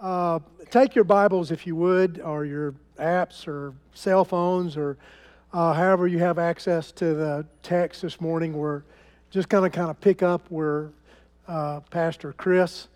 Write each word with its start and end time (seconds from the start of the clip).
Uh, 0.00 0.38
take 0.70 0.94
your 0.94 1.02
Bibles, 1.02 1.50
if 1.50 1.66
you 1.66 1.74
would, 1.74 2.20
or 2.20 2.44
your 2.44 2.72
apps 3.00 3.48
or 3.48 3.74
cell 3.94 4.24
phones, 4.24 4.76
or 4.76 4.96
uh, 5.52 5.72
however 5.72 6.06
you 6.06 6.20
have 6.20 6.38
access 6.38 6.92
to 6.92 7.14
the 7.14 7.44
text 7.64 8.02
this 8.02 8.20
morning. 8.20 8.52
We're 8.52 8.82
just 9.30 9.48
going 9.48 9.68
to 9.68 9.76
kind 9.76 9.90
of 9.90 10.00
pick 10.00 10.22
up 10.22 10.48
where 10.50 10.90
uh, 11.48 11.80
Pastor 11.90 12.32
Chris 12.32 12.86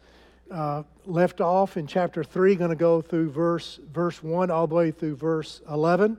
uh, 0.52 0.84
left 1.04 1.40
off 1.40 1.76
in 1.76 1.88
chapter 1.88 2.22
3, 2.22 2.54
going 2.54 2.70
to 2.70 2.76
go 2.76 3.00
through 3.00 3.30
verse, 3.30 3.80
verse 3.92 4.22
1 4.22 4.52
all 4.52 4.68
the 4.68 4.74
way 4.76 4.92
through 4.92 5.16
verse 5.16 5.60
11. 5.68 6.16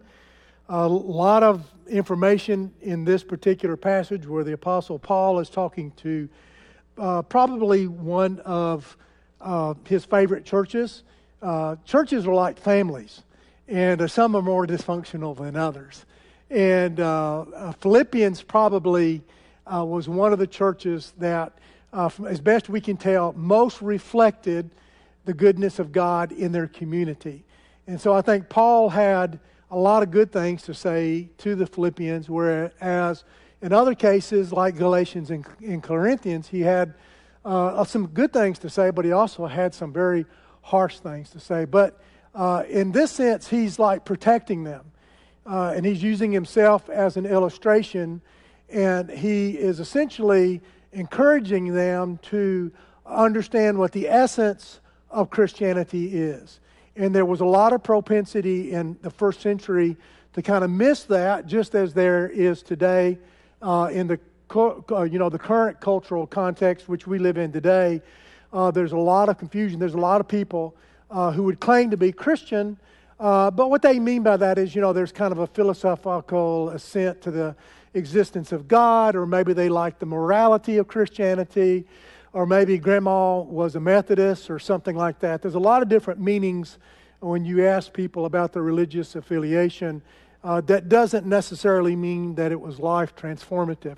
A 0.68 0.86
lot 0.86 1.44
of 1.44 1.66
information 1.88 2.74
in 2.82 3.06
this 3.06 3.24
particular 3.24 3.78
passage 3.78 4.28
where 4.28 4.44
the 4.44 4.54
Apostle 4.54 5.00
Paul 5.00 5.40
is 5.40 5.50
talking 5.50 5.92
to 5.98 6.28
uh, 6.98 7.22
probably 7.22 7.88
one 7.88 8.40
of 8.40 8.98
uh, 9.44 9.74
his 9.86 10.06
favorite 10.06 10.46
churches. 10.46 11.04
Uh, 11.42 11.76
churches 11.86 12.26
are 12.26 12.34
like 12.34 12.58
families, 12.58 13.22
and 13.68 14.02
uh, 14.02 14.08
some 14.08 14.36
are 14.36 14.42
more 14.42 14.66
dysfunctional 14.66 15.38
than 15.38 15.56
others. 15.56 16.06
And 16.50 17.00
uh, 17.00 17.74
Philippians 17.82 18.42
probably 18.42 19.22
was 19.66 20.08
one 20.08 20.34
of 20.34 20.40
the 20.40 20.48
churches 20.48 21.14
that, 21.18 21.54
as 21.94 22.40
best 22.40 22.70
we 22.70 22.80
can 22.80 22.96
tell, 22.98 23.34
most 23.34 23.82
reflected 23.82 24.70
the 25.26 25.34
goodness 25.34 25.80
of 25.80 25.92
God 25.92 26.32
in 26.32 26.52
their 26.52 26.68
community. 26.68 27.44
And 27.88 28.00
so 28.00 28.14
I 28.14 28.22
think 28.22 28.50
Paul 28.50 28.90
had 28.90 29.40
a 29.72 29.78
lot 29.78 30.04
of 30.04 30.12
good 30.12 30.32
things 30.32 30.62
to 30.64 30.74
say 30.74 31.30
to 31.40 31.56
the 31.56 31.66
Philippians, 31.66 32.30
whereas 32.30 33.24
in 33.62 33.74
other 33.74 33.96
cases, 33.96 34.52
like 34.52 34.78
Galatians 34.78 35.32
and, 35.32 35.46
and 35.66 35.82
Corinthians, 35.82 36.50
he 36.50 36.62
had 36.62 36.94
uh, 37.46 37.84
some 37.84 38.08
good 38.08 38.32
things 38.32 38.60
to 38.60 38.70
say, 38.70 38.90
but 38.90 39.06
he 39.06 39.12
also 39.12 39.46
had 39.46 39.74
some 39.74 39.92
very 39.92 40.26
harsh 40.62 41.00
things 41.00 41.30
to 41.32 41.40
say. 41.40 41.66
But 41.66 42.00
uh, 42.34 42.64
in 42.70 42.92
this 42.92 43.12
sense, 43.12 43.48
he's 43.48 43.80
like 43.80 44.06
protecting 44.06 44.64
them. 44.64 44.86
Uh, 45.46 45.74
and 45.76 45.86
he's 45.86 46.02
using 46.02 46.32
himself 46.32 46.90
as 46.90 47.18
an 47.18 47.26
illustration, 47.26 48.22
and 48.70 49.10
he 49.10 49.52
is 49.52 49.82
essentially 49.82 50.62
encouraging 50.94 51.74
them 51.74 52.18
to 52.20 52.72
understand 53.06 53.78
what 53.78 53.92
the 53.92 54.08
essence 54.08 54.80
of 55.10 55.30
Christianity 55.30 56.16
is. 56.16 56.62
And 56.96 57.14
there 57.14 57.26
was 57.26 57.42
a 57.42 57.46
lot 57.46 57.74
of 57.74 57.84
propensity 57.84 58.72
in 58.72 58.98
the 59.02 59.10
first 59.10 59.42
century 59.42 59.98
to 60.32 60.42
kind 60.42 60.64
of 60.64 60.70
miss 60.70 61.04
that, 61.06 61.46
just 61.46 61.76
as 61.76 61.94
there 61.94 62.30
is 62.30 62.64
today 62.64 63.18
uh, 63.62 63.90
in 63.92 64.08
the 64.08 64.20
you 64.56 65.20
know, 65.20 65.30
the 65.30 65.40
current 65.40 65.80
cultural 65.80 66.28
context 66.28 66.88
which 66.88 67.08
we 67.08 67.20
live 67.20 67.38
in 67.38 67.52
today, 67.52 68.02
uh, 68.52 68.72
there's 68.72 68.92
a 68.92 68.98
lot 68.98 69.30
of 69.30 69.38
confusion. 69.38 69.80
There's 69.80 69.96
a 69.96 69.98
lot 69.98 70.22
of 70.22 70.28
people 70.28 70.76
uh, 71.10 71.32
who 71.32 71.44
would 71.44 71.60
claim 71.60 71.90
to 71.92 71.98
be 71.98 72.12
Christian, 72.12 72.78
uh, 73.20 73.50
but 73.52 73.70
what 73.70 73.82
they 73.82 74.00
mean 74.00 74.24
by 74.24 74.38
that 74.38 74.58
is, 74.58 74.76
you 74.76 74.82
know, 74.82 74.94
there's 74.94 75.12
kind 75.12 75.32
of 75.32 75.40
a 75.40 75.48
philosophical 75.48 76.70
assent 76.70 77.22
to 77.22 77.32
the 77.32 77.56
existence 77.94 78.52
of 78.52 78.68
God, 78.68 79.16
or 79.16 79.26
maybe 79.26 79.54
they 79.54 79.70
like 79.70 80.00
the 80.00 80.06
morality 80.06 80.78
of 80.78 80.88
Christianity, 80.88 81.86
or 82.34 82.46
maybe 82.46 82.78
grandma 82.78 83.40
was 83.40 83.76
a 83.76 83.80
Methodist 83.80 84.50
or 84.50 84.60
something 84.60 84.96
like 84.96 85.20
that. 85.20 85.42
There's 85.42 85.56
a 85.56 85.60
lot 85.60 85.82
of 85.82 85.90
different 85.90 86.20
meanings 86.20 86.80
when 87.20 87.46
you 87.46 87.66
ask 87.66 87.94
people 87.94 88.26
about 88.26 88.54
their 88.54 88.64
religious 88.64 89.16
affiliation. 89.16 90.02
Uh, 90.44 90.60
that 90.62 90.90
doesn't 90.90 91.26
necessarily 91.26 91.96
mean 91.96 92.36
that 92.36 92.52
it 92.52 92.60
was 92.60 92.80
life 92.80 93.16
transformative. 93.16 93.98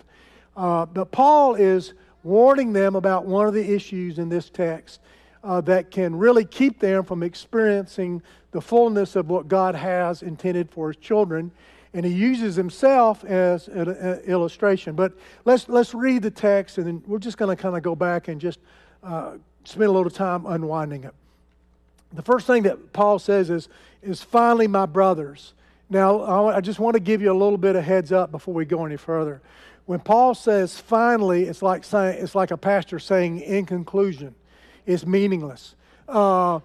Uh, 0.56 0.86
but 0.86 1.12
Paul 1.12 1.56
is 1.56 1.94
warning 2.24 2.74
them 2.74 2.96
about 2.96 3.26
one 3.26 3.48
of 3.48 3.54
the 3.54 3.74
issues 3.74 4.20
in 4.20 4.30
this 4.30 4.50
text 4.50 5.00
uh, 5.44 5.62
that 5.62 5.92
can 5.92 6.16
really 6.16 6.44
keep 6.44 6.80
them 6.80 7.04
from 7.04 7.22
experiencing 7.22 8.22
the 8.52 8.62
fullness 8.62 9.16
of 9.16 9.30
what 9.30 9.48
God 9.48 9.76
has 9.76 10.24
intended 10.24 10.70
for 10.72 10.88
his 10.88 10.98
children. 10.98 11.52
And 11.94 12.06
he 12.06 12.12
uses 12.12 12.56
himself 12.56 13.24
as 13.24 13.68
an, 13.68 13.90
illustration. 14.26 14.96
But 14.96 15.14
let's, 15.46 15.70
let's 15.70 15.94
read 15.94 16.24
the 16.24 16.32
text, 16.32 16.78
and 16.78 16.88
then 16.88 17.04
we're 17.06 17.20
just 17.20 17.38
going 17.38 17.56
to 17.56 17.62
kind 17.62 17.78
of 17.78 17.84
go 17.84 17.96
back 17.96 18.28
and 18.28 18.42
just 18.42 18.60
uh, 19.04 19.34
spend 19.64 19.86
a 19.86 19.92
little 19.92 20.10
time 20.10 20.46
unwinding 20.46 21.04
it. 21.04 21.14
The 22.14 22.22
first 22.22 22.48
thing 22.48 22.64
that 22.64 22.92
Paul 22.92 23.20
says 23.20 23.50
is, 23.50 23.70
is 24.02 24.22
finally, 24.22 24.68
my 24.68 24.86
brothers. 24.86 25.54
Now, 25.90 26.50
I 26.50 26.62
just 26.62 26.80
want 26.80 26.96
to 26.96 27.00
give 27.00 27.22
you 27.22 27.32
a 27.32 27.38
little 27.38 27.58
bit 27.58 27.76
of 27.76 27.84
heads 27.84 28.12
up 28.12 28.32
before 28.32 28.54
we 28.54 28.66
go 28.66 28.86
any 28.86 28.98
further. 28.98 29.42
When 29.86 30.00
Paul 30.00 30.34
says 30.34 30.80
finally, 30.80 31.44
it's 31.44 31.62
like 31.62 31.84
saying 31.84 32.18
it's 32.22 32.36
like 32.36 32.52
a 32.52 32.58
pastor 32.58 33.00
saying 33.00 33.42
in 33.42 33.66
conclusion. 33.66 34.34
It's 34.86 35.06
meaningless. 35.06 35.76
Uh, 36.08 36.60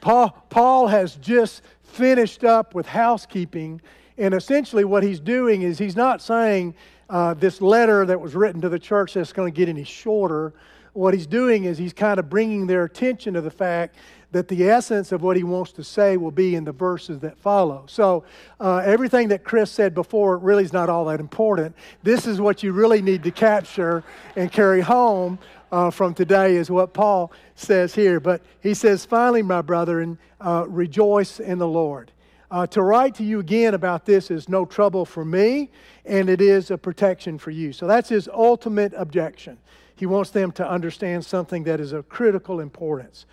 Paul, 0.00 0.30
Paul 0.50 0.86
has 0.86 1.16
just 1.16 1.62
finished 1.82 2.44
up 2.44 2.74
with 2.74 2.86
housekeeping, 2.86 3.80
and 4.18 4.34
essentially 4.34 4.84
what 4.84 5.02
he's 5.02 5.20
doing 5.20 5.62
is 5.62 5.78
he's 5.78 5.96
not 5.96 6.22
saying 6.22 6.74
uh, 7.08 7.34
this 7.34 7.60
letter 7.60 8.04
that 8.06 8.20
was 8.20 8.34
written 8.34 8.60
to 8.60 8.68
the 8.68 8.78
church 8.78 9.14
that's 9.14 9.32
going 9.32 9.52
to 9.52 9.56
get 9.56 9.68
any 9.68 9.84
shorter. 9.84 10.54
What 10.92 11.12
he's 11.12 11.26
doing 11.26 11.64
is 11.64 11.76
he's 11.76 11.92
kind 11.92 12.18
of 12.18 12.30
bringing 12.30 12.66
their 12.66 12.84
attention 12.84 13.34
to 13.34 13.40
the 13.40 13.50
fact 13.50 13.96
that 14.32 14.48
the 14.48 14.68
essence 14.68 15.12
of 15.12 15.22
what 15.22 15.36
he 15.36 15.44
wants 15.44 15.72
to 15.72 15.84
say 15.84 16.16
will 16.16 16.30
be 16.30 16.54
in 16.54 16.64
the 16.64 16.72
verses 16.72 17.20
that 17.20 17.38
follow. 17.38 17.84
So, 17.86 18.24
uh, 18.60 18.78
everything 18.78 19.28
that 19.28 19.44
Chris 19.44 19.70
said 19.70 19.94
before 19.94 20.36
really 20.38 20.64
is 20.64 20.72
not 20.72 20.88
all 20.88 21.04
that 21.06 21.20
important. 21.20 21.74
This 22.02 22.26
is 22.26 22.40
what 22.40 22.62
you 22.62 22.72
really 22.72 23.00
need 23.00 23.22
to 23.22 23.30
capture 23.30 24.02
and 24.34 24.50
carry 24.50 24.80
home 24.80 25.38
uh, 25.72 25.90
from 25.90 26.14
today, 26.14 26.56
is 26.56 26.70
what 26.70 26.92
Paul 26.92 27.32
says 27.54 27.94
here. 27.94 28.20
But 28.20 28.42
he 28.60 28.74
says, 28.74 29.04
finally, 29.04 29.42
my 29.42 29.62
brethren, 29.62 30.18
uh, 30.40 30.64
rejoice 30.68 31.40
in 31.40 31.58
the 31.58 31.68
Lord. 31.68 32.12
Uh, 32.50 32.66
to 32.68 32.82
write 32.82 33.14
to 33.16 33.24
you 33.24 33.40
again 33.40 33.74
about 33.74 34.06
this 34.06 34.30
is 34.30 34.48
no 34.48 34.64
trouble 34.64 35.04
for 35.04 35.24
me, 35.24 35.70
and 36.04 36.30
it 36.30 36.40
is 36.40 36.70
a 36.70 36.78
protection 36.78 37.38
for 37.38 37.50
you. 37.50 37.72
So 37.72 37.86
that's 37.86 38.08
his 38.08 38.28
ultimate 38.28 38.92
objection. 38.96 39.58
He 39.96 40.06
wants 40.06 40.30
them 40.30 40.52
to 40.52 40.68
understand 40.68 41.24
something 41.24 41.64
that 41.64 41.80
is 41.80 41.92
of 41.92 42.08
critical 42.08 42.60
importance. 42.60 43.26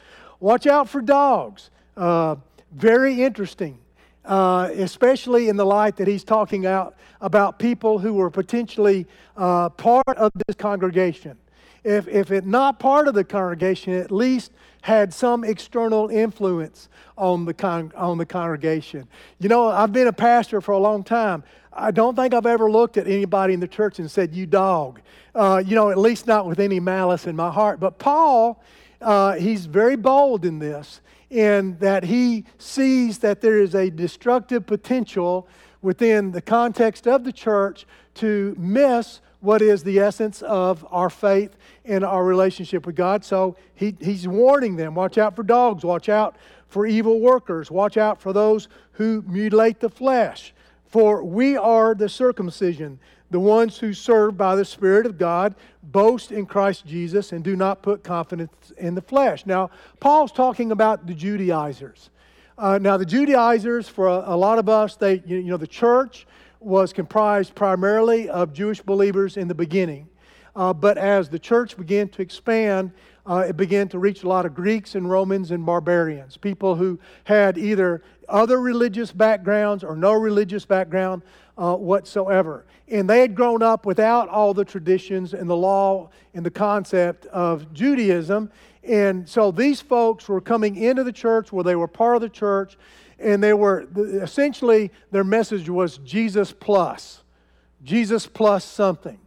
Watch 0.44 0.68
out 0.68 0.90
for 0.90 1.02
dogs. 1.02 1.72
Uh, 1.96 2.36
very 2.74 3.24
interesting, 3.24 3.80
uh, 4.26 4.70
especially 4.74 5.48
in 5.48 5.56
the 5.56 5.66
light 5.66 5.96
that 5.96 6.08
he's 6.10 6.26
talking 6.26 6.66
out 6.66 6.98
about 7.22 7.60
people 7.60 7.98
who 7.98 8.12
were 8.12 8.30
potentially 8.30 9.08
uh, 9.38 9.70
part 9.70 10.06
of 10.18 10.34
this 10.46 10.58
congregation. 10.58 11.38
If, 11.86 12.10
if 12.10 12.30
it 12.30 12.46
not 12.46 12.78
part 12.78 13.08
of 13.08 13.14
the 13.14 13.24
congregation, 13.24 13.94
at 13.94 14.12
least 14.12 14.52
had 14.82 15.14
some 15.14 15.46
external 15.46 16.10
influence 16.10 16.90
on 17.18 17.46
the, 17.46 17.54
con- 17.54 17.94
on 17.96 18.18
the 18.18 18.26
congregation. 18.26 19.08
You 19.40 19.48
know, 19.48 19.70
I've 19.70 19.94
been 19.94 20.08
a 20.08 20.14
pastor 20.14 20.60
for 20.60 20.74
a 20.74 20.78
long 20.78 21.06
time. 21.06 21.46
I 21.72 21.92
don't 21.92 22.18
think 22.18 22.34
I've 22.34 22.46
ever 22.46 22.70
looked 22.70 22.98
at 22.98 23.08
anybody 23.08 23.54
in 23.54 23.62
the 23.62 23.68
church 23.68 24.00
and 24.00 24.12
said, 24.12 24.36
You 24.36 24.46
dog. 24.46 25.00
Uh, 25.34 25.64
you 25.66 25.74
know, 25.76 25.90
at 25.90 25.98
least 25.98 26.28
not 26.28 26.46
with 26.46 26.60
any 26.60 26.82
malice 26.82 27.28
in 27.28 27.36
my 27.38 27.50
heart. 27.50 27.80
But 27.80 27.98
Paul 27.98 28.62
uh, 29.04 29.34
he's 29.34 29.66
very 29.66 29.96
bold 29.96 30.46
in 30.46 30.60
this, 30.60 31.02
in 31.30 31.78
that 31.80 32.04
he 32.04 32.46
sees 32.58 33.20
that 33.20 33.42
there 33.42 33.60
is 33.60 33.76
a 33.76 33.90
destructive 33.90 34.66
potential 34.66 35.48
within 35.82 36.32
the 36.32 36.42
context 36.42 37.08
of 37.08 37.24
the 37.24 37.32
church 37.32 37.86
to 38.16 38.56
miss 38.58 39.20
what 39.42 39.62
is 39.62 39.84
the 39.84 40.00
essence 40.00 40.42
of 40.44 40.88
our 40.90 41.10
faith 41.10 41.58
and 41.84 42.06
our 42.06 42.24
relationship 42.24 42.86
with 42.86 42.96
God. 42.96 43.26
So 43.26 43.58
he, 43.76 43.94
he's 44.00 44.26
warning 44.26 44.78
them 44.78 44.96
watch 44.96 45.18
out 45.18 45.36
for 45.36 45.44
dogs, 45.44 45.84
watch 45.84 46.08
out 46.08 46.38
for 46.70 46.86
evil 46.88 47.20
workers, 47.20 47.70
watch 47.70 47.98
out 47.98 48.22
for 48.22 48.32
those 48.32 48.70
who 48.94 49.22
mutilate 49.28 49.82
the 49.82 49.90
flesh. 49.90 50.54
For 50.86 51.24
we 51.24 51.58
are 51.58 51.94
the 51.94 52.08
circumcision, 52.08 53.00
the 53.34 53.40
ones 53.40 53.80
who 53.80 53.94
serve 53.94 54.38
by 54.38 54.56
the 54.56 54.64
Spirit 54.64 55.08
of 55.08 55.18
God, 55.18 55.56
boast 55.82 56.32
in 56.32 56.46
Christ 56.46 56.86
Jesus, 56.86 57.32
and 57.32 57.44
do 57.44 57.56
not 57.56 57.82
put 57.82 58.04
confidence 58.04 58.72
in 58.78 58.94
the 58.94 59.02
flesh. 59.02 59.48
Now, 59.48 59.72
Paul's 60.00 60.32
talking 60.32 60.72
about 60.72 61.08
the 61.08 61.16
Judaizers. 61.16 62.12
Uh, 62.60 62.78
now, 62.80 62.96
the 62.96 63.08
Judaizers, 63.08 63.90
for 63.90 64.08
a, 64.08 64.24
a, 64.28 64.38
lot 64.38 64.60
of 64.60 64.70
us, 64.70 64.96
they, 64.96 65.24
you 65.26 65.42
know, 65.42 65.58
the 65.58 65.66
church 65.66 66.28
was 66.60 66.94
comprised 66.94 67.56
primarily 67.56 68.30
of 68.30 68.54
Jewish 68.54 68.82
believers 68.82 69.36
in 69.36 69.48
the 69.48 69.56
beginning. 69.56 70.08
Uh, 70.56 70.72
but 70.72 71.00
as 71.00 71.28
the 71.28 71.40
church 71.40 71.76
began 71.76 72.08
to 72.10 72.22
expand, 72.22 72.92
uh, 73.26 73.46
it 73.50 73.58
began 73.58 73.88
to 73.88 73.98
reach 73.98 74.22
a 74.22 74.28
lot 74.28 74.46
of 74.46 74.54
Greeks 74.54 74.94
and 74.94 75.10
Romans 75.10 75.50
and 75.50 75.66
barbarians, 75.66 76.38
people 76.38 76.76
who 76.76 77.00
had 77.24 77.58
either 77.58 78.04
other 78.30 78.60
religious 78.60 79.12
backgrounds 79.12 79.84
or 79.84 79.96
no 79.96 80.14
religious 80.14 80.66
background 80.66 81.24
uh, 81.58 81.76
whatsoever. 81.76 82.66
And 82.88 83.10
they 83.10 83.22
had 83.22 83.36
grown 83.36 83.64
up 83.64 83.86
without 83.86 84.30
all 84.30 84.54
the 84.54 84.66
traditions 84.66 85.34
and 85.34 85.50
the 85.50 85.56
law 85.56 86.10
and 86.34 86.46
the 86.46 86.52
concept 86.52 87.26
of 87.28 87.72
Judaism. 87.74 88.52
And 88.84 89.28
so 89.28 89.52
these 89.52 89.82
folks 89.82 90.28
were 90.28 90.42
coming 90.42 90.76
into 90.76 91.04
the 91.04 91.12
church 91.12 91.52
where 91.52 91.64
they 91.64 91.76
were 91.76 91.88
part 91.88 92.16
of 92.18 92.22
the 92.22 92.30
church, 92.30 92.78
and 93.20 93.42
they 93.42 93.54
were 93.54 93.88
essentially 93.96 94.92
their 95.12 95.24
message 95.24 95.70
was 95.70 95.98
Jesus 96.00 96.52
plus, 96.52 97.24
Jesus 97.84 98.28
plus 98.28 98.66
something. 98.66 99.20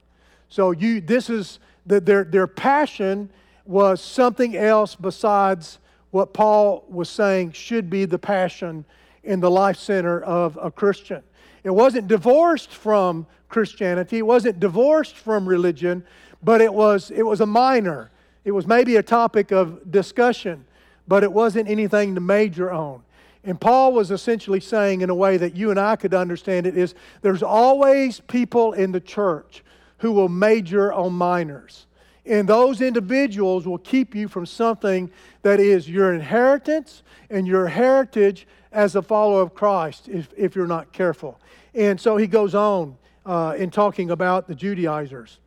So 0.48 0.72
you, 0.72 1.00
this 1.00 1.30
is 1.30 1.58
the, 1.86 2.00
their 2.00 2.24
their 2.24 2.46
passion 2.46 3.30
was 3.64 4.00
something 4.00 4.56
else 4.56 4.94
besides 4.94 5.78
what 6.10 6.32
Paul 6.32 6.84
was 6.88 7.08
saying 7.08 7.52
should 7.52 7.90
be 7.90 8.04
the 8.04 8.18
passion 8.18 8.84
in 9.24 9.40
the 9.40 9.50
life 9.50 9.76
center 9.76 10.22
of 10.22 10.58
a 10.60 10.70
Christian. 10.70 11.22
It 11.66 11.74
wasn't 11.74 12.06
divorced 12.06 12.70
from 12.70 13.26
Christianity, 13.48 14.18
it 14.18 14.26
wasn't 14.26 14.60
divorced 14.60 15.16
from 15.16 15.48
religion, 15.48 16.04
but 16.40 16.60
it 16.60 16.72
was, 16.72 17.10
it 17.10 17.24
was 17.24 17.40
a 17.40 17.46
minor. 17.46 18.12
It 18.44 18.52
was 18.52 18.68
maybe 18.68 18.94
a 18.94 19.02
topic 19.02 19.50
of 19.50 19.90
discussion, 19.90 20.64
but 21.08 21.24
it 21.24 21.32
wasn't 21.32 21.68
anything 21.68 22.14
to 22.14 22.20
major 22.20 22.70
on. 22.70 23.02
And 23.42 23.60
Paul 23.60 23.92
was 23.92 24.12
essentially 24.12 24.60
saying, 24.60 25.00
in 25.00 25.10
a 25.10 25.14
way 25.14 25.38
that 25.38 25.56
you 25.56 25.72
and 25.72 25.80
I 25.80 25.96
could 25.96 26.14
understand 26.14 26.68
it, 26.68 26.78
is 26.78 26.94
there's 27.22 27.42
always 27.42 28.20
people 28.20 28.72
in 28.72 28.92
the 28.92 29.00
church 29.00 29.64
who 29.98 30.12
will 30.12 30.28
major 30.28 30.92
on 30.92 31.14
minors. 31.14 31.86
And 32.26 32.48
those 32.48 32.80
individuals 32.80 33.66
will 33.66 33.78
keep 33.78 34.14
you 34.14 34.26
from 34.26 34.46
something 34.46 35.10
that 35.42 35.60
is 35.60 35.88
your 35.88 36.12
inheritance 36.12 37.02
and 37.30 37.46
your 37.46 37.68
heritage 37.68 38.46
as 38.72 38.96
a 38.96 39.02
follower 39.02 39.42
of 39.42 39.54
Christ 39.54 40.08
if, 40.08 40.28
if 40.36 40.56
you're 40.56 40.66
not 40.66 40.92
careful. 40.92 41.40
And 41.74 42.00
so 42.00 42.16
he 42.16 42.26
goes 42.26 42.54
on 42.54 42.96
uh, 43.24 43.54
in 43.56 43.70
talking 43.70 44.10
about 44.10 44.48
the 44.48 44.54
Judaizers. 44.54 45.38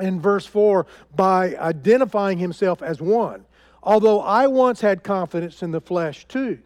In 0.00 0.20
verse 0.20 0.46
4, 0.46 0.86
by 1.14 1.56
identifying 1.56 2.38
himself 2.38 2.82
as 2.82 3.00
one, 3.00 3.44
although 3.82 4.20
I 4.20 4.46
once 4.46 4.80
had 4.80 5.02
confidence 5.02 5.62
in 5.62 5.72
the 5.72 5.80
flesh 5.80 6.26
too. 6.26 6.58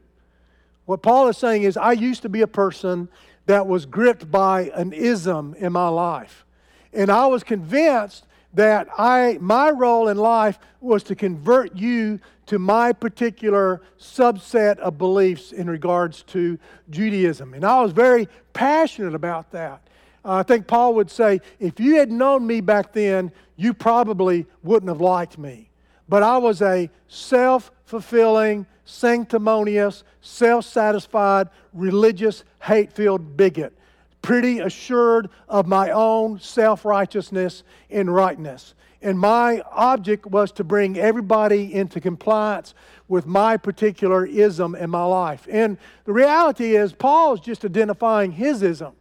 What 0.87 1.03
Paul 1.03 1.29
is 1.29 1.37
saying 1.37 1.65
is, 1.65 1.77
I 1.77 1.93
used 1.93 2.23
to 2.23 2.31
be 2.31 2.41
a 2.41 2.47
person 2.47 3.09
that 3.45 3.67
was 3.67 3.87
gripped 3.87 4.31
by 4.31 4.71
an 4.75 4.93
ism 4.93 5.55
in 5.59 5.73
my 5.73 5.89
life. 5.89 6.47
And 6.93 7.11
I 7.11 7.27
was 7.27 7.45
convinced 7.45 8.25
that 8.55 8.89
I, 8.97 9.39
my 9.41 9.71
role 9.71 10.09
in 10.09 10.17
life 10.17 10.59
was 10.81 11.03
to 11.05 11.15
convert 11.15 11.77
you 11.77 12.19
to 12.47 12.59
my 12.59 12.93
particular 12.93 13.83
subset 13.99 14.79
of 14.79 14.97
beliefs 14.97 15.53
in 15.53 15.69
regards 15.69 16.23
to 16.25 16.59
Judaism. 16.89 17.53
And 17.55 17.65
I 17.65 17.83
was 17.83 17.93
very 17.93 18.29
passionate 18.55 19.15
about 19.15 19.51
that. 19.53 19.83
Uh, 20.25 20.37
I 20.37 20.43
think 20.43 20.67
Paul 20.67 20.95
would 20.95 21.11
say, 21.11 21.41
if 21.61 21.79
you 21.79 21.97
had 21.97 22.11
known 22.11 22.47
me 22.47 22.61
back 22.61 22.93
then, 22.93 23.33
you 23.57 23.75
probably 23.75 24.47
wouldn't 24.63 24.89
have 24.89 25.01
liked 25.01 25.39
me. 25.39 25.71
But 26.09 26.23
I 26.23 26.39
was 26.39 26.63
a 26.63 26.91
self 27.07 27.71
fulfilling, 27.85 28.67
sanctimonious, 28.85 30.05
self 30.23 30.65
satisfied, 30.65 31.49
religious, 31.75 32.45
hate 32.63 32.93
filled 32.93 33.37
bigot 33.37 33.78
pretty 34.23 34.59
assured 34.61 35.31
of 35.49 35.67
my 35.67 35.91
own 35.91 36.41
self 36.41 36.85
righteousness 36.85 37.63
and 37.91 38.13
rightness. 38.13 38.75
And 39.01 39.19
my 39.19 39.63
object 39.71 40.27
was 40.27 40.51
to 40.53 40.65
bring 40.65 40.99
everybody 40.99 41.73
into 41.73 42.01
compliance 42.01 42.75
with 43.07 43.27
my 43.27 43.57
particular 43.57 44.27
ism 44.27 44.75
in 44.75 44.91
my 44.91 45.05
life. 45.05 45.47
And 45.51 45.79
the 46.05 46.13
reality 46.13 46.77
is, 46.77 46.93
Paul 46.93 47.35
is 47.35 47.41
just 47.41 47.65
identifying 47.65 48.33
his 48.33 48.63
ism. 48.63 48.95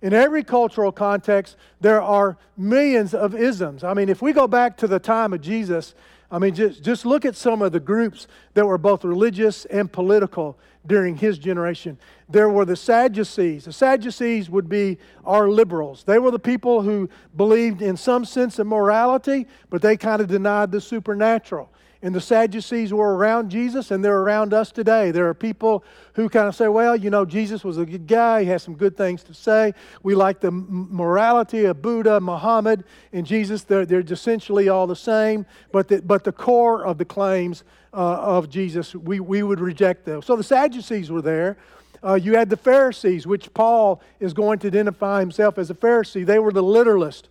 In 0.00 0.12
every 0.12 0.42
cultural 0.42 0.90
context, 0.90 1.56
there 1.80 2.02
are 2.02 2.36
millions 2.56 3.14
of 3.14 3.34
isms. 3.34 3.84
I 3.84 3.94
mean, 3.94 4.08
if 4.08 4.22
we 4.22 4.32
go 4.32 4.46
back 4.46 4.76
to 4.78 4.86
the 4.86 4.98
time 4.98 5.32
of 5.32 5.40
Jesus, 5.40 5.94
I 6.30 6.38
mean, 6.38 6.54
just, 6.54 6.82
just 6.82 7.04
look 7.04 7.24
at 7.24 7.36
some 7.36 7.62
of 7.62 7.72
the 7.72 7.80
groups 7.80 8.26
that 8.54 8.66
were 8.66 8.78
both 8.78 9.04
religious 9.04 9.64
and 9.66 9.92
political 9.92 10.58
during 10.86 11.16
his 11.16 11.38
generation. 11.38 11.98
There 12.28 12.48
were 12.48 12.64
the 12.64 12.76
Sadducees. 12.76 13.66
The 13.66 13.72
Sadducees 13.72 14.50
would 14.50 14.68
be 14.68 14.98
our 15.24 15.48
liberals. 15.48 16.04
They 16.04 16.18
were 16.18 16.30
the 16.30 16.38
people 16.38 16.82
who 16.82 17.08
believed 17.36 17.82
in 17.82 17.96
some 17.96 18.24
sense 18.24 18.58
of 18.58 18.66
morality, 18.66 19.46
but 19.70 19.82
they 19.82 19.96
kind 19.96 20.20
of 20.20 20.28
denied 20.28 20.72
the 20.72 20.80
supernatural 20.80 21.70
and 22.02 22.12
the 22.12 22.20
Sadducees 22.20 22.92
were 22.92 23.16
around 23.16 23.50
Jesus, 23.50 23.92
and 23.92 24.04
they're 24.04 24.18
around 24.18 24.52
us 24.52 24.72
today. 24.72 25.12
There 25.12 25.28
are 25.28 25.34
people 25.34 25.84
who 26.14 26.28
kind 26.28 26.48
of 26.48 26.56
say, 26.56 26.66
well, 26.66 26.96
you 26.96 27.10
know, 27.10 27.24
Jesus 27.24 27.62
was 27.62 27.78
a 27.78 27.86
good 27.86 28.08
guy. 28.08 28.42
He 28.42 28.48
has 28.48 28.62
some 28.62 28.74
good 28.74 28.96
things 28.96 29.22
to 29.24 29.34
say. 29.34 29.72
We 30.02 30.16
like 30.16 30.40
the 30.40 30.50
morality 30.50 31.64
of 31.66 31.80
Buddha, 31.80 32.20
Muhammad, 32.20 32.84
and 33.12 33.24
Jesus. 33.24 33.62
They're, 33.62 33.86
they're 33.86 34.00
essentially 34.00 34.68
all 34.68 34.88
the 34.88 34.96
same, 34.96 35.46
but 35.70 35.86
the, 35.86 36.02
but 36.02 36.24
the 36.24 36.32
core 36.32 36.84
of 36.84 36.98
the 36.98 37.04
claims 37.04 37.62
uh, 37.94 37.96
of 37.96 38.50
Jesus, 38.50 38.94
we, 38.94 39.20
we 39.20 39.42
would 39.42 39.60
reject 39.60 40.04
those. 40.04 40.26
So 40.26 40.34
the 40.34 40.42
Sadducees 40.42 41.10
were 41.10 41.22
there. 41.22 41.56
Uh, 42.04 42.14
you 42.14 42.36
had 42.36 42.50
the 42.50 42.56
Pharisees, 42.56 43.28
which 43.28 43.54
Paul 43.54 44.02
is 44.18 44.32
going 44.32 44.58
to 44.60 44.66
identify 44.66 45.20
himself 45.20 45.56
as 45.56 45.70
a 45.70 45.74
Pharisee. 45.74 46.26
They 46.26 46.40
were 46.40 46.52
the 46.52 46.62
literalists. 46.62 47.28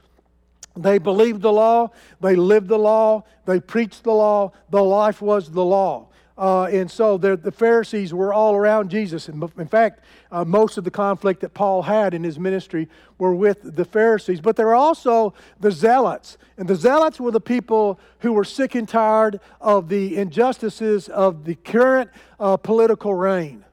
They 0.76 0.98
believed 0.98 1.42
the 1.42 1.52
law, 1.52 1.92
they 2.22 2.36
lived 2.36 2.70
the 2.70 2.80
law, 2.80 3.24
they 3.46 3.60
preached 3.60 4.04
the 4.04 4.14
law, 4.14 4.54
the 4.70 4.84
life 4.84 5.22
was 5.22 5.52
the 5.52 5.66
law. 5.66 6.08
Uh, 6.38 6.64
and 6.64 6.90
so 6.90 7.18
the, 7.18 7.52
Pharisees 7.52 8.16
were 8.16 8.34
all 8.34 8.56
around 8.56 8.90
Jesus. 8.90 9.28
And 9.28 9.44
in 9.58 9.68
fact, 9.68 10.04
uh, 10.32 10.44
most 10.44 10.76
of 10.78 10.84
the 10.84 10.90
conflict 10.90 11.42
that 11.42 11.54
Paul 11.54 11.84
had 11.84 12.16
in 12.16 12.24
his 12.24 12.40
ministry 12.40 12.90
were 13.20 13.36
with 13.36 13.76
the 13.76 13.86
Pharisees. 13.86 14.42
But 14.42 14.56
there 14.56 14.66
were 14.66 14.74
also 14.74 15.36
the 15.60 15.72
Zealots. 15.72 16.40
And 16.58 16.68
the 16.68 16.76
Zealots 16.76 17.20
were 17.20 17.30
the 17.30 17.40
people 17.40 18.00
who 18.20 18.34
were 18.34 18.44
sick 18.44 18.74
and 18.74 18.90
tired 18.90 19.40
of 19.60 19.88
the 19.88 20.18
injustices 20.18 21.10
of 21.10 21.46
the 21.46 21.54
current 21.54 22.10
uh, 22.40 22.58
political 22.58 23.14
reign. 23.14 23.64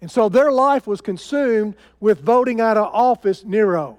And 0.00 0.10
so 0.10 0.30
their 0.30 0.50
life 0.52 0.86
was 0.86 1.02
consumed 1.02 1.74
with 2.00 2.22
voting 2.22 2.58
out 2.58 2.78
of 2.78 2.86
office 2.94 3.44
Nero. 3.44 3.98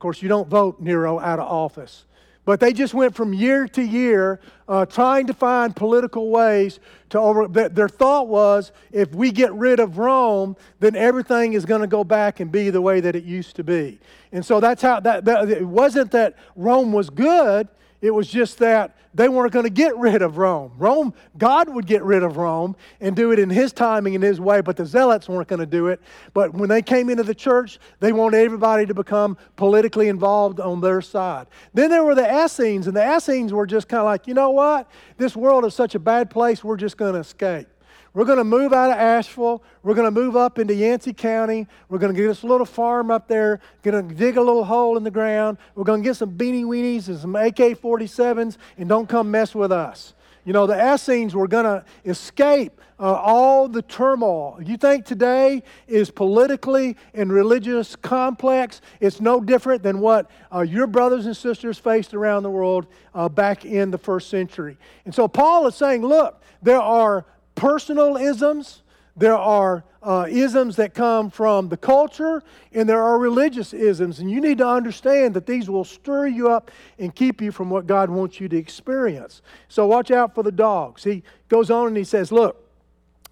Of 0.00 0.02
course, 0.02 0.22
you 0.22 0.30
don't 0.30 0.48
vote 0.48 0.80
Nero 0.80 1.18
out 1.18 1.38
of 1.38 1.46
office. 1.46 2.06
But 2.46 2.58
they 2.58 2.72
just 2.72 2.94
went 2.94 3.14
from 3.14 3.34
year 3.34 3.68
to 3.68 3.82
year 3.82 4.40
uh, 4.66 4.86
trying 4.86 5.26
to 5.26 5.34
find 5.34 5.76
political 5.76 6.30
ways 6.30 6.80
to 7.10 7.18
over. 7.18 7.46
Their 7.46 7.90
thought 7.90 8.26
was 8.26 8.72
if 8.92 9.14
we 9.14 9.30
get 9.30 9.52
rid 9.52 9.78
of 9.78 9.98
Rome, 9.98 10.56
then 10.78 10.96
everything 10.96 11.52
is 11.52 11.66
going 11.66 11.82
to 11.82 11.86
go 11.86 12.02
back 12.02 12.40
and 12.40 12.50
be 12.50 12.70
the 12.70 12.80
way 12.80 13.00
that 13.00 13.14
it 13.14 13.24
used 13.24 13.56
to 13.56 13.62
be. 13.62 14.00
And 14.32 14.42
so 14.42 14.58
that's 14.58 14.80
how 14.80 15.00
that, 15.00 15.26
that 15.26 15.50
it 15.50 15.68
wasn't 15.68 16.12
that 16.12 16.34
Rome 16.56 16.94
was 16.94 17.10
good, 17.10 17.68
it 18.00 18.10
was 18.10 18.28
just 18.28 18.58
that 18.58 18.96
they 19.12 19.28
weren't 19.28 19.52
going 19.52 19.64
to 19.64 19.70
get 19.70 19.96
rid 19.96 20.22
of 20.22 20.38
Rome. 20.38 20.72
Rome, 20.78 21.14
God 21.36 21.68
would 21.68 21.86
get 21.86 22.02
rid 22.02 22.22
of 22.22 22.36
Rome 22.36 22.76
and 23.00 23.16
do 23.16 23.32
it 23.32 23.38
in 23.38 23.50
His 23.50 23.72
timing 23.72 24.14
and 24.14 24.22
His 24.22 24.40
way, 24.40 24.60
but 24.60 24.76
the 24.76 24.86
Zealots 24.86 25.28
weren't 25.28 25.48
going 25.48 25.60
to 25.60 25.66
do 25.66 25.88
it. 25.88 26.00
But 26.32 26.54
when 26.54 26.68
they 26.68 26.80
came 26.80 27.10
into 27.10 27.24
the 27.24 27.34
church, 27.34 27.80
they 27.98 28.12
wanted 28.12 28.38
everybody 28.38 28.86
to 28.86 28.94
become 28.94 29.36
politically 29.56 30.08
involved 30.08 30.60
on 30.60 30.80
their 30.80 31.00
side. 31.00 31.48
Then 31.74 31.90
there 31.90 32.04
were 32.04 32.14
the 32.14 32.44
Essenes, 32.44 32.86
and 32.86 32.96
the 32.96 33.16
Essenes 33.16 33.52
were 33.52 33.66
just 33.66 33.88
kind 33.88 34.00
of 34.00 34.06
like, 34.06 34.26
you 34.26 34.34
know 34.34 34.50
what? 34.50 34.88
This 35.16 35.34
world 35.34 35.64
is 35.64 35.74
such 35.74 35.94
a 35.94 36.00
bad 36.00 36.30
place, 36.30 36.62
we're 36.62 36.76
just 36.76 36.96
going 36.96 37.14
to 37.14 37.20
escape. 37.20 37.66
We're 38.12 38.24
going 38.24 38.38
to 38.38 38.44
move 38.44 38.72
out 38.72 38.90
of 38.90 38.96
Asheville. 38.96 39.62
We're 39.84 39.94
going 39.94 40.12
to 40.12 40.20
move 40.20 40.36
up 40.36 40.58
into 40.58 40.74
Yancey 40.74 41.12
County. 41.12 41.68
We're 41.88 41.98
going 41.98 42.12
to 42.12 42.20
get 42.20 42.28
us 42.28 42.42
a 42.42 42.46
little 42.46 42.66
farm 42.66 43.10
up 43.10 43.28
there, 43.28 43.60
going 43.82 44.08
to 44.08 44.14
dig 44.14 44.36
a 44.36 44.42
little 44.42 44.64
hole 44.64 44.96
in 44.96 45.04
the 45.04 45.12
ground. 45.12 45.58
We're 45.76 45.84
going 45.84 46.02
to 46.02 46.08
get 46.08 46.16
some 46.16 46.32
beanie 46.36 46.64
weenies 46.64 47.06
and 47.06 47.18
some 47.18 47.36
AK 47.36 47.80
47s, 47.80 48.56
and 48.78 48.88
don't 48.88 49.08
come 49.08 49.30
mess 49.30 49.54
with 49.54 49.70
us. 49.70 50.14
You 50.44 50.52
know, 50.52 50.66
the 50.66 50.94
Essenes 50.94 51.34
were 51.34 51.46
going 51.46 51.66
to 51.66 51.84
escape 52.04 52.80
uh, 52.98 53.12
all 53.12 53.68
the 53.68 53.82
turmoil. 53.82 54.58
You 54.60 54.76
think 54.76 55.04
today 55.04 55.62
is 55.86 56.10
politically 56.10 56.96
and 57.14 57.32
religious 57.32 57.94
complex? 57.94 58.80
It's 59.00 59.20
no 59.20 59.40
different 59.40 59.82
than 59.82 60.00
what 60.00 60.30
uh, 60.52 60.62
your 60.62 60.86
brothers 60.86 61.26
and 61.26 61.36
sisters 61.36 61.78
faced 61.78 62.14
around 62.14 62.42
the 62.42 62.50
world 62.50 62.86
uh, 63.14 63.28
back 63.28 63.64
in 63.64 63.90
the 63.90 63.98
first 63.98 64.28
century. 64.30 64.76
And 65.04 65.14
so 65.14 65.28
Paul 65.28 65.66
is 65.66 65.76
saying, 65.76 66.04
look, 66.04 66.42
there 66.62 66.80
are 66.80 67.24
personal 67.60 68.16
isms, 68.16 68.82
there 69.18 69.36
are 69.36 69.84
uh, 70.02 70.26
isms 70.30 70.76
that 70.76 70.94
come 70.94 71.28
from 71.28 71.68
the 71.68 71.76
culture, 71.76 72.42
and 72.72 72.88
there 72.88 73.02
are 73.02 73.18
religious 73.18 73.74
isms. 73.74 74.18
And 74.18 74.30
you 74.30 74.40
need 74.40 74.56
to 74.58 74.66
understand 74.66 75.34
that 75.34 75.44
these 75.44 75.68
will 75.68 75.84
stir 75.84 76.26
you 76.26 76.48
up 76.48 76.70
and 76.98 77.14
keep 77.14 77.42
you 77.42 77.52
from 77.52 77.68
what 77.68 77.86
God 77.86 78.08
wants 78.08 78.40
you 78.40 78.48
to 78.48 78.56
experience. 78.56 79.42
So 79.68 79.86
watch 79.86 80.10
out 80.10 80.34
for 80.34 80.42
the 80.42 80.50
dogs. 80.50 81.04
He 81.04 81.22
goes 81.50 81.70
on 81.70 81.88
and 81.88 81.96
he 81.98 82.04
says, 82.04 82.32
Look, 82.32 82.59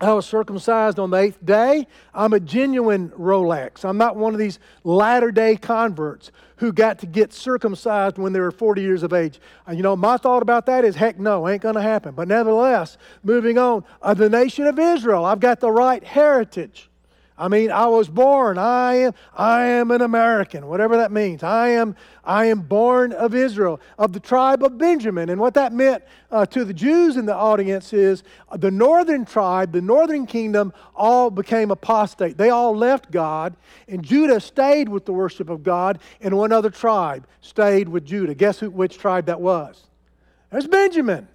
I 0.00 0.12
was 0.12 0.26
circumcised 0.26 1.00
on 1.00 1.10
the 1.10 1.16
eighth 1.16 1.44
day. 1.44 1.88
I'm 2.14 2.32
a 2.32 2.38
genuine 2.38 3.08
Rolex. 3.10 3.84
I'm 3.84 3.98
not 3.98 4.14
one 4.14 4.32
of 4.32 4.38
these 4.38 4.60
latter 4.84 5.32
day 5.32 5.56
converts 5.56 6.30
who 6.56 6.72
got 6.72 7.00
to 7.00 7.06
get 7.06 7.32
circumcised 7.32 8.16
when 8.16 8.32
they 8.32 8.38
were 8.38 8.52
40 8.52 8.80
years 8.80 9.02
of 9.02 9.12
age. 9.12 9.40
Uh, 9.68 9.72
you 9.72 9.82
know, 9.82 9.96
my 9.96 10.16
thought 10.16 10.42
about 10.42 10.66
that 10.66 10.84
is 10.84 10.94
heck 10.94 11.18
no, 11.18 11.48
ain't 11.48 11.62
going 11.62 11.74
to 11.74 11.82
happen. 11.82 12.14
But 12.14 12.28
nevertheless, 12.28 12.96
moving 13.24 13.58
on, 13.58 13.84
uh, 14.00 14.14
the 14.14 14.28
nation 14.28 14.66
of 14.66 14.78
Israel, 14.78 15.24
I've 15.24 15.40
got 15.40 15.58
the 15.58 15.72
right 15.72 16.02
heritage. 16.04 16.87
I 17.38 17.46
mean, 17.46 17.70
I 17.70 17.86
was 17.86 18.08
born. 18.08 18.58
I 18.58 18.94
am, 18.94 19.14
I 19.32 19.64
am 19.64 19.92
an 19.92 20.02
American, 20.02 20.66
whatever 20.66 20.96
that 20.96 21.12
means. 21.12 21.44
I 21.44 21.68
am, 21.68 21.94
I 22.24 22.46
am 22.46 22.62
born 22.62 23.12
of 23.12 23.32
Israel, 23.32 23.80
of 23.96 24.12
the 24.12 24.18
tribe 24.18 24.64
of 24.64 24.76
Benjamin. 24.76 25.28
And 25.28 25.40
what 25.40 25.54
that 25.54 25.72
meant 25.72 26.02
uh, 26.32 26.46
to 26.46 26.64
the 26.64 26.74
Jews 26.74 27.16
in 27.16 27.26
the 27.26 27.34
audience 27.34 27.92
is 27.92 28.24
uh, 28.48 28.56
the 28.56 28.72
northern 28.72 29.24
tribe, 29.24 29.70
the 29.70 29.80
northern 29.80 30.26
kingdom, 30.26 30.72
all 30.96 31.30
became 31.30 31.70
apostate. 31.70 32.36
They 32.36 32.50
all 32.50 32.76
left 32.76 33.12
God, 33.12 33.54
and 33.86 34.04
Judah 34.04 34.40
stayed 34.40 34.88
with 34.88 35.06
the 35.06 35.12
worship 35.12 35.48
of 35.48 35.62
God, 35.62 36.00
and 36.20 36.36
one 36.36 36.50
other 36.50 36.70
tribe 36.70 37.24
stayed 37.40 37.88
with 37.88 38.04
Judah. 38.04 38.34
Guess 38.34 38.58
who, 38.58 38.70
which 38.70 38.98
tribe 38.98 39.26
that 39.26 39.40
was? 39.40 39.84
There's 40.50 40.66
Benjamin. 40.66 41.28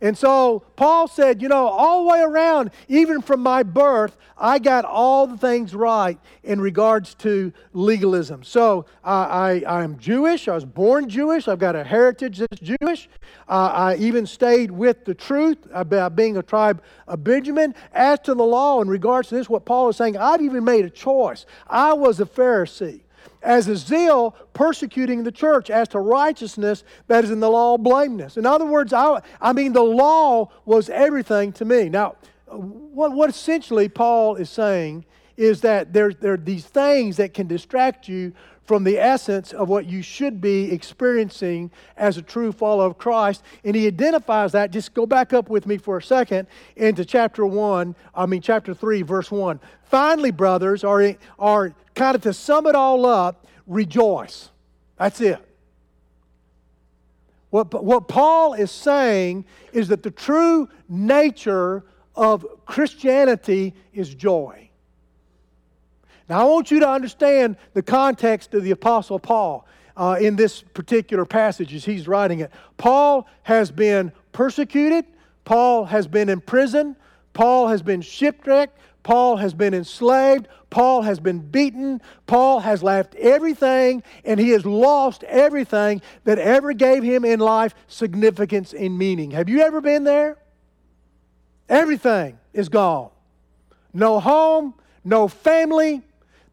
And 0.00 0.16
so 0.16 0.62
Paul 0.76 1.08
said, 1.08 1.42
you 1.42 1.48
know, 1.48 1.66
all 1.66 2.04
the 2.04 2.10
way 2.10 2.20
around, 2.20 2.70
even 2.86 3.20
from 3.20 3.40
my 3.40 3.64
birth, 3.64 4.16
I 4.36 4.60
got 4.60 4.84
all 4.84 5.26
the 5.26 5.36
things 5.36 5.74
right 5.74 6.18
in 6.44 6.60
regards 6.60 7.14
to 7.16 7.52
legalism. 7.72 8.44
So 8.44 8.86
I, 9.02 9.64
I, 9.66 9.82
am 9.82 9.98
Jewish. 9.98 10.46
I 10.46 10.54
was 10.54 10.64
born 10.64 11.08
Jewish. 11.08 11.48
I've 11.48 11.58
got 11.58 11.74
a 11.74 11.82
heritage 11.82 12.38
that's 12.38 12.60
Jewish. 12.60 13.08
Uh, 13.48 13.72
I 13.74 13.96
even 13.96 14.24
stayed 14.24 14.70
with 14.70 15.04
the 15.04 15.14
truth 15.14 15.58
about 15.72 16.14
being 16.14 16.36
a 16.36 16.42
tribe 16.44 16.80
of 17.08 17.24
Benjamin. 17.24 17.74
As 17.92 18.20
to 18.20 18.34
the 18.34 18.44
law, 18.44 18.80
in 18.80 18.88
regards 18.88 19.30
to 19.30 19.34
this, 19.34 19.48
what 19.48 19.64
Paul 19.64 19.88
is 19.88 19.96
saying, 19.96 20.16
I've 20.16 20.42
even 20.42 20.62
made 20.62 20.84
a 20.84 20.90
choice. 20.90 21.44
I 21.66 21.92
was 21.92 22.20
a 22.20 22.24
Pharisee 22.24 23.00
as 23.42 23.68
a 23.68 23.76
zeal 23.76 24.32
persecuting 24.52 25.22
the 25.22 25.32
church, 25.32 25.70
as 25.70 25.88
to 25.88 26.00
righteousness 26.00 26.84
that 27.06 27.24
is 27.24 27.30
in 27.30 27.40
the 27.40 27.50
law, 27.50 27.76
blameless. 27.76 28.36
In 28.36 28.46
other 28.46 28.66
words, 28.66 28.92
I, 28.92 29.20
I 29.40 29.52
mean, 29.52 29.72
the 29.72 29.82
law 29.82 30.50
was 30.64 30.90
everything 30.90 31.52
to 31.52 31.64
me. 31.64 31.88
Now, 31.88 32.16
what, 32.46 33.12
what 33.12 33.30
essentially 33.30 33.88
Paul 33.88 34.36
is 34.36 34.50
saying 34.50 35.04
is 35.36 35.60
that 35.60 35.92
there, 35.92 36.12
there 36.12 36.32
are 36.32 36.36
these 36.36 36.64
things 36.64 37.16
that 37.18 37.32
can 37.32 37.46
distract 37.46 38.08
you 38.08 38.32
from 38.68 38.84
the 38.84 38.98
essence 38.98 39.54
of 39.54 39.70
what 39.70 39.86
you 39.86 40.02
should 40.02 40.42
be 40.42 40.70
experiencing 40.70 41.70
as 41.96 42.18
a 42.18 42.22
true 42.22 42.52
follower 42.52 42.86
of 42.86 42.98
Christ. 42.98 43.42
And 43.64 43.74
he 43.74 43.86
identifies 43.86 44.52
that. 44.52 44.72
Just 44.72 44.92
go 44.92 45.06
back 45.06 45.32
up 45.32 45.48
with 45.48 45.66
me 45.66 45.78
for 45.78 45.96
a 45.96 46.02
second 46.02 46.48
into 46.76 47.02
chapter 47.02 47.46
1, 47.46 47.96
I 48.14 48.26
mean, 48.26 48.42
chapter 48.42 48.74
3, 48.74 49.00
verse 49.00 49.30
1. 49.30 49.58
Finally, 49.84 50.32
brothers, 50.32 50.84
are, 50.84 51.14
are 51.38 51.74
kind 51.98 52.14
of 52.14 52.22
to 52.22 52.32
sum 52.32 52.66
it 52.66 52.74
all 52.74 53.04
up, 53.04 53.46
rejoice. 53.66 54.50
That's 54.96 55.20
it. 55.20 55.38
What, 57.50 57.82
what 57.82 58.08
Paul 58.08 58.54
is 58.54 58.70
saying 58.70 59.44
is 59.72 59.88
that 59.88 60.02
the 60.02 60.10
true 60.10 60.68
nature 60.88 61.84
of 62.14 62.46
Christianity 62.66 63.74
is 63.92 64.14
joy. 64.14 64.70
Now, 66.28 66.40
I 66.40 66.44
want 66.44 66.70
you 66.70 66.80
to 66.80 66.88
understand 66.88 67.56
the 67.72 67.82
context 67.82 68.52
of 68.54 68.62
the 68.62 68.70
Apostle 68.72 69.18
Paul 69.18 69.66
uh, 69.96 70.18
in 70.20 70.36
this 70.36 70.62
particular 70.62 71.24
passage 71.24 71.74
as 71.74 71.84
he's 71.84 72.06
writing 72.06 72.40
it. 72.40 72.52
Paul 72.76 73.26
has 73.44 73.70
been 73.70 74.12
persecuted, 74.32 75.06
Paul 75.44 75.86
has 75.86 76.06
been 76.06 76.28
in 76.28 76.40
prison, 76.40 76.96
Paul 77.32 77.68
has 77.68 77.82
been 77.82 78.02
shipwrecked, 78.02 78.78
Paul 79.08 79.38
has 79.38 79.54
been 79.54 79.72
enslaved, 79.72 80.48
Paul 80.68 81.00
has 81.00 81.18
been 81.18 81.38
beaten, 81.38 82.02
Paul 82.26 82.60
has 82.60 82.82
left 82.82 83.14
everything, 83.14 84.02
and 84.22 84.38
he 84.38 84.50
has 84.50 84.66
lost 84.66 85.24
everything 85.24 86.02
that 86.24 86.38
ever 86.38 86.74
gave 86.74 87.02
him 87.02 87.24
in 87.24 87.40
life 87.40 87.74
significance 87.86 88.74
and 88.74 88.98
meaning. 88.98 89.30
Have 89.30 89.48
you 89.48 89.62
ever 89.62 89.80
been 89.80 90.04
there? 90.04 90.36
Everything 91.70 92.38
is 92.52 92.68
gone. 92.68 93.08
No 93.94 94.20
home, 94.20 94.74
no 95.04 95.26
family, 95.26 96.02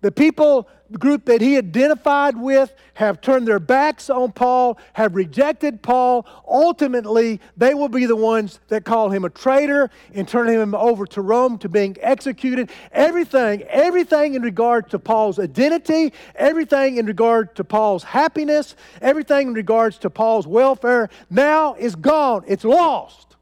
the 0.05 0.11
people 0.11 0.69
group 0.99 1.25
that 1.25 1.41
he 1.41 1.57
identified 1.57 2.37
with 2.37 2.71
have 2.93 3.21
turned 3.21 3.47
their 3.47 3.59
backs 3.59 4.07
on 4.07 4.31
Paul, 4.33 4.77
have 4.93 5.15
rejected 5.15 5.81
Paul. 5.81 6.27
Ultimately, 6.47 7.41
they 7.57 7.73
will 7.73 7.89
be 7.89 8.05
the 8.05 8.15
ones 8.15 8.59
that 8.67 8.85
call 8.85 9.09
him 9.09 9.25
a 9.25 9.31
traitor 9.31 9.89
and 10.13 10.27
turn 10.27 10.47
him 10.47 10.75
over 10.75 11.07
to 11.07 11.21
Rome 11.21 11.57
to 11.57 11.69
being 11.69 11.97
executed. 12.01 12.69
Everything, 12.91 13.63
everything 13.63 14.35
in 14.35 14.43
regard 14.43 14.91
to 14.91 14.99
Paul's 14.99 15.39
identity, 15.39 16.13
everything 16.35 16.97
in 16.97 17.07
regard 17.07 17.55
to 17.55 17.63
Paul's 17.63 18.03
happiness, 18.03 18.75
everything 19.01 19.47
in 19.47 19.53
regards 19.55 19.97
to 19.97 20.11
Paul's 20.11 20.45
welfare 20.45 21.09
now 21.31 21.73
is 21.73 21.95
gone. 21.95 22.43
It's 22.47 22.63
lost. 22.63 23.35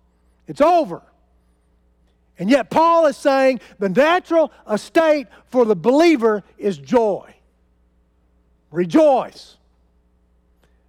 It's 0.47 0.61
over. 0.61 1.01
And 2.43 2.51
yet, 2.51 2.69
Paul 2.69 3.05
is 3.05 3.15
saying 3.15 3.61
the 3.79 3.87
natural 3.87 4.51
estate 4.69 5.27
for 5.45 5.63
the 5.63 5.77
believer 5.77 6.43
is 6.57 6.77
joy. 6.77 7.33
Rejoice. 8.69 9.55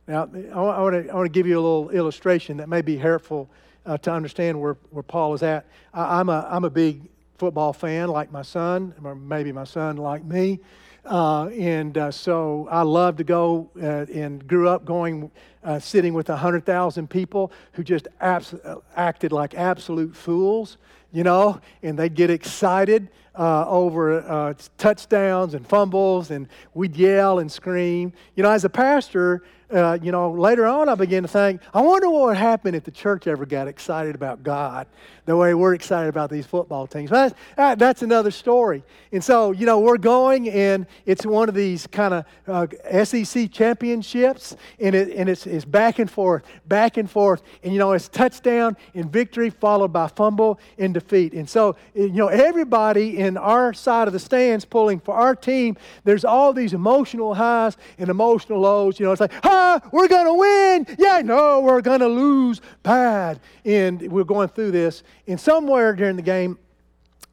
Now, 0.08 0.28
I 0.52 0.80
want 0.80 1.06
to, 1.06 1.28
give 1.28 1.46
you 1.46 1.54
a 1.54 1.62
little 1.62 1.90
illustration 1.90 2.56
that 2.56 2.68
may 2.68 2.82
be 2.82 2.96
helpful 2.96 3.48
uh, 3.86 3.98
to 3.98 4.10
understand 4.10 4.60
where, 4.60 4.76
where 4.90 5.04
Paul 5.04 5.32
is 5.32 5.44
at. 5.44 5.66
I, 5.92 6.18
am 6.18 6.28
a, 6.28 6.44
I'm 6.50 6.64
a 6.64 6.70
big 6.70 7.02
football 7.38 7.72
fan, 7.72 8.08
like 8.08 8.32
my 8.32 8.42
son, 8.42 8.92
or 9.04 9.14
maybe 9.14 9.52
my 9.52 9.62
son, 9.62 9.96
like 9.96 10.24
me. 10.24 10.58
Uh, 11.04 11.50
and 11.50 11.96
uh, 11.96 12.10
so 12.10 12.66
I 12.68 12.82
love 12.82 13.16
to 13.18 13.24
go 13.24 13.70
uh, 13.80 14.06
and 14.12 14.44
grew 14.48 14.68
up 14.68 14.84
going, 14.84 15.30
uh, 15.62 15.78
sitting 15.78 16.14
with 16.14 16.30
100,000 16.30 17.08
people 17.08 17.52
who 17.74 17.84
just 17.84 18.08
abs- 18.20 18.56
acted 18.96 19.30
like 19.30 19.54
absolute 19.54 20.16
fools 20.16 20.78
you 21.14 21.22
know, 21.22 21.60
and 21.82 21.98
they'd 21.98 22.14
get 22.14 22.28
excited 22.28 23.08
uh, 23.36 23.66
over 23.68 24.20
uh, 24.20 24.54
touchdowns 24.76 25.54
and 25.54 25.66
fumbles, 25.66 26.30
and 26.30 26.48
we'd 26.74 26.96
yell 26.96 27.38
and 27.38 27.50
scream. 27.50 28.12
You 28.34 28.42
know, 28.42 28.50
as 28.50 28.64
a 28.64 28.68
pastor, 28.68 29.42
uh, 29.74 29.98
you 30.00 30.12
know, 30.12 30.30
later 30.30 30.66
on 30.66 30.88
I 30.88 30.94
began 30.94 31.22
to 31.22 31.28
think, 31.28 31.60
I 31.72 31.82
wonder 31.82 32.08
what 32.08 32.26
would 32.26 32.36
happen 32.36 32.74
if 32.74 32.84
the 32.84 32.90
church 32.90 33.26
ever 33.26 33.44
got 33.44 33.68
excited 33.68 34.14
about 34.14 34.42
God 34.42 34.86
the 35.26 35.36
way 35.36 35.54
we're 35.54 35.74
excited 35.74 36.08
about 36.08 36.30
these 36.30 36.46
football 36.46 36.86
teams. 36.86 37.10
That's, 37.10 37.34
that's 37.56 38.02
another 38.02 38.30
story. 38.30 38.82
And 39.10 39.24
so, 39.24 39.52
you 39.52 39.64
know, 39.64 39.80
we're 39.80 39.96
going, 39.96 40.50
and 40.50 40.86
it's 41.06 41.24
one 41.24 41.48
of 41.48 41.54
these 41.54 41.86
kind 41.86 42.14
of 42.14 42.24
uh, 42.46 43.04
SEC 43.04 43.50
championships, 43.50 44.56
and, 44.78 44.94
it, 44.94 45.16
and 45.16 45.28
it's, 45.28 45.46
it's 45.46 45.64
back 45.64 45.98
and 45.98 46.10
forth, 46.10 46.44
back 46.66 46.98
and 46.98 47.10
forth. 47.10 47.42
And, 47.62 47.72
you 47.72 47.78
know, 47.78 47.92
it's 47.92 48.08
touchdown 48.08 48.76
and 48.94 49.10
victory 49.10 49.50
followed 49.50 49.92
by 49.92 50.08
fumble 50.08 50.60
and 50.78 50.92
defeat. 50.92 51.32
And 51.32 51.48
so, 51.48 51.76
you 51.94 52.10
know, 52.10 52.28
everybody 52.28 53.18
in 53.18 53.36
our 53.38 53.72
side 53.72 54.08
of 54.08 54.12
the 54.12 54.20
stands 54.20 54.64
pulling 54.64 55.00
for 55.00 55.14
our 55.14 55.34
team, 55.34 55.76
there's 56.04 56.24
all 56.24 56.52
these 56.52 56.74
emotional 56.74 57.34
highs 57.34 57.76
and 57.98 58.10
emotional 58.10 58.60
lows. 58.60 59.00
You 59.00 59.06
know, 59.06 59.12
it's 59.12 59.20
like, 59.20 59.32
ah, 59.64 59.88
we're 59.92 60.08
going 60.08 60.26
to 60.26 60.34
win. 60.34 60.96
Yeah, 60.98 61.22
no, 61.22 61.60
we're 61.60 61.80
going 61.80 62.00
to 62.00 62.08
lose 62.08 62.60
bad. 62.82 63.40
And 63.64 64.00
we're 64.10 64.24
going 64.24 64.48
through 64.48 64.72
this. 64.72 65.02
And 65.26 65.40
somewhere 65.40 65.94
during 65.94 66.16
the 66.16 66.22
game, 66.22 66.58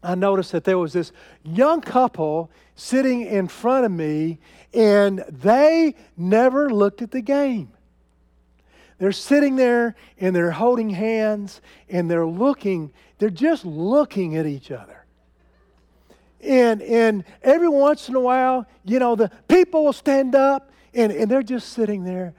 I 0.03 0.15
noticed 0.15 0.51
that 0.53 0.63
there 0.63 0.77
was 0.77 0.93
this 0.93 1.11
young 1.43 1.81
couple 1.81 2.49
sitting 2.75 3.21
in 3.21 3.47
front 3.47 3.85
of 3.85 3.91
me, 3.91 4.39
and 4.73 5.23
they 5.29 5.95
never 6.17 6.71
looked 6.71 7.01
at 7.01 7.11
the 7.11 7.21
game. 7.21 7.71
They're 8.97 9.11
sitting 9.11 9.55
there 9.55 9.95
and 10.19 10.35
they're 10.35 10.51
holding 10.51 10.91
hands 10.91 11.61
and 11.89 12.09
they're 12.09 12.27
looking, 12.27 12.93
they're 13.17 13.31
just 13.31 13.65
looking 13.65 14.35
at 14.37 14.45
each 14.45 14.69
other. 14.69 15.05
And, 16.39 16.83
and 16.83 17.23
every 17.41 17.67
once 17.67 18.09
in 18.09 18.15
a 18.15 18.19
while, 18.19 18.67
you 18.85 18.99
know, 18.99 19.15
the 19.15 19.31
people 19.47 19.85
will 19.85 19.93
stand 19.93 20.35
up 20.35 20.70
and, 20.93 21.11
and 21.11 21.29
they're 21.29 21.43
just 21.43 21.73
sitting 21.73 22.03
there, 22.03 22.33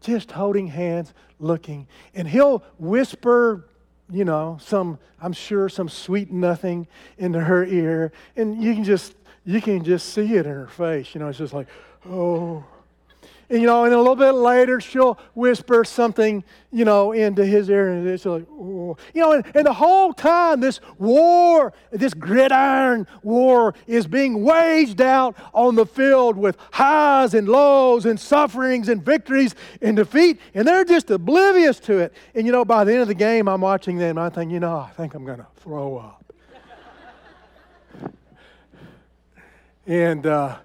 just 0.00 0.32
holding 0.32 0.68
hands, 0.68 1.12
looking. 1.38 1.86
And 2.14 2.28
he'll 2.28 2.62
whisper, 2.78 3.68
you 4.10 4.24
know, 4.24 4.58
some, 4.60 4.98
I'm 5.20 5.32
sure, 5.32 5.68
some 5.68 5.88
sweet 5.88 6.30
nothing 6.30 6.86
into 7.18 7.40
her 7.40 7.64
ear. 7.64 8.12
And 8.36 8.62
you 8.62 8.74
can 8.74 8.84
just, 8.84 9.14
you 9.44 9.60
can 9.60 9.84
just 9.84 10.12
see 10.12 10.34
it 10.34 10.46
in 10.46 10.52
her 10.52 10.68
face. 10.68 11.14
You 11.14 11.20
know, 11.20 11.28
it's 11.28 11.38
just 11.38 11.54
like, 11.54 11.68
oh, 12.08 12.64
and, 13.48 13.60
you 13.60 13.66
know, 13.66 13.84
and 13.84 13.94
a 13.94 13.98
little 13.98 14.16
bit 14.16 14.32
later, 14.32 14.80
she'll 14.80 15.18
whisper 15.34 15.84
something, 15.84 16.42
you 16.72 16.84
know, 16.84 17.12
into 17.12 17.44
his 17.44 17.70
ear, 17.70 17.90
and 17.90 18.06
it's 18.06 18.24
like, 18.24 18.44
oh. 18.50 18.96
You 19.14 19.22
know, 19.22 19.32
and, 19.32 19.46
and 19.54 19.66
the 19.66 19.72
whole 19.72 20.12
time, 20.12 20.60
this 20.60 20.80
war, 20.98 21.72
this 21.92 22.12
gridiron 22.12 23.06
war, 23.22 23.74
is 23.86 24.06
being 24.08 24.42
waged 24.42 25.00
out 25.00 25.36
on 25.54 25.76
the 25.76 25.86
field 25.86 26.36
with 26.36 26.56
highs 26.72 27.34
and 27.34 27.48
lows 27.48 28.04
and 28.04 28.18
sufferings 28.18 28.88
and 28.88 29.04
victories 29.04 29.54
and 29.80 29.96
defeat, 29.96 30.40
and 30.52 30.66
they're 30.66 30.84
just 30.84 31.10
oblivious 31.10 31.78
to 31.80 31.98
it. 31.98 32.12
And, 32.34 32.46
you 32.46 32.52
know, 32.52 32.64
by 32.64 32.82
the 32.82 32.92
end 32.92 33.02
of 33.02 33.08
the 33.08 33.14
game, 33.14 33.48
I'm 33.48 33.60
watching 33.60 33.96
them, 33.96 34.18
I 34.18 34.28
think, 34.28 34.50
you 34.50 34.58
know, 34.58 34.76
I 34.76 34.90
think 34.90 35.14
I'm 35.14 35.24
going 35.24 35.38
to 35.38 35.46
throw 35.56 35.98
up. 35.98 36.34
and, 39.86 40.26
uh, 40.26 40.56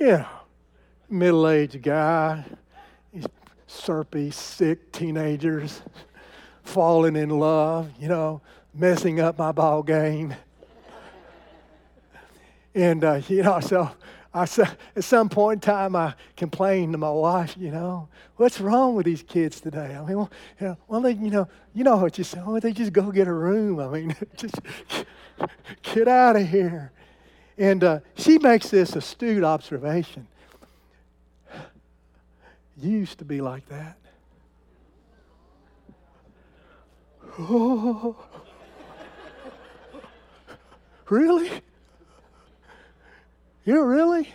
yeah, 0.00 0.26
middle 1.10 1.46
aged 1.46 1.82
guy, 1.82 2.42
these 3.12 3.26
syrupy, 3.66 4.30
sick 4.30 4.90
teenagers 4.92 5.82
falling 6.62 7.16
in 7.16 7.28
love, 7.28 7.90
you 8.00 8.08
know, 8.08 8.40
messing 8.72 9.20
up 9.20 9.38
my 9.38 9.52
ball 9.52 9.82
game. 9.82 10.34
and, 12.74 13.04
uh, 13.04 13.20
you 13.28 13.42
know, 13.42 13.60
so 13.60 13.90
I, 14.32 14.44
at 14.96 15.04
some 15.04 15.28
point 15.28 15.56
in 15.56 15.60
time, 15.60 15.94
I 15.94 16.14
complained 16.34 16.92
to 16.92 16.98
my 16.98 17.10
wife, 17.10 17.54
you 17.58 17.70
know, 17.70 18.08
what's 18.36 18.58
wrong 18.58 18.94
with 18.94 19.04
these 19.04 19.22
kids 19.22 19.60
today? 19.60 19.96
I 19.96 20.02
mean, 20.02 20.16
well, 20.16 20.30
you 20.58 20.66
know, 20.68 20.76
well 20.88 21.00
they, 21.02 21.12
you 21.12 21.30
know, 21.30 21.46
you 21.74 21.84
know 21.84 21.98
what 21.98 22.16
you 22.16 22.24
say, 22.24 22.40
oh, 22.42 22.58
they 22.58 22.72
just 22.72 22.94
go 22.94 23.10
get 23.12 23.28
a 23.28 23.32
room. 23.32 23.80
I 23.80 23.88
mean, 23.88 24.16
just 24.38 24.58
get 25.82 26.08
out 26.08 26.36
of 26.36 26.48
here. 26.48 26.90
And 27.60 27.84
uh, 27.84 28.00
she 28.16 28.38
makes 28.38 28.70
this 28.70 28.96
astute 28.96 29.44
observation. 29.44 30.26
You 32.78 32.90
used 32.90 33.18
to 33.18 33.26
be 33.26 33.42
like 33.42 33.68
that. 33.68 33.98
oh, 37.38 38.16
really? 41.10 41.50
You 43.66 43.84
really? 43.84 44.32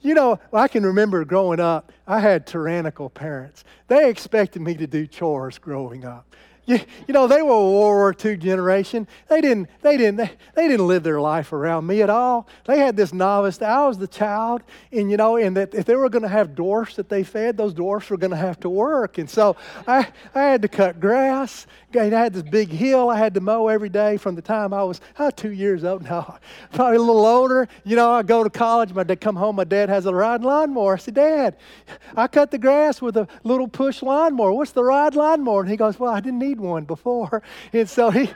You 0.00 0.14
know, 0.14 0.40
I 0.50 0.68
can 0.68 0.86
remember 0.86 1.26
growing 1.26 1.60
up, 1.60 1.92
I 2.06 2.18
had 2.18 2.46
tyrannical 2.46 3.10
parents. 3.10 3.64
They 3.88 4.08
expected 4.08 4.62
me 4.62 4.74
to 4.76 4.86
do 4.86 5.06
chores 5.06 5.58
growing 5.58 6.06
up. 6.06 6.34
You, 6.68 6.78
you 7.06 7.14
know, 7.14 7.26
they 7.26 7.40
were 7.40 7.50
a 7.50 7.70
World 7.70 7.72
War 7.72 8.14
II 8.22 8.36
generation. 8.36 9.08
They 9.28 9.40
didn't, 9.40 9.70
they, 9.80 9.96
didn't, 9.96 10.16
they, 10.16 10.30
they 10.54 10.68
didn't 10.68 10.86
live 10.86 11.02
their 11.02 11.18
life 11.18 11.54
around 11.54 11.86
me 11.86 12.02
at 12.02 12.10
all. 12.10 12.46
They 12.66 12.78
had 12.78 12.94
this 12.94 13.14
novice. 13.14 13.62
I 13.62 13.86
was 13.86 13.96
the 13.96 14.06
child, 14.06 14.62
and, 14.92 15.10
you 15.10 15.16
know, 15.16 15.38
and 15.38 15.56
that 15.56 15.74
if 15.74 15.86
they 15.86 15.96
were 15.96 16.10
going 16.10 16.24
to 16.24 16.28
have 16.28 16.54
dwarfs 16.54 16.96
that 16.96 17.08
they 17.08 17.24
fed, 17.24 17.56
those 17.56 17.72
dwarfs 17.72 18.10
were 18.10 18.18
going 18.18 18.32
to 18.32 18.36
have 18.36 18.60
to 18.60 18.68
work. 18.68 19.16
And 19.16 19.30
so 19.30 19.56
I, 19.86 20.08
I 20.34 20.42
had 20.42 20.60
to 20.60 20.68
cut 20.68 21.00
grass. 21.00 21.66
I 21.94 22.04
had 22.04 22.34
this 22.34 22.42
big 22.42 22.68
hill 22.68 23.08
I 23.08 23.16
had 23.16 23.32
to 23.32 23.40
mow 23.40 23.68
every 23.68 23.88
day 23.88 24.18
from 24.18 24.34
the 24.34 24.42
time 24.42 24.74
I 24.74 24.84
was 24.84 25.00
two 25.36 25.52
years 25.52 25.84
old 25.84 26.02
now, 26.02 26.38
probably 26.72 26.96
a 26.96 27.00
little 27.00 27.24
older. 27.24 27.66
You 27.84 27.96
know, 27.96 28.12
I 28.12 28.22
go 28.22 28.44
to 28.44 28.50
college, 28.50 28.92
my 28.92 29.04
dad 29.04 29.22
come 29.22 29.36
home, 29.36 29.56
my 29.56 29.64
dad 29.64 29.88
has 29.88 30.04
a 30.04 30.14
riding 30.14 30.46
lawnmower. 30.46 30.94
I 30.94 30.98
said, 30.98 31.14
Dad, 31.14 31.56
I 32.14 32.26
cut 32.26 32.50
the 32.50 32.58
grass 32.58 33.00
with 33.00 33.16
a 33.16 33.26
little 33.42 33.68
push 33.68 34.02
lawnmower. 34.02 34.52
What's 34.52 34.72
the 34.72 34.84
ride 34.84 35.14
lawnmower? 35.14 35.62
And 35.62 35.70
he 35.70 35.76
goes, 35.76 35.98
Well, 35.98 36.12
I 36.12 36.20
didn't 36.20 36.40
need 36.40 36.57
one 36.60 36.84
before. 36.84 37.42
And 37.72 37.88
so 37.88 38.10
he, 38.10 38.30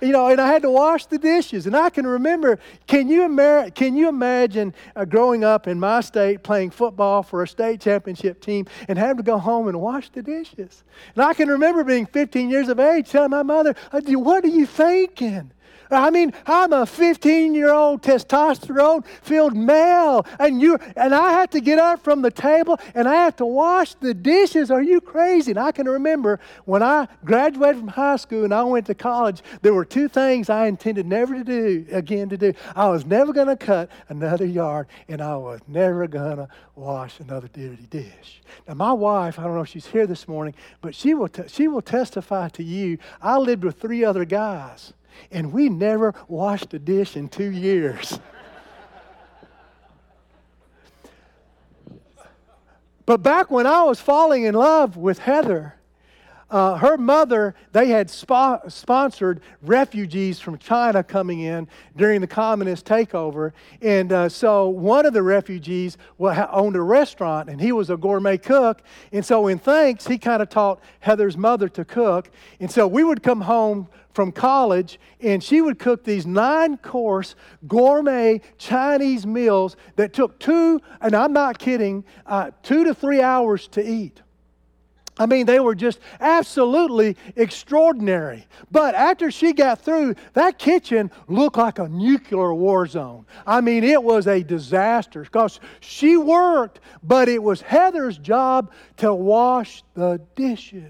you 0.00 0.08
know, 0.08 0.28
and 0.28 0.40
I 0.40 0.48
had 0.48 0.62
to 0.62 0.70
wash 0.70 1.06
the 1.06 1.18
dishes. 1.18 1.66
And 1.66 1.76
I 1.76 1.90
can 1.90 2.06
remember, 2.06 2.58
can 2.86 3.08
you, 3.08 3.24
ima- 3.24 3.70
can 3.74 3.96
you 3.96 4.08
imagine 4.08 4.74
uh, 4.94 5.04
growing 5.04 5.44
up 5.44 5.66
in 5.66 5.80
my 5.80 6.00
state 6.00 6.42
playing 6.42 6.70
football 6.70 7.22
for 7.22 7.42
a 7.42 7.48
state 7.48 7.80
championship 7.80 8.40
team 8.40 8.66
and 8.88 8.98
having 8.98 9.18
to 9.18 9.22
go 9.22 9.38
home 9.38 9.68
and 9.68 9.80
wash 9.80 10.10
the 10.10 10.22
dishes? 10.22 10.84
And 11.14 11.24
I 11.24 11.34
can 11.34 11.48
remember 11.48 11.84
being 11.84 12.06
15 12.06 12.50
years 12.50 12.68
of 12.68 12.78
age 12.78 13.10
telling 13.10 13.30
my 13.30 13.42
mother, 13.42 13.74
What 13.92 14.44
are 14.44 14.48
you 14.48 14.66
thinking? 14.66 15.52
I 15.90 16.10
mean, 16.10 16.32
I'm 16.46 16.72
a 16.72 16.86
15 16.86 17.54
year 17.54 17.72
old 17.72 18.02
testosterone 18.02 19.04
filled 19.22 19.56
male, 19.56 20.26
and 20.38 20.60
you 20.60 20.78
and 20.96 21.14
I 21.14 21.32
have 21.32 21.50
to 21.50 21.60
get 21.60 21.78
up 21.78 22.02
from 22.02 22.22
the 22.22 22.30
table 22.30 22.78
and 22.94 23.08
I 23.08 23.14
have 23.14 23.36
to 23.36 23.46
wash 23.46 23.94
the 23.94 24.14
dishes. 24.14 24.70
Are 24.70 24.82
you 24.82 25.00
crazy? 25.00 25.52
And 25.52 25.60
I 25.60 25.72
can 25.72 25.88
remember 25.88 26.40
when 26.64 26.82
I 26.82 27.08
graduated 27.24 27.78
from 27.78 27.88
high 27.88 28.16
school 28.16 28.44
and 28.44 28.54
I 28.54 28.62
went 28.64 28.86
to 28.86 28.94
college, 28.94 29.42
there 29.62 29.74
were 29.74 29.84
two 29.84 30.08
things 30.08 30.50
I 30.50 30.66
intended 30.66 31.06
never 31.06 31.34
to 31.34 31.44
do 31.44 31.86
again 31.90 32.28
to 32.30 32.36
do. 32.36 32.52
I 32.74 32.88
was 32.88 33.06
never 33.06 33.32
going 33.32 33.48
to 33.48 33.56
cut 33.56 33.90
another 34.08 34.46
yard, 34.46 34.86
and 35.08 35.20
I 35.20 35.36
was 35.36 35.60
never 35.66 36.06
going 36.06 36.38
to 36.38 36.48
wash 36.74 37.20
another 37.20 37.48
dirty 37.48 37.86
dish. 37.88 38.42
Now, 38.66 38.74
my 38.74 38.92
wife, 38.92 39.38
I 39.38 39.44
don't 39.44 39.54
know 39.54 39.62
if 39.62 39.68
she's 39.68 39.86
here 39.86 40.06
this 40.06 40.28
morning, 40.28 40.54
but 40.80 40.94
she 40.94 41.14
will, 41.14 41.28
t- 41.28 41.48
she 41.48 41.68
will 41.68 41.82
testify 41.82 42.48
to 42.50 42.62
you. 42.62 42.98
I 43.20 43.38
lived 43.38 43.64
with 43.64 43.80
three 43.80 44.04
other 44.04 44.24
guys 44.24 44.92
and 45.30 45.52
we 45.52 45.68
never 45.68 46.14
washed 46.28 46.74
a 46.74 46.78
dish 46.78 47.16
in 47.16 47.28
two 47.28 47.50
years. 47.50 48.18
but 53.06 53.22
back 53.22 53.50
when 53.50 53.66
I 53.66 53.84
was 53.84 54.00
falling 54.00 54.44
in 54.44 54.54
love 54.54 54.96
with 54.96 55.18
Heather, 55.20 55.75
uh, 56.48 56.76
her 56.76 56.96
mother, 56.96 57.54
they 57.72 57.88
had 57.88 58.08
spo- 58.08 58.70
sponsored 58.70 59.40
refugees 59.62 60.38
from 60.38 60.58
China 60.58 61.02
coming 61.02 61.40
in 61.40 61.66
during 61.96 62.20
the 62.20 62.26
communist 62.26 62.86
takeover. 62.86 63.52
And 63.82 64.12
uh, 64.12 64.28
so 64.28 64.68
one 64.68 65.06
of 65.06 65.12
the 65.12 65.22
refugees 65.22 65.98
owned 66.18 66.76
a 66.76 66.82
restaurant 66.82 67.48
and 67.48 67.60
he 67.60 67.72
was 67.72 67.90
a 67.90 67.96
gourmet 67.96 68.38
cook. 68.38 68.82
And 69.12 69.26
so, 69.26 69.48
in 69.48 69.58
thanks, 69.58 70.06
he 70.06 70.18
kind 70.18 70.40
of 70.40 70.48
taught 70.48 70.80
Heather's 71.00 71.36
mother 71.36 71.68
to 71.70 71.84
cook. 71.84 72.30
And 72.60 72.70
so 72.70 72.86
we 72.86 73.02
would 73.02 73.22
come 73.22 73.40
home 73.40 73.88
from 74.16 74.32
college, 74.32 74.98
and 75.20 75.44
she 75.44 75.60
would 75.60 75.78
cook 75.78 76.02
these 76.02 76.26
nine 76.26 76.78
course 76.78 77.34
gourmet 77.68 78.40
Chinese 78.56 79.26
meals 79.26 79.76
that 79.96 80.14
took 80.14 80.38
two, 80.38 80.80
and 81.02 81.14
I'm 81.14 81.34
not 81.34 81.58
kidding, 81.58 82.02
uh, 82.24 82.50
two 82.62 82.84
to 82.84 82.94
three 82.94 83.20
hours 83.20 83.68
to 83.68 83.86
eat. 83.86 84.22
I 85.18 85.26
mean, 85.26 85.46
they 85.46 85.60
were 85.60 85.74
just 85.74 85.98
absolutely 86.20 87.16
extraordinary. 87.36 88.46
But 88.70 88.94
after 88.94 89.30
she 89.30 89.54
got 89.54 89.80
through, 89.80 90.14
that 90.34 90.58
kitchen 90.58 91.10
looked 91.26 91.56
like 91.56 91.78
a 91.78 91.88
nuclear 91.88 92.52
war 92.52 92.86
zone. 92.86 93.24
I 93.46 93.62
mean, 93.62 93.82
it 93.82 94.02
was 94.02 94.26
a 94.26 94.42
disaster 94.42 95.22
because 95.22 95.58
she 95.80 96.18
worked, 96.18 96.80
but 97.02 97.28
it 97.28 97.42
was 97.42 97.62
Heather's 97.62 98.18
job 98.18 98.72
to 98.98 99.14
wash 99.14 99.82
the 99.94 100.20
dishes. 100.34 100.82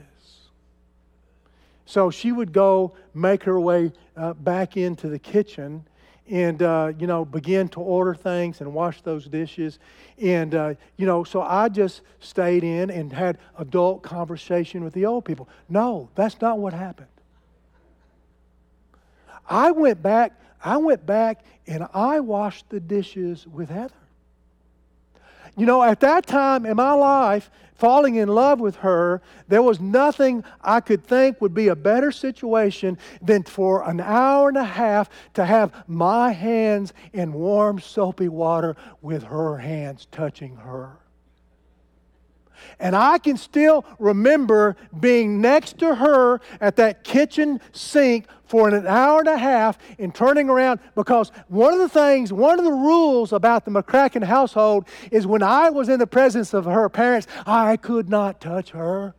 So 1.84 2.10
she 2.10 2.32
would 2.32 2.52
go 2.52 2.94
make 3.14 3.44
her 3.44 3.60
way 3.60 3.92
uh, 4.16 4.34
back 4.34 4.76
into 4.76 5.08
the 5.08 5.20
kitchen 5.20 5.86
and, 6.28 6.62
uh, 6.62 6.92
you 6.98 7.06
know, 7.06 7.24
begin 7.24 7.68
to 7.68 7.80
order 7.80 8.14
things 8.14 8.60
and 8.60 8.72
wash 8.72 9.02
those 9.02 9.26
dishes. 9.26 9.78
And, 10.20 10.54
uh, 10.54 10.74
you 10.96 11.06
know, 11.06 11.24
so 11.24 11.42
I 11.42 11.68
just 11.68 12.02
stayed 12.20 12.64
in 12.64 12.90
and 12.90 13.12
had 13.12 13.38
adult 13.58 14.02
conversation 14.02 14.82
with 14.82 14.94
the 14.94 15.06
old 15.06 15.24
people. 15.24 15.48
No, 15.68 16.08
that's 16.14 16.40
not 16.40 16.58
what 16.58 16.72
happened. 16.72 17.08
I 19.48 19.70
went 19.70 20.02
back, 20.02 20.32
I 20.64 20.76
went 20.78 21.06
back 21.06 21.44
and 21.66 21.86
I 21.94 22.20
washed 22.20 22.68
the 22.70 22.80
dishes 22.80 23.46
with 23.46 23.70
Heather. 23.70 23.94
You 25.56 25.64
know, 25.64 25.82
at 25.82 26.00
that 26.00 26.26
time 26.26 26.66
in 26.66 26.76
my 26.76 26.92
life, 26.92 27.50
falling 27.74 28.16
in 28.16 28.28
love 28.28 28.60
with 28.60 28.76
her, 28.76 29.22
there 29.48 29.62
was 29.62 29.80
nothing 29.80 30.44
I 30.60 30.80
could 30.80 31.04
think 31.04 31.40
would 31.40 31.54
be 31.54 31.68
a 31.68 31.76
better 31.76 32.12
situation 32.12 32.98
than 33.22 33.42
for 33.42 33.88
an 33.88 34.00
hour 34.00 34.48
and 34.48 34.58
a 34.58 34.64
half 34.64 35.08
to 35.34 35.46
have 35.46 35.72
my 35.86 36.32
hands 36.32 36.92
in 37.12 37.32
warm, 37.32 37.80
soapy 37.80 38.28
water 38.28 38.76
with 39.00 39.24
her 39.24 39.58
hands 39.58 40.06
touching 40.10 40.56
her. 40.56 40.98
And 42.78 42.94
I 42.94 43.18
can 43.18 43.36
still 43.36 43.84
remember 43.98 44.76
being 44.98 45.40
next 45.40 45.78
to 45.78 45.94
her 45.94 46.40
at 46.60 46.76
that 46.76 47.04
kitchen 47.04 47.60
sink 47.72 48.26
for 48.44 48.68
an 48.68 48.86
hour 48.86 49.20
and 49.20 49.28
a 49.28 49.38
half 49.38 49.78
and 49.98 50.14
turning 50.14 50.48
around 50.48 50.80
because 50.94 51.30
one 51.48 51.72
of 51.72 51.78
the 51.78 51.88
things, 51.88 52.32
one 52.32 52.58
of 52.58 52.64
the 52.64 52.72
rules 52.72 53.32
about 53.32 53.64
the 53.64 53.70
McCracken 53.70 54.24
household 54.24 54.86
is 55.10 55.26
when 55.26 55.42
I 55.42 55.70
was 55.70 55.88
in 55.88 55.98
the 55.98 56.06
presence 56.06 56.54
of 56.54 56.64
her 56.64 56.88
parents, 56.88 57.26
I 57.46 57.76
could 57.76 58.08
not 58.08 58.40
touch 58.40 58.70
her. 58.70 59.14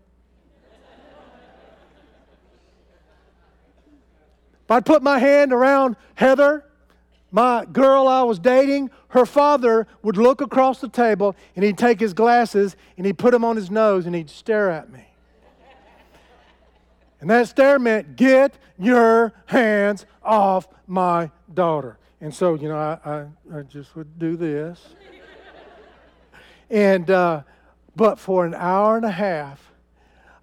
If 4.63 4.71
I'd 4.71 4.85
put 4.85 5.01
my 5.01 5.17
hand 5.17 5.53
around 5.53 5.95
Heather, 6.15 6.66
my 7.31 7.65
girl 7.65 8.07
I 8.07 8.23
was 8.23 8.39
dating, 8.39 8.89
her 9.09 9.25
father 9.25 9.87
would 10.01 10.17
look 10.17 10.41
across 10.41 10.79
the 10.79 10.87
table 10.87 11.35
and 11.55 11.65
he'd 11.65 11.77
take 11.77 11.99
his 11.99 12.13
glasses 12.13 12.75
and 12.95 13.05
he'd 13.05 13.17
put 13.17 13.31
them 13.31 13.43
on 13.43 13.55
his 13.55 13.69
nose 13.69 14.05
and 14.05 14.15
he'd 14.15 14.29
stare 14.29 14.69
at 14.69 14.91
me. 14.91 15.05
And 17.19 17.29
that 17.29 17.47
stare 17.47 17.79
meant, 17.79 18.15
get 18.15 18.53
your 18.77 19.33
hands 19.47 20.05
off 20.23 20.67
my 20.85 21.31
daughter. 21.53 21.97
And 22.21 22.33
so, 22.33 22.55
you 22.55 22.67
know, 22.69 22.77
I, 22.77 22.99
I, 23.03 23.59
I 23.59 23.61
just 23.63 23.95
would 23.95 24.17
do 24.19 24.35
this. 24.35 24.95
And, 26.69 27.09
uh, 27.09 27.41
but 27.95 28.19
for 28.19 28.45
an 28.45 28.53
hour 28.53 28.97
and 28.97 29.05
a 29.05 29.11
half, 29.11 29.71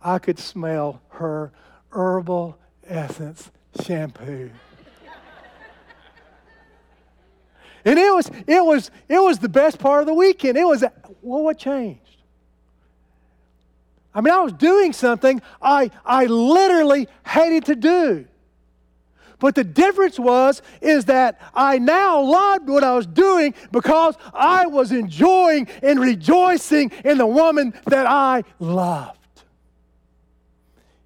I 0.03 0.19
could 0.19 0.39
smell 0.39 1.01
her 1.11 1.53
herbal 1.91 2.59
essence 2.87 3.51
shampoo. 3.83 4.51
And 7.85 7.99
it 7.99 8.15
was, 8.15 8.31
it 8.47 8.65
was, 8.65 8.91
it 9.09 9.19
was 9.23 9.39
the 9.39 9.49
best 9.49 9.79
part 9.79 10.01
of 10.01 10.07
the 10.07 10.15
weekend. 10.15 10.57
It 10.57 10.65
was, 10.65 10.83
well, 11.23 11.43
what 11.43 11.59
changed? 11.59 12.01
I 14.15 14.21
mean, 14.21 14.33
I 14.33 14.43
was 14.43 14.53
doing 14.53 14.93
something 14.93 15.43
I, 15.61 15.91
I 16.05 16.27
literally 16.27 17.09
hated 17.27 17.67
to 17.67 17.75
do. 17.75 18.27
But 19.41 19.57
the 19.57 19.65
difference 19.65 20.19
was 20.19 20.63
is 20.81 21.07
that 21.07 21.41
I 21.53 21.79
now 21.79 22.21
loved 22.21 22.69
what 22.69 22.85
I 22.85 22.95
was 22.95 23.07
doing 23.07 23.55
because 23.73 24.17
I 24.33 24.67
was 24.67 24.93
enjoying 24.93 25.69
and 25.83 26.01
rejoicing 26.01 26.93
in 27.05 27.19
the 27.19 27.27
woman 27.27 27.75
that 27.87 28.07
I 28.07 28.45
loved. 28.59 29.19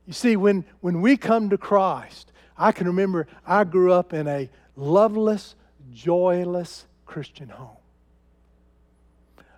You 0.07 0.13
see, 0.13 0.37
when, 0.37 0.65
when 0.81 1.01
we 1.01 1.17
come 1.17 1.51
to 1.51 1.59
Christ, 1.59 2.31
I 2.57 2.73
can 2.73 2.87
remember 2.87 3.27
I 3.47 3.65
grew 3.65 3.93
up 3.93 4.13
in 4.13 4.29
a 4.29 4.49
loveless, 4.77 5.55
joyless 5.99 6.87
Christian 7.07 7.49
home. 7.49 7.77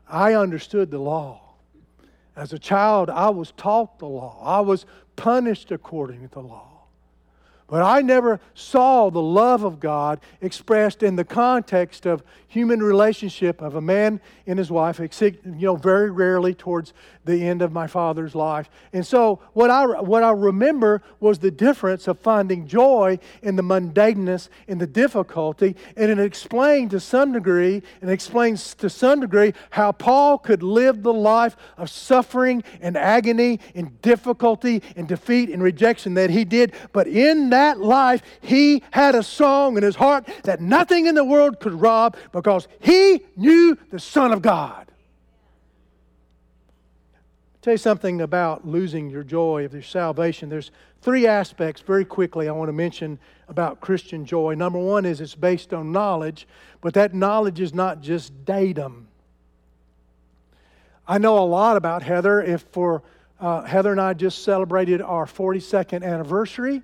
I 0.08 0.34
understood 0.34 0.90
the 0.90 0.98
law. 0.98 1.42
As 2.34 2.52
a 2.52 2.58
child, 2.58 3.10
I 3.10 3.28
was 3.28 3.52
taught 3.52 3.98
the 3.98 4.06
law. 4.06 4.40
I 4.42 4.60
was 4.60 4.86
punished 5.16 5.70
according 5.70 6.22
to 6.22 6.34
the 6.34 6.40
law. 6.40 6.69
But 7.70 7.82
I 7.82 8.02
never 8.02 8.40
saw 8.52 9.10
the 9.10 9.22
love 9.22 9.62
of 9.62 9.78
God 9.78 10.20
expressed 10.40 11.04
in 11.04 11.14
the 11.14 11.24
context 11.24 12.04
of 12.04 12.24
human 12.48 12.82
relationship 12.82 13.62
of 13.62 13.76
a 13.76 13.80
man 13.80 14.20
and 14.44 14.58
his 14.58 14.72
wife, 14.72 14.98
except, 14.98 15.46
you 15.46 15.66
know, 15.66 15.76
very 15.76 16.10
rarely 16.10 16.52
towards 16.52 16.92
the 17.24 17.46
end 17.46 17.62
of 17.62 17.70
my 17.70 17.86
father's 17.86 18.34
life. 18.34 18.68
And 18.92 19.06
so 19.06 19.38
what 19.52 19.70
I, 19.70 19.84
what 20.00 20.24
I 20.24 20.32
remember 20.32 21.00
was 21.20 21.38
the 21.38 21.52
difference 21.52 22.08
of 22.08 22.18
finding 22.18 22.66
joy 22.66 23.20
in 23.40 23.54
the 23.54 23.62
mundaneness, 23.62 24.48
in 24.66 24.78
the 24.78 24.86
difficulty, 24.88 25.76
and 25.96 26.10
it 26.10 26.18
explained 26.18 26.90
to 26.90 26.98
some 26.98 27.30
degree, 27.30 27.84
and 28.02 28.10
explains 28.10 28.74
to 28.74 28.90
some 28.90 29.20
degree 29.20 29.54
how 29.70 29.92
Paul 29.92 30.38
could 30.38 30.64
live 30.64 31.04
the 31.04 31.12
life 31.12 31.56
of 31.76 31.88
suffering 31.88 32.64
and 32.80 32.96
agony 32.96 33.60
and 33.76 34.02
difficulty 34.02 34.82
and 34.96 35.06
defeat 35.06 35.50
and 35.50 35.62
rejection 35.62 36.14
that 36.14 36.30
he 36.30 36.44
did. 36.44 36.72
But 36.92 37.06
in 37.06 37.50
that 37.50 37.59
that 37.60 37.78
life, 37.78 38.22
he 38.40 38.82
had 38.90 39.14
a 39.14 39.22
song 39.22 39.76
in 39.76 39.82
his 39.82 39.94
heart 39.94 40.26
that 40.44 40.62
nothing 40.62 41.04
in 41.04 41.14
the 41.14 41.24
world 41.24 41.60
could 41.60 41.74
rob 41.74 42.16
because 42.32 42.66
he 42.80 43.22
knew 43.36 43.76
the 43.90 43.98
Son 43.98 44.32
of 44.32 44.40
God. 44.40 44.86
I'll 47.54 47.60
tell 47.60 47.74
you 47.74 47.78
something 47.78 48.22
about 48.22 48.66
losing 48.66 49.10
your 49.10 49.22
joy 49.22 49.66
of 49.66 49.74
your 49.74 49.82
salvation. 49.82 50.48
There's 50.48 50.70
three 51.02 51.26
aspects 51.26 51.82
very 51.82 52.06
quickly 52.06 52.48
I 52.48 52.52
want 52.52 52.70
to 52.70 52.72
mention 52.72 53.18
about 53.46 53.82
Christian 53.82 54.24
joy. 54.24 54.54
Number 54.54 54.78
one 54.78 55.04
is 55.04 55.20
it's 55.20 55.34
based 55.34 55.74
on 55.74 55.92
knowledge, 55.92 56.48
but 56.80 56.94
that 56.94 57.12
knowledge 57.12 57.60
is 57.60 57.74
not 57.74 58.00
just 58.00 58.46
datum. 58.46 59.06
I 61.06 61.18
know 61.18 61.38
a 61.38 61.44
lot 61.44 61.76
about 61.76 62.02
Heather. 62.02 62.40
If 62.40 62.62
for 62.70 63.02
uh, 63.38 63.64
Heather 63.64 63.92
and 63.92 64.00
I 64.00 64.14
just 64.14 64.44
celebrated 64.44 65.02
our 65.02 65.26
42nd 65.26 66.02
anniversary, 66.02 66.80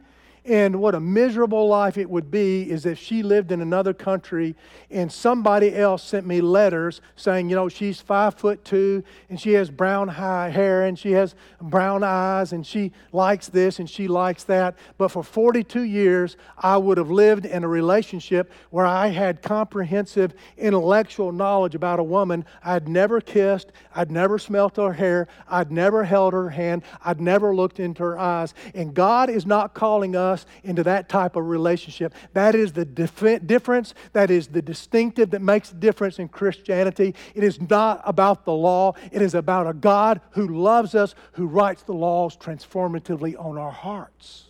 and 0.47 0.81
what 0.81 0.95
a 0.95 1.01
miserable 1.01 1.67
life 1.67 1.99
it 1.99 2.09
would 2.09 2.31
be 2.31 2.71
is 2.71 2.87
if 2.87 2.99
she 2.99 3.25
lived 3.25 3.51
in 3.51 3.61
another 3.61 3.93
country 3.93 4.55
and 4.91 5.11
somebody 5.11 5.75
else 5.75 6.05
sent 6.05 6.25
me 6.25 6.41
letters 6.41 7.01
saying, 7.17 7.51
you 7.51 7.57
know, 7.57 7.69
she's 7.69 8.01
five 8.01 8.35
foot 8.35 8.65
two 8.65 9.03
and 9.29 9.41
she 9.41 9.55
has 9.55 9.71
brown 9.71 10.07
hair 10.07 10.85
and 10.85 10.97
she 10.97 11.13
has 11.13 11.35
brown 11.61 12.05
eyes 12.05 12.53
and 12.53 12.65
she 12.65 12.93
likes 13.11 13.49
this 13.49 13.81
and 13.81 13.91
she 13.91 14.07
likes 14.07 14.45
that. 14.45 14.77
But 14.99 15.09
for 15.09 15.25
42 15.25 15.83
years, 15.83 16.37
I 16.57 16.77
would 16.77 16.99
have 16.99 17.11
lived 17.11 17.45
in 17.45 17.65
a 17.65 17.69
relationship 17.69 18.53
where 18.71 18.87
I 18.87 19.09
had 19.09 19.43
comprehensive 19.43 20.33
intellectual 20.57 21.33
knowledge 21.33 21.75
about 21.75 21.99
a 21.99 22.05
woman 22.05 22.45
I'd 22.63 22.89
never 22.89 23.21
kissed, 23.21 23.73
I'd 23.97 24.13
never 24.13 24.39
smelt 24.39 24.77
her 24.77 24.93
hair, 24.93 25.27
I'd 25.49 25.73
never 25.73 26.05
held 26.05 26.35
her 26.35 26.51
hand, 26.51 26.85
I'd 27.05 27.21
never 27.21 27.55
looked 27.55 27.81
into 27.81 28.05
her 28.05 28.19
eyes. 28.19 28.55
And 28.75 28.95
God 28.95 29.29
is 29.29 29.45
not 29.45 29.75
calling 29.75 30.15
us 30.15 30.36
us 30.37 30.47
into 30.63 30.83
that 30.85 31.09
type 31.09 31.37
of 31.37 31.47
relationship. 31.47 32.15
That 32.35 32.55
is 32.55 32.73
the 32.73 32.85
dif- 32.85 33.47
difference, 33.47 33.95
that 34.13 34.31
is 34.31 34.49
the 34.49 34.63
distinctive 34.63 35.31
that 35.31 35.43
makes 35.43 35.73
a 35.73 35.75
difference 35.75 36.19
in 36.19 36.29
Christianity. 36.29 37.15
It 37.35 37.43
is 37.43 37.61
not 37.61 38.03
about 38.05 38.45
the 38.45 38.53
law, 38.53 38.95
it 39.11 39.23
is 39.23 39.35
about 39.35 39.67
a 39.67 39.73
God 39.73 40.21
who 40.31 40.47
loves 40.49 40.95
us, 40.95 41.15
who 41.33 41.47
writes 41.47 41.83
the 41.83 41.95
laws 41.95 42.37
transformatively 42.37 43.35
on 43.43 43.57
our 43.57 43.71
hearts. 43.71 44.45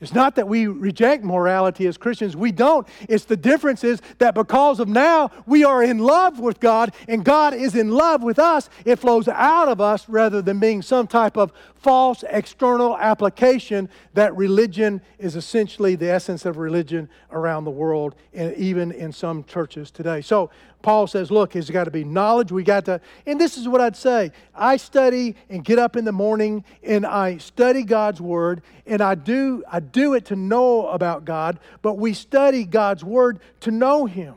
It's 0.00 0.12
not 0.12 0.34
that 0.34 0.48
we 0.48 0.66
reject 0.66 1.22
morality 1.22 1.86
as 1.86 1.96
Christians. 1.96 2.36
We 2.36 2.50
don't. 2.50 2.86
It's 3.08 3.24
the 3.24 3.36
difference 3.36 3.84
is 3.84 4.02
that 4.18 4.34
because 4.34 4.80
of 4.80 4.88
now 4.88 5.30
we 5.46 5.64
are 5.64 5.84
in 5.84 5.98
love 5.98 6.40
with 6.40 6.58
God 6.58 6.92
and 7.06 7.24
God 7.24 7.54
is 7.54 7.76
in 7.76 7.90
love 7.90 8.22
with 8.22 8.38
us, 8.38 8.68
it 8.84 8.96
flows 8.96 9.28
out 9.28 9.68
of 9.68 9.80
us 9.80 10.08
rather 10.08 10.42
than 10.42 10.58
being 10.58 10.82
some 10.82 11.06
type 11.06 11.36
of 11.36 11.52
false 11.76 12.24
external 12.28 12.98
application 12.98 13.88
that 14.14 14.34
religion 14.36 15.00
is 15.18 15.36
essentially 15.36 15.94
the 15.94 16.10
essence 16.10 16.44
of 16.44 16.56
religion 16.56 17.08
around 17.30 17.64
the 17.64 17.70
world 17.70 18.16
and 18.32 18.54
even 18.56 18.90
in 18.90 19.12
some 19.12 19.44
churches 19.44 19.92
today. 19.92 20.20
So 20.20 20.50
Paul 20.84 21.06
says, 21.06 21.30
look, 21.30 21.56
it's 21.56 21.70
got 21.70 21.84
to 21.84 21.90
be 21.90 22.04
knowledge. 22.04 22.52
We 22.52 22.62
got 22.62 22.84
to, 22.84 23.00
and 23.24 23.40
this 23.40 23.56
is 23.56 23.66
what 23.66 23.80
I'd 23.80 23.96
say. 23.96 24.32
I 24.54 24.76
study 24.76 25.34
and 25.48 25.64
get 25.64 25.78
up 25.78 25.96
in 25.96 26.04
the 26.04 26.12
morning 26.12 26.62
and 26.82 27.06
I 27.06 27.38
study 27.38 27.84
God's 27.84 28.20
word 28.20 28.60
and 28.84 29.00
I 29.00 29.14
do, 29.14 29.64
I 29.66 29.80
do 29.80 30.12
it 30.12 30.26
to 30.26 30.36
know 30.36 30.86
about 30.88 31.24
God, 31.24 31.58
but 31.80 31.94
we 31.94 32.12
study 32.12 32.64
God's 32.64 33.02
word 33.02 33.40
to 33.60 33.70
know 33.70 34.04
Him. 34.04 34.34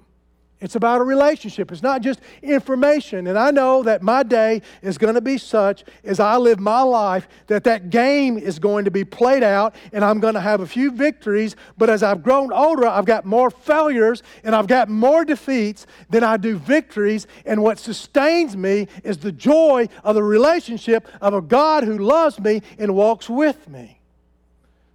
It's 0.59 0.75
about 0.75 1.01
a 1.01 1.03
relationship. 1.03 1.71
It's 1.71 1.83
not 1.83 2.01
just 2.01 2.19
information. 2.41 3.27
And 3.27 3.37
I 3.37 3.51
know 3.51 3.83
that 3.83 4.01
my 4.01 4.23
day 4.23 4.63
is 4.81 4.97
going 4.97 5.13
to 5.13 5.21
be 5.21 5.37
such 5.37 5.83
as 6.03 6.19
I 6.19 6.37
live 6.37 6.59
my 6.59 6.81
life 6.81 7.27
that 7.45 7.63
that 7.65 7.91
game 7.91 8.39
is 8.39 8.57
going 8.57 8.85
to 8.85 8.91
be 8.91 9.05
played 9.05 9.43
out 9.43 9.75
and 9.93 10.03
I'm 10.03 10.19
going 10.19 10.33
to 10.33 10.41
have 10.41 10.61
a 10.61 10.65
few 10.65 10.89
victories. 10.89 11.55
But 11.77 11.91
as 11.91 12.01
I've 12.01 12.23
grown 12.23 12.51
older, 12.51 12.87
I've 12.87 13.05
got 13.05 13.23
more 13.23 13.51
failures 13.51 14.23
and 14.43 14.55
I've 14.55 14.65
got 14.65 14.89
more 14.89 15.23
defeats 15.23 15.85
than 16.09 16.23
I 16.23 16.37
do 16.37 16.57
victories. 16.57 17.27
And 17.45 17.61
what 17.61 17.77
sustains 17.77 18.57
me 18.57 18.87
is 19.03 19.19
the 19.19 19.31
joy 19.31 19.87
of 20.03 20.15
the 20.15 20.23
relationship 20.23 21.07
of 21.21 21.35
a 21.35 21.41
God 21.41 21.83
who 21.83 21.99
loves 21.99 22.39
me 22.39 22.63
and 22.79 22.95
walks 22.95 23.29
with 23.29 23.69
me. 23.69 23.99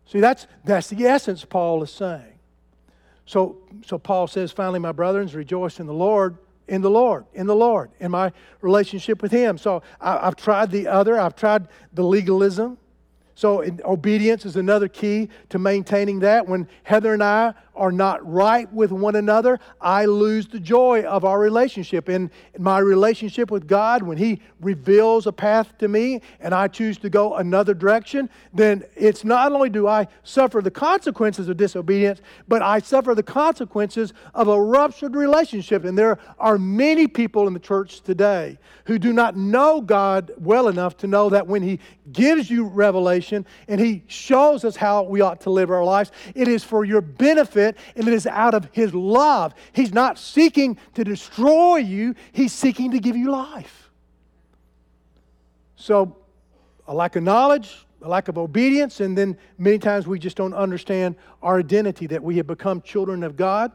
See, 0.07 0.19
that's, 0.19 0.49
that's 0.65 0.89
the 0.89 1.05
essence 1.05 1.45
Paul 1.45 1.85
is 1.85 1.93
saying. 1.93 2.32
So, 3.27 3.59
so 3.87 3.99
Paul 3.99 4.27
says, 4.27 4.53
finally, 4.53 4.79
my 4.79 4.93
brethren, 4.93 5.29
rejoice 5.29 5.81
in 5.81 5.87
the 5.87 5.95
Lord, 5.95 6.37
in 6.69 6.83
the 6.83 6.91
Lord, 6.91 7.25
in 7.35 7.47
the 7.47 7.57
Lord, 7.57 7.91
in 8.01 8.11
my 8.11 8.33
relationship 8.61 9.23
with 9.23 9.33
Him. 9.33 9.59
So 9.59 9.83
I, 10.01 10.25
have 10.25 10.37
tried 10.37 10.71
the 10.71 10.89
other, 10.89 11.19
I've 11.19 11.37
tried 11.37 11.69
the 11.93 12.03
legalism. 12.03 12.79
So 13.35 13.65
obedience 13.85 14.45
is 14.45 14.57
another 14.57 14.89
key 14.89 15.29
to 15.49 15.59
maintaining 15.59 16.21
that. 16.21 16.47
When 16.47 16.69
Heather 16.83 17.15
and 17.15 17.23
I 17.23 17.55
are 17.75 17.93
not 17.93 18.27
right 18.31 18.71
with 18.73 18.93
one 18.93 19.17
another, 19.17 19.59
I 19.81 20.05
lose 20.05 20.47
the 20.47 20.61
joy 20.61 21.03
of 21.03 21.25
our 21.25 21.39
relationship. 21.39 22.09
In, 22.09 22.31
my 22.59 22.79
relationship 22.79 23.51
with 23.51 23.67
God, 23.67 24.03
when 24.03 24.19
He 24.19 24.41
reveals 24.61 25.27
a 25.27 25.33
path 25.33 25.77
to 25.79 25.89
me 25.89 26.21
and 26.41 26.55
I 26.55 26.69
choose 26.69 26.99
to 26.99 27.11
go 27.11 27.37
another 27.37 27.75
direction, 27.75 28.29
then 28.53 28.85
it's 28.95 29.25
not 29.25 29.53
only 29.53 29.71
do 29.71 29.89
I 29.89 30.09
suffer 30.23 30.61
the 30.61 30.71
consequences 30.71 31.49
of 31.49 31.57
disobedience, 31.57 32.21
but 32.47 32.61
I 32.63 32.81
suffer 32.81 33.15
the 33.15 33.23
consequences 33.23 34.13
of 34.35 34.49
a 34.49 34.61
ruptured 34.61 35.15
relationship. 35.15 35.85
And 35.85 35.97
there 35.97 36.19
are 36.39 36.59
many 36.59 37.07
people 37.07 37.47
in 37.47 37.55
the 37.55 37.61
church 37.61 38.03
today 38.03 38.59
who 38.85 38.99
do 38.99 39.13
not 39.13 39.37
know 39.37 39.81
God 39.81 40.31
well 40.37 40.69
enough 40.69 40.97
to 40.99 41.07
know 41.07 41.31
that 41.31 41.47
when 41.47 41.63
He 41.63 41.81
gives 42.13 42.51
you 42.51 42.67
revelation 42.67 43.47
and 43.67 43.81
He 43.81 44.03
shows 44.09 44.65
us 44.65 44.77
how 44.77 45.05
we 45.05 45.23
ought 45.23 45.41
to 45.43 45.51
live 45.51 45.71
our 45.71 45.85
lives, 45.85 46.13
it 46.35 46.49
is 46.49 46.63
for 46.63 46.85
your 46.85 47.01
benefit 47.01 47.62
it, 47.63 47.77
and 47.97 48.07
it 48.07 48.13
is 48.13 48.27
out 48.27 48.55
of 48.55 48.69
His 48.73 48.95
love. 48.95 49.55
He's 49.73 49.93
not 49.93 50.19
seeking 50.19 50.77
to 50.95 51.05
destroy 51.05 51.79
you, 51.79 52.15
He's 52.33 52.53
seeking 52.53 52.91
to 52.91 52.99
give 52.99 53.17
you 53.17 53.31
life. 53.31 53.91
So, 55.77 56.17
a 56.87 56.95
lack 56.95 57.17
of 57.17 57.23
knowledge, 57.23 57.87
a 58.03 58.09
lack 58.09 58.29
of 58.29 58.37
obedience, 58.37 59.01
and 59.01 59.17
then 59.17 59.39
many 59.59 59.79
times 59.79 60.07
we 60.07 60.19
just 60.19 60.37
don't 60.37 60.55
understand 60.55 61.17
our 61.43 61.59
identity 61.59 62.07
that 62.09 62.23
we 62.23 62.37
have 62.37 62.47
become 62.47 62.83
children 62.83 63.23
of 63.23 63.37
God. 63.37 63.73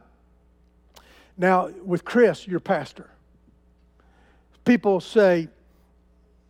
Now, 1.38 1.70
with 1.84 2.04
Chris, 2.04 2.48
your 2.48 2.60
pastor, 2.60 3.10
people 4.66 5.00
say, 5.00 5.50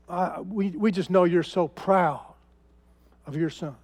uh, 0.09 0.43
we, 0.47 0.69
we 0.69 0.91
just 0.91 1.09
know 1.09 1.25
you're 1.25 1.43
so 1.43 1.67
proud 1.67 2.21
of 3.25 3.35
your 3.35 3.49
son. 3.49 3.75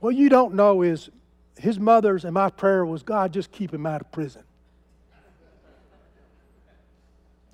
What 0.00 0.14
you 0.14 0.28
don't 0.28 0.54
know 0.54 0.82
is 0.82 1.10
his 1.58 1.78
mother's 1.78 2.24
and 2.24 2.34
my 2.34 2.50
prayer 2.50 2.84
was, 2.84 3.02
God, 3.02 3.32
just 3.32 3.50
keep 3.50 3.72
him 3.72 3.86
out 3.86 4.00
of 4.00 4.12
prison. 4.12 4.42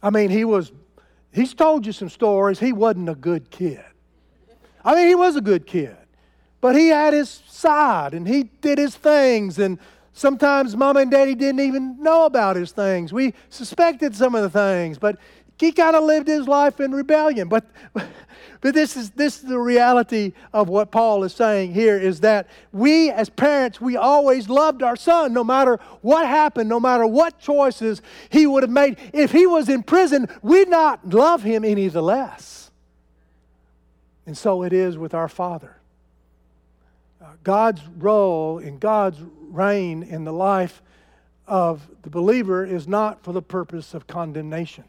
I 0.02 0.10
mean, 0.10 0.30
he 0.30 0.44
was, 0.44 0.72
he's 1.32 1.54
told 1.54 1.86
you 1.86 1.92
some 1.92 2.08
stories. 2.08 2.58
He 2.58 2.72
wasn't 2.72 3.08
a 3.08 3.14
good 3.14 3.50
kid. 3.50 3.84
I 4.84 4.96
mean, 4.96 5.06
he 5.06 5.14
was 5.14 5.36
a 5.36 5.40
good 5.40 5.66
kid, 5.66 5.96
but 6.60 6.74
he 6.74 6.88
had 6.88 7.14
his 7.14 7.28
side 7.28 8.14
and 8.14 8.26
he 8.26 8.44
did 8.44 8.78
his 8.78 8.96
things. 8.96 9.60
And 9.60 9.78
sometimes 10.12 10.76
mom 10.76 10.96
and 10.96 11.10
daddy 11.10 11.36
didn't 11.36 11.60
even 11.60 12.02
know 12.02 12.24
about 12.24 12.56
his 12.56 12.72
things. 12.72 13.12
We 13.12 13.34
suspected 13.48 14.16
some 14.16 14.34
of 14.34 14.42
the 14.42 14.50
things, 14.50 14.98
but 14.98 15.18
he 15.62 15.70
kind 15.70 15.94
of 15.94 16.02
lived 16.02 16.26
his 16.26 16.48
life 16.48 16.80
in 16.80 16.90
rebellion. 16.90 17.48
But, 17.48 17.64
but 17.94 18.74
this, 18.74 18.96
is, 18.96 19.10
this 19.10 19.36
is 19.36 19.48
the 19.48 19.60
reality 19.60 20.32
of 20.52 20.68
what 20.68 20.90
Paul 20.90 21.22
is 21.22 21.32
saying 21.32 21.72
here 21.72 21.96
is 21.96 22.20
that 22.20 22.48
we 22.72 23.10
as 23.12 23.30
parents, 23.30 23.80
we 23.80 23.96
always 23.96 24.48
loved 24.48 24.82
our 24.82 24.96
son 24.96 25.32
no 25.32 25.44
matter 25.44 25.78
what 26.00 26.26
happened, 26.26 26.68
no 26.68 26.80
matter 26.80 27.06
what 27.06 27.38
choices 27.38 28.02
he 28.28 28.44
would 28.44 28.64
have 28.64 28.70
made. 28.70 28.98
If 29.12 29.30
he 29.30 29.46
was 29.46 29.68
in 29.68 29.84
prison, 29.84 30.28
we'd 30.42 30.68
not 30.68 31.08
love 31.08 31.44
him 31.44 31.64
any 31.64 31.86
the 31.86 32.02
less. 32.02 32.72
And 34.26 34.36
so 34.36 34.64
it 34.64 34.72
is 34.72 34.98
with 34.98 35.14
our 35.14 35.28
Father. 35.28 35.76
Uh, 37.20 37.26
God's 37.44 37.82
role 37.98 38.58
and 38.58 38.80
God's 38.80 39.18
reign 39.48 40.02
in 40.02 40.24
the 40.24 40.32
life 40.32 40.82
of 41.46 41.88
the 42.02 42.10
believer 42.10 42.64
is 42.64 42.88
not 42.88 43.22
for 43.22 43.32
the 43.32 43.42
purpose 43.42 43.94
of 43.94 44.08
condemnation. 44.08 44.84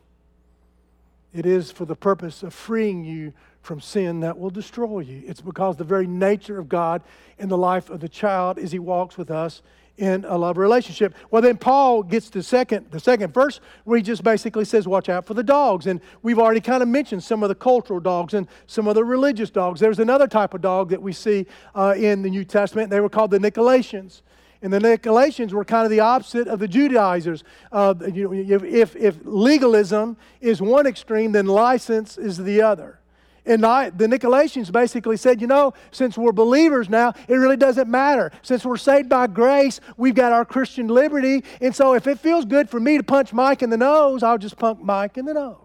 It 1.34 1.46
is 1.46 1.72
for 1.72 1.86
the 1.86 1.96
purpose 1.96 2.44
of 2.44 2.54
freeing 2.54 3.04
you 3.04 3.34
from 3.62 3.82
sin 3.82 4.20
that 4.20 4.38
will 4.38 4.50
destroy 4.50 5.00
you. 5.00 5.24
It's 5.26 5.42
because 5.42 5.78
the 5.78 5.84
very 5.84 6.06
nature 6.06 6.60
of 6.60 6.70
God 6.70 7.02
in 7.40 7.50
the 7.50 7.58
life 7.58 7.90
of 7.90 8.02
the 8.02 8.10
child 8.10 8.58
is 8.58 8.72
He 8.72 8.80
walks 8.80 9.18
with 9.18 9.32
us 9.32 9.62
in 9.98 10.26
a 10.26 10.38
love 10.38 10.58
relationship. 10.58 11.14
Well, 11.30 11.42
then 11.42 11.58
Paul 11.58 12.04
gets 12.04 12.30
to 12.32 12.42
second, 12.42 12.90
the 12.92 13.00
second 13.00 13.34
verse 13.34 13.60
where 13.84 13.98
he 13.98 14.04
just 14.04 14.24
basically 14.24 14.66
says, 14.66 14.88
Watch 14.88 15.08
out 15.08 15.26
for 15.26 15.34
the 15.34 15.44
dogs. 15.44 15.88
And 15.88 16.02
we've 16.24 16.40
already 16.40 16.62
kind 16.62 16.82
of 16.82 16.90
mentioned 16.90 17.24
some 17.24 17.44
of 17.44 17.50
the 17.50 17.56
cultural 17.56 18.00
dogs 18.00 18.34
and 18.34 18.48
some 18.66 18.88
of 18.88 18.96
the 18.96 19.04
religious 19.04 19.50
dogs. 19.50 19.80
There's 19.80 20.00
another 20.00 20.28
type 20.28 20.54
of 20.54 20.62
dog 20.62 20.90
that 20.90 21.02
we 21.02 21.14
see 21.14 21.46
uh, 21.76 21.94
in 21.96 22.24
the 22.24 22.30
New 22.30 22.44
Testament. 22.44 22.90
They 22.90 23.02
were 23.02 23.10
called 23.10 23.32
the 23.32 23.40
Nicolaitans. 23.40 24.22
And 24.64 24.72
the 24.72 24.80
Nicolaitans 24.80 25.52
were 25.52 25.66
kind 25.66 25.84
of 25.84 25.92
the 25.92 26.00
opposite 26.00 26.48
of 26.48 26.58
the 26.58 26.70
Judaizers. 26.70 27.44
Uh, 27.70 27.94
you 28.14 28.30
know, 28.30 28.64
if, 28.64 28.96
if 28.96 29.18
legalism 29.24 30.16
is 30.40 30.62
one 30.62 30.88
extreme, 30.88 31.34
then 31.34 31.48
license 31.48 32.18
is 32.18 32.38
the 32.38 32.62
other. 32.62 33.00
And 33.46 33.62
the 33.62 34.08
Nicolaitans 34.08 34.72
basically 34.72 35.18
said, 35.18 35.42
you 35.42 35.48
know, 35.48 35.74
since 35.92 36.18
we're 36.18 36.32
believers 36.32 36.88
now, 36.88 37.14
it 37.28 37.36
really 37.36 37.58
doesn't 37.58 37.90
matter. 37.90 38.32
Since 38.42 38.64
we're 38.64 38.78
saved 38.78 39.10
by 39.10 39.28
grace, 39.28 39.82
we've 39.98 40.16
got 40.16 40.32
our 40.32 40.46
Christian 40.46 40.88
liberty. 40.88 41.44
And 41.60 41.76
so 41.76 41.94
if 41.94 42.08
it 42.08 42.20
feels 42.20 42.46
good 42.46 42.70
for 42.70 42.80
me 42.80 42.96
to 42.96 43.04
punch 43.04 43.34
Mike 43.34 43.62
in 43.62 43.70
the 43.70 43.76
nose, 43.76 44.24
I'll 44.24 44.38
just 44.38 44.58
punch 44.58 44.80
Mike 44.82 45.18
in 45.18 45.26
the 45.26 45.34
nose. 45.34 45.58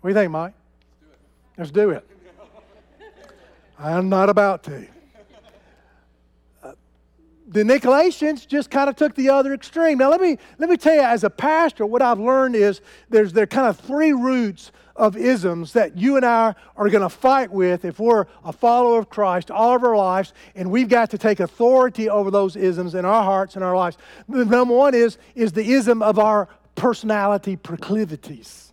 What 0.00 0.02
do 0.02 0.08
you 0.08 0.14
think, 0.14 0.32
Mike? 0.32 0.54
Let's 1.56 1.70
do 1.70 1.90
it. 1.90 2.04
I'm 3.78 4.08
not 4.08 4.28
about 4.28 4.64
to. 4.64 4.88
The 7.48 7.62
Nicolaitans 7.62 8.46
just 8.46 8.70
kind 8.70 8.88
of 8.90 8.96
took 8.96 9.14
the 9.14 9.30
other 9.30 9.54
extreme. 9.54 9.98
Now, 9.98 10.10
let 10.10 10.20
me, 10.20 10.36
let 10.58 10.68
me 10.68 10.76
tell 10.76 10.94
you, 10.94 11.02
as 11.02 11.22
a 11.22 11.30
pastor, 11.30 11.86
what 11.86 12.02
I've 12.02 12.18
learned 12.18 12.56
is 12.56 12.80
there's 13.08 13.32
there 13.32 13.44
are 13.44 13.46
kind 13.46 13.68
of 13.68 13.78
three 13.78 14.12
roots 14.12 14.72
of 14.96 15.16
isms 15.16 15.72
that 15.74 15.96
you 15.96 16.16
and 16.16 16.24
I 16.24 16.54
are 16.76 16.88
going 16.88 17.02
to 17.02 17.08
fight 17.08 17.50
with 17.50 17.84
if 17.84 18.00
we're 18.00 18.26
a 18.44 18.52
follower 18.52 18.98
of 18.98 19.10
Christ 19.10 19.50
all 19.50 19.76
of 19.76 19.84
our 19.84 19.96
lives, 19.96 20.32
and 20.54 20.70
we've 20.70 20.88
got 20.88 21.10
to 21.10 21.18
take 21.18 21.38
authority 21.38 22.08
over 22.08 22.30
those 22.30 22.56
isms 22.56 22.94
in 22.94 23.04
our 23.04 23.22
hearts 23.22 23.54
and 23.54 23.64
our 23.64 23.76
lives. 23.76 23.96
The 24.28 24.44
number 24.44 24.74
one 24.74 24.94
is, 24.94 25.18
is 25.34 25.52
the 25.52 25.72
ism 25.72 26.02
of 26.02 26.18
our 26.18 26.48
personality 26.74 27.56
proclivities. 27.56 28.72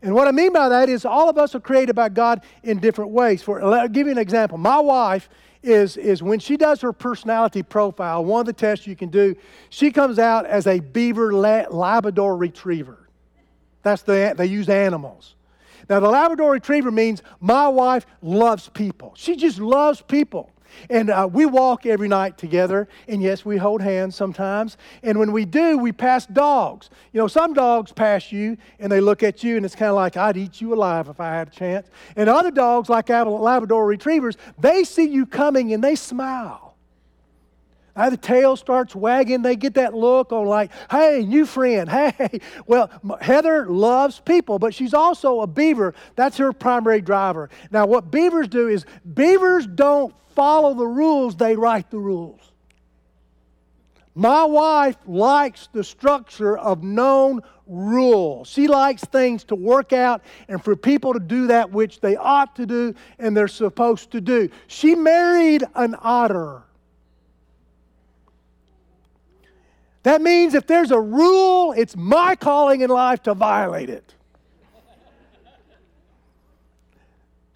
And 0.00 0.14
what 0.14 0.28
I 0.28 0.30
mean 0.30 0.52
by 0.52 0.68
that 0.68 0.88
is 0.88 1.04
all 1.04 1.28
of 1.28 1.38
us 1.38 1.54
are 1.54 1.60
created 1.60 1.96
by 1.96 2.08
God 2.08 2.42
in 2.62 2.78
different 2.78 3.10
ways. 3.10 3.42
For 3.42 3.62
I'll 3.62 3.88
give 3.88 4.06
you 4.06 4.12
an 4.12 4.18
example. 4.18 4.56
My 4.56 4.78
wife 4.78 5.28
is, 5.62 5.96
is 5.96 6.22
when 6.22 6.38
she 6.38 6.56
does 6.56 6.80
her 6.80 6.92
personality 6.92 7.62
profile, 7.62 8.24
one 8.24 8.40
of 8.40 8.46
the 8.46 8.52
tests 8.52 8.86
you 8.86 8.96
can 8.96 9.08
do, 9.08 9.36
she 9.70 9.90
comes 9.90 10.18
out 10.18 10.46
as 10.46 10.66
a 10.66 10.80
beaver 10.80 11.32
Labrador 11.32 12.36
retriever. 12.36 13.08
That's 13.82 14.02
the, 14.02 14.34
they 14.36 14.46
use 14.46 14.68
animals. 14.68 15.34
Now, 15.88 16.00
the 16.00 16.08
Labrador 16.08 16.52
Retriever 16.52 16.90
means 16.90 17.22
my 17.40 17.68
wife 17.68 18.06
loves 18.20 18.68
people. 18.68 19.14
She 19.16 19.36
just 19.36 19.58
loves 19.58 20.02
people. 20.02 20.50
And 20.90 21.10
uh, 21.10 21.28
we 21.30 21.46
walk 21.46 21.86
every 21.86 22.08
night 22.08 22.38
together, 22.38 22.88
and 23.06 23.22
yes, 23.22 23.44
we 23.44 23.56
hold 23.56 23.82
hands 23.82 24.14
sometimes. 24.14 24.76
And 25.02 25.18
when 25.18 25.32
we 25.32 25.44
do, 25.44 25.78
we 25.78 25.92
pass 25.92 26.26
dogs. 26.26 26.90
You 27.12 27.20
know, 27.20 27.28
some 27.28 27.54
dogs 27.54 27.92
pass 27.92 28.32
you, 28.32 28.56
and 28.78 28.90
they 28.90 29.00
look 29.00 29.22
at 29.22 29.42
you, 29.42 29.56
and 29.56 29.64
it's 29.64 29.74
kind 29.74 29.90
of 29.90 29.96
like, 29.96 30.16
I'd 30.16 30.36
eat 30.36 30.60
you 30.60 30.74
alive 30.74 31.08
if 31.08 31.20
I 31.20 31.30
had 31.30 31.48
a 31.48 31.50
chance. 31.50 31.88
And 32.16 32.28
other 32.28 32.50
dogs, 32.50 32.88
like 32.88 33.08
Labrador 33.08 33.86
Retrievers, 33.86 34.36
they 34.58 34.84
see 34.84 35.08
you 35.08 35.26
coming 35.26 35.72
and 35.72 35.82
they 35.82 35.94
smile. 35.94 36.68
Now 37.98 38.10
the 38.10 38.16
tail 38.16 38.54
starts 38.54 38.94
wagging. 38.94 39.42
They 39.42 39.56
get 39.56 39.74
that 39.74 39.92
look 39.92 40.32
on 40.32 40.46
like, 40.46 40.70
hey, 40.88 41.24
new 41.26 41.44
friend, 41.44 41.90
hey. 41.90 42.40
Well, 42.66 42.90
Heather 43.20 43.66
loves 43.66 44.20
people, 44.20 44.60
but 44.60 44.72
she's 44.72 44.94
also 44.94 45.40
a 45.40 45.48
beaver. 45.48 45.94
That's 46.14 46.36
her 46.36 46.52
primary 46.52 47.00
driver. 47.00 47.50
Now, 47.72 47.86
what 47.86 48.12
beavers 48.12 48.46
do 48.46 48.68
is 48.68 48.86
beavers 49.14 49.66
don't 49.66 50.14
follow 50.38 50.72
the 50.72 50.86
rules, 50.86 51.34
they 51.34 51.56
write 51.56 51.90
the 51.90 51.98
rules. 51.98 52.52
My 54.14 54.44
wife 54.44 54.96
likes 55.04 55.68
the 55.72 55.82
structure 55.82 56.56
of 56.56 56.84
known 56.84 57.40
rules. 57.66 58.46
She 58.46 58.68
likes 58.68 59.02
things 59.02 59.42
to 59.44 59.56
work 59.56 59.92
out 59.92 60.22
and 60.46 60.62
for 60.62 60.76
people 60.76 61.12
to 61.12 61.18
do 61.18 61.48
that 61.48 61.72
which 61.72 62.00
they 62.00 62.14
ought 62.14 62.54
to 62.54 62.66
do 62.66 62.94
and 63.18 63.36
they're 63.36 63.48
supposed 63.48 64.12
to 64.12 64.20
do. 64.20 64.48
She 64.68 64.94
married 64.94 65.64
an 65.74 65.96
otter. 66.00 66.62
That 70.04 70.22
means 70.22 70.54
if 70.54 70.68
there's 70.68 70.92
a 70.92 71.00
rule, 71.00 71.72
it's 71.76 71.96
my 71.96 72.36
calling 72.36 72.82
in 72.82 72.90
life 72.90 73.24
to 73.24 73.34
violate 73.34 73.90
it. 73.90 74.14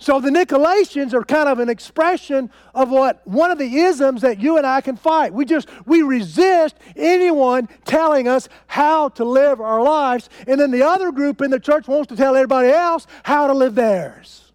So 0.03 0.19
the 0.19 0.31
Nicolaitans 0.31 1.15
are 1.15 1.23
kind 1.23 1.49
of 1.49 1.61
an 1.61 1.69
expression 1.69 2.51
of 2.75 2.91
what 2.91 3.25
one 3.25 3.53
of 3.53 3.59
the 3.59 3.79
isms 3.79 4.23
that 4.23 4.41
you 4.41 4.57
and 4.57 4.67
I 4.67 4.81
can 4.81 4.97
fight. 4.97 5.33
We 5.33 5.45
just 5.45 5.69
we 5.87 6.03
resist 6.03 6.75
anyone 6.97 7.69
telling 7.85 8.27
us 8.27 8.49
how 8.67 9.11
to 9.11 9.25
live 9.25 9.61
our 9.61 9.81
lives, 9.81 10.29
and 10.49 10.61
then 10.61 10.73
the 10.73 10.83
other 10.83 11.13
group 11.13 11.41
in 11.41 11.53
the 11.53 11.61
church 11.61 11.87
wants 11.87 12.09
to 12.09 12.17
tell 12.17 12.35
everybody 12.35 12.71
else 12.71 13.07
how 13.23 13.47
to 13.47 13.53
live 13.53 13.77
theirs. 13.77 14.52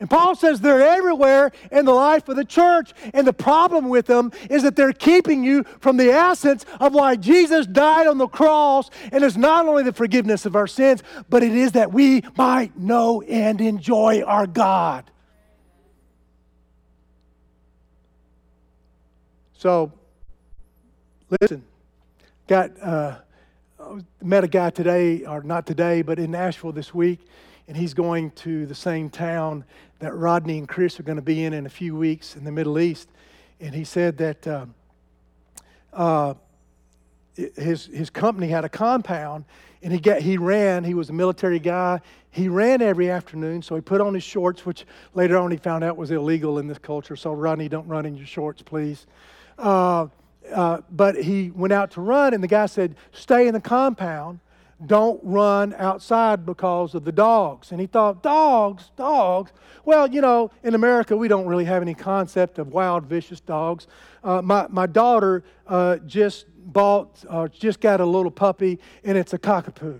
And 0.00 0.08
Paul 0.08 0.36
says 0.36 0.60
they're 0.60 0.80
everywhere 0.80 1.50
in 1.72 1.84
the 1.84 1.92
life 1.92 2.28
of 2.28 2.36
the 2.36 2.44
church. 2.44 2.92
And 3.12 3.26
the 3.26 3.32
problem 3.32 3.88
with 3.88 4.06
them 4.06 4.30
is 4.48 4.62
that 4.62 4.76
they're 4.76 4.92
keeping 4.92 5.42
you 5.42 5.64
from 5.80 5.96
the 5.96 6.10
essence 6.10 6.64
of 6.78 6.94
why 6.94 7.16
Jesus 7.16 7.66
died 7.66 8.06
on 8.06 8.18
the 8.18 8.28
cross. 8.28 8.90
And 9.10 9.24
it's 9.24 9.36
not 9.36 9.66
only 9.66 9.82
the 9.82 9.92
forgiveness 9.92 10.46
of 10.46 10.54
our 10.54 10.68
sins, 10.68 11.02
but 11.28 11.42
it 11.42 11.52
is 11.52 11.72
that 11.72 11.92
we 11.92 12.22
might 12.36 12.78
know 12.78 13.22
and 13.22 13.60
enjoy 13.60 14.22
our 14.22 14.46
God. 14.46 15.10
So, 19.54 19.92
listen, 21.40 21.64
got 22.46 22.70
uh, 22.80 23.16
met 24.22 24.44
a 24.44 24.48
guy 24.48 24.70
today, 24.70 25.24
or 25.24 25.42
not 25.42 25.66
today, 25.66 26.02
but 26.02 26.20
in 26.20 26.30
Nashville 26.30 26.70
this 26.70 26.94
week 26.94 27.18
and 27.68 27.76
he's 27.76 27.92
going 27.92 28.30
to 28.30 28.64
the 28.64 28.74
same 28.74 29.10
town 29.10 29.62
that 29.98 30.14
Rodney 30.14 30.56
and 30.58 30.66
Chris 30.66 30.98
are 30.98 31.02
going 31.02 31.16
to 31.16 31.22
be 31.22 31.44
in 31.44 31.52
in 31.52 31.66
a 31.66 31.70
few 31.70 31.94
weeks 31.94 32.34
in 32.34 32.44
the 32.44 32.50
Middle 32.50 32.78
East. 32.78 33.10
And 33.60 33.74
he 33.74 33.84
said 33.84 34.16
that 34.18 34.46
uh, 34.46 34.66
uh, 35.92 36.34
his, 37.34 37.86
his 37.86 38.08
company 38.08 38.48
had 38.48 38.64
a 38.64 38.70
compound, 38.70 39.44
and 39.82 39.92
he, 39.92 40.00
got, 40.00 40.22
he 40.22 40.38
ran. 40.38 40.82
He 40.82 40.94
was 40.94 41.10
a 41.10 41.12
military 41.12 41.58
guy. 41.58 42.00
He 42.30 42.48
ran 42.48 42.80
every 42.80 43.10
afternoon, 43.10 43.60
so 43.60 43.74
he 43.74 43.82
put 43.82 44.00
on 44.00 44.14
his 44.14 44.24
shorts, 44.24 44.64
which 44.64 44.86
later 45.14 45.36
on 45.36 45.50
he 45.50 45.58
found 45.58 45.84
out 45.84 45.96
was 45.96 46.10
illegal 46.10 46.58
in 46.58 46.68
this 46.68 46.78
culture. 46.78 47.16
So, 47.16 47.32
Rodney, 47.32 47.68
don't 47.68 47.86
run 47.86 48.06
in 48.06 48.16
your 48.16 48.26
shorts, 48.26 48.62
please. 48.62 49.06
Uh, 49.58 50.06
uh 50.52 50.80
but 50.90 51.22
he 51.22 51.50
went 51.50 51.74
out 51.74 51.90
to 51.92 52.00
run, 52.00 52.32
and 52.32 52.42
the 52.42 52.48
guy 52.48 52.66
said, 52.66 52.96
Stay 53.12 53.46
in 53.46 53.52
the 53.54 53.60
compound 53.60 54.40
don't 54.86 55.20
run 55.24 55.74
outside 55.74 56.46
because 56.46 56.94
of 56.94 57.04
the 57.04 57.12
dogs. 57.12 57.72
And 57.72 57.80
he 57.80 57.86
thought, 57.86 58.22
dogs, 58.22 58.90
dogs. 58.96 59.52
Well, 59.84 60.08
you 60.08 60.20
know, 60.20 60.50
in 60.62 60.74
America, 60.74 61.16
we 61.16 61.26
don't 61.26 61.46
really 61.46 61.64
have 61.64 61.82
any 61.82 61.94
concept 61.94 62.58
of 62.58 62.68
wild, 62.68 63.06
vicious 63.06 63.40
dogs. 63.40 63.86
Uh, 64.22 64.40
my, 64.42 64.66
my 64.68 64.86
daughter 64.86 65.42
uh, 65.66 65.96
just 65.98 66.46
bought, 66.72 67.24
uh, 67.28 67.48
just 67.48 67.80
got 67.80 68.00
a 68.00 68.04
little 68.04 68.30
puppy, 68.30 68.78
and 69.02 69.18
it's 69.18 69.32
a 69.32 69.38
cockapoo. 69.38 69.98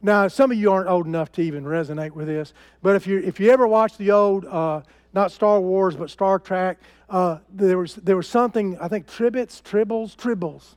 Now, 0.00 0.28
some 0.28 0.50
of 0.50 0.56
you 0.56 0.70
aren't 0.70 0.88
old 0.88 1.06
enough 1.06 1.32
to 1.32 1.42
even 1.42 1.64
resonate 1.64 2.12
with 2.12 2.26
this, 2.26 2.52
but 2.82 2.96
if 2.96 3.06
you 3.06 3.18
if 3.18 3.40
you 3.40 3.50
ever 3.50 3.66
watch 3.66 3.96
the 3.96 4.12
old, 4.12 4.44
uh, 4.44 4.82
not 5.14 5.32
Star 5.32 5.58
Wars, 5.58 5.96
but 5.96 6.10
Star 6.10 6.38
Trek, 6.38 6.78
uh, 7.08 7.38
there 7.50 7.78
was 7.78 7.94
there 7.96 8.16
was 8.16 8.28
something 8.28 8.78
I 8.78 8.88
think 8.88 9.06
Tribbles, 9.08 9.62
Tribbles, 9.62 10.14
Tribbles 10.14 10.76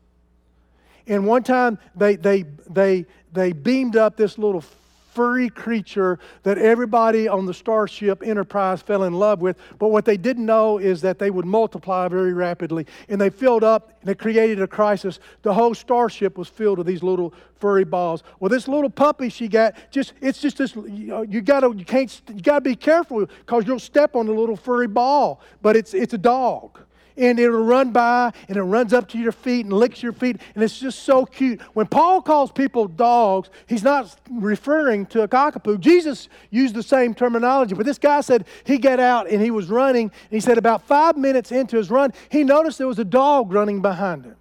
and 1.09 1.25
one 1.25 1.43
time 1.43 1.77
they, 1.95 2.15
they, 2.15 2.45
they, 2.69 3.05
they 3.33 3.51
beamed 3.51 3.97
up 3.97 4.15
this 4.15 4.37
little 4.37 4.63
furry 5.11 5.49
creature 5.49 6.19
that 6.43 6.57
everybody 6.57 7.27
on 7.27 7.45
the 7.45 7.53
Starship 7.53 8.21
Enterprise 8.23 8.81
fell 8.81 9.03
in 9.03 9.13
love 9.13 9.41
with. 9.41 9.57
But 9.79 9.89
what 9.89 10.05
they 10.05 10.17
didn't 10.17 10.45
know 10.45 10.77
is 10.77 11.01
that 11.01 11.19
they 11.19 11.31
would 11.31 11.45
multiply 11.45 12.07
very 12.07 12.31
rapidly. 12.31 12.85
And 13.09 13.19
they 13.19 13.29
filled 13.29 13.63
up 13.63 13.91
and 14.01 14.09
it 14.09 14.19
created 14.19 14.61
a 14.61 14.67
crisis. 14.67 15.19
The 15.41 15.53
whole 15.53 15.73
starship 15.73 16.37
was 16.37 16.47
filled 16.47 16.77
with 16.77 16.87
these 16.87 17.03
little 17.03 17.33
furry 17.55 17.83
balls. 17.83 18.23
Well, 18.39 18.49
this 18.49 18.67
little 18.67 18.89
puppy 18.89 19.29
she 19.29 19.47
got, 19.47 19.75
just 19.91 20.13
it's 20.21 20.39
just 20.39 20.57
this 20.57 20.75
you, 20.75 21.07
know, 21.07 21.23
you 21.23 21.41
gotta 21.41 21.73
you 21.75 21.85
can't 21.85 22.21
you 22.33 22.41
gotta 22.41 22.61
be 22.61 22.75
careful 22.75 23.25
because 23.25 23.65
you'll 23.67 23.79
step 23.79 24.15
on 24.15 24.27
the 24.27 24.33
little 24.33 24.55
furry 24.55 24.87
ball. 24.87 25.41
But 25.61 25.75
it's 25.75 25.93
it's 25.93 26.13
a 26.13 26.17
dog 26.19 26.79
and 27.19 27.39
it'll 27.39 27.63
run 27.63 27.91
by 27.91 28.31
and 28.47 28.57
it 28.57 28.63
runs 28.63 28.93
up 28.93 29.07
to 29.09 29.17
your 29.17 29.31
feet 29.31 29.65
and 29.65 29.73
licks 29.73 30.01
your 30.01 30.13
feet, 30.13 30.37
and 30.55 30.63
it's 30.63 30.79
just 30.79 31.03
so 31.03 31.25
cute. 31.25 31.61
When 31.73 31.85
Paul 31.85 32.21
calls 32.21 32.51
people 32.51 32.87
dogs, 32.87 33.49
he's 33.67 33.83
not 33.83 34.15
referring 34.31 35.05
to 35.07 35.21
a 35.21 35.27
cockapoo. 35.27 35.79
Jesus 35.79 36.29
used 36.49 36.73
the 36.73 36.83
same 36.83 37.13
terminology, 37.13 37.75
but 37.75 37.85
this 37.85 37.99
guy 37.99 38.21
said 38.21 38.45
he 38.63 38.77
got 38.77 38.99
out 38.99 39.29
and 39.29 39.41
he 39.41 39.51
was 39.51 39.69
running, 39.69 40.03
and 40.03 40.31
he 40.31 40.39
said 40.39 40.57
about 40.57 40.83
five 40.83 41.17
minutes 41.17 41.51
into 41.51 41.77
his 41.77 41.91
run, 41.91 42.13
he 42.29 42.43
noticed 42.43 42.77
there 42.77 42.87
was 42.87 42.99
a 42.99 43.05
dog 43.05 43.51
running 43.51 43.81
behind 43.81 44.25
him. 44.25 44.35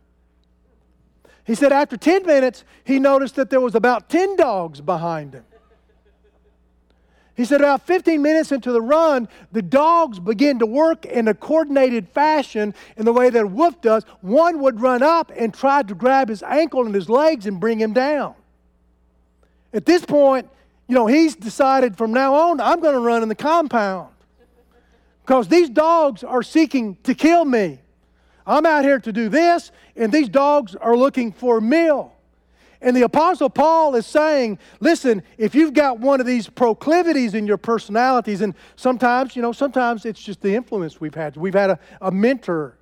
He 1.44 1.54
said 1.54 1.72
after 1.72 1.96
10 1.96 2.26
minutes, 2.26 2.64
he 2.84 2.98
noticed 2.98 3.36
that 3.36 3.48
there 3.48 3.60
was 3.60 3.74
about 3.74 4.10
10 4.10 4.36
dogs 4.36 4.82
behind 4.82 5.32
him. 5.32 5.44
He 7.38 7.44
said, 7.44 7.60
about 7.60 7.86
15 7.86 8.20
minutes 8.20 8.50
into 8.50 8.72
the 8.72 8.82
run, 8.82 9.28
the 9.52 9.62
dogs 9.62 10.18
begin 10.18 10.58
to 10.58 10.66
work 10.66 11.06
in 11.06 11.28
a 11.28 11.34
coordinated 11.34 12.08
fashion 12.08 12.74
in 12.96 13.04
the 13.04 13.12
way 13.12 13.30
that 13.30 13.44
a 13.44 13.46
wolf 13.46 13.80
does. 13.80 14.02
One 14.22 14.58
would 14.58 14.80
run 14.80 15.04
up 15.04 15.30
and 15.36 15.54
try 15.54 15.84
to 15.84 15.94
grab 15.94 16.30
his 16.30 16.42
ankle 16.42 16.84
and 16.84 16.92
his 16.92 17.08
legs 17.08 17.46
and 17.46 17.60
bring 17.60 17.78
him 17.78 17.92
down. 17.92 18.34
At 19.72 19.86
this 19.86 20.04
point, 20.04 20.48
you 20.88 20.96
know, 20.96 21.06
he's 21.06 21.36
decided 21.36 21.96
from 21.96 22.12
now 22.12 22.34
on, 22.34 22.60
I'm 22.60 22.80
going 22.80 22.94
to 22.94 23.00
run 23.00 23.22
in 23.22 23.28
the 23.28 23.36
compound 23.36 24.12
because 25.24 25.46
these 25.46 25.70
dogs 25.70 26.24
are 26.24 26.42
seeking 26.42 26.96
to 27.04 27.14
kill 27.14 27.44
me. 27.44 27.78
I'm 28.48 28.66
out 28.66 28.82
here 28.82 28.98
to 28.98 29.12
do 29.12 29.28
this, 29.28 29.70
and 29.94 30.10
these 30.10 30.28
dogs 30.28 30.74
are 30.74 30.96
looking 30.96 31.30
for 31.30 31.58
a 31.58 31.62
meal. 31.62 32.17
And 32.80 32.96
the 32.96 33.02
Apostle 33.02 33.50
Paul 33.50 33.96
is 33.96 34.06
saying, 34.06 34.58
listen, 34.80 35.22
if 35.36 35.54
you've 35.54 35.74
got 35.74 35.98
one 35.98 36.20
of 36.20 36.26
these 36.26 36.48
proclivities 36.48 37.34
in 37.34 37.46
your 37.46 37.56
personalities, 37.56 38.40
and 38.40 38.54
sometimes, 38.76 39.34
you 39.34 39.42
know, 39.42 39.52
sometimes 39.52 40.04
it's 40.04 40.22
just 40.22 40.40
the 40.40 40.54
influence 40.54 41.00
we've 41.00 41.14
had. 41.14 41.36
We've 41.36 41.54
had 41.54 41.70
a, 41.70 41.78
a 42.00 42.10
mentor 42.10 42.78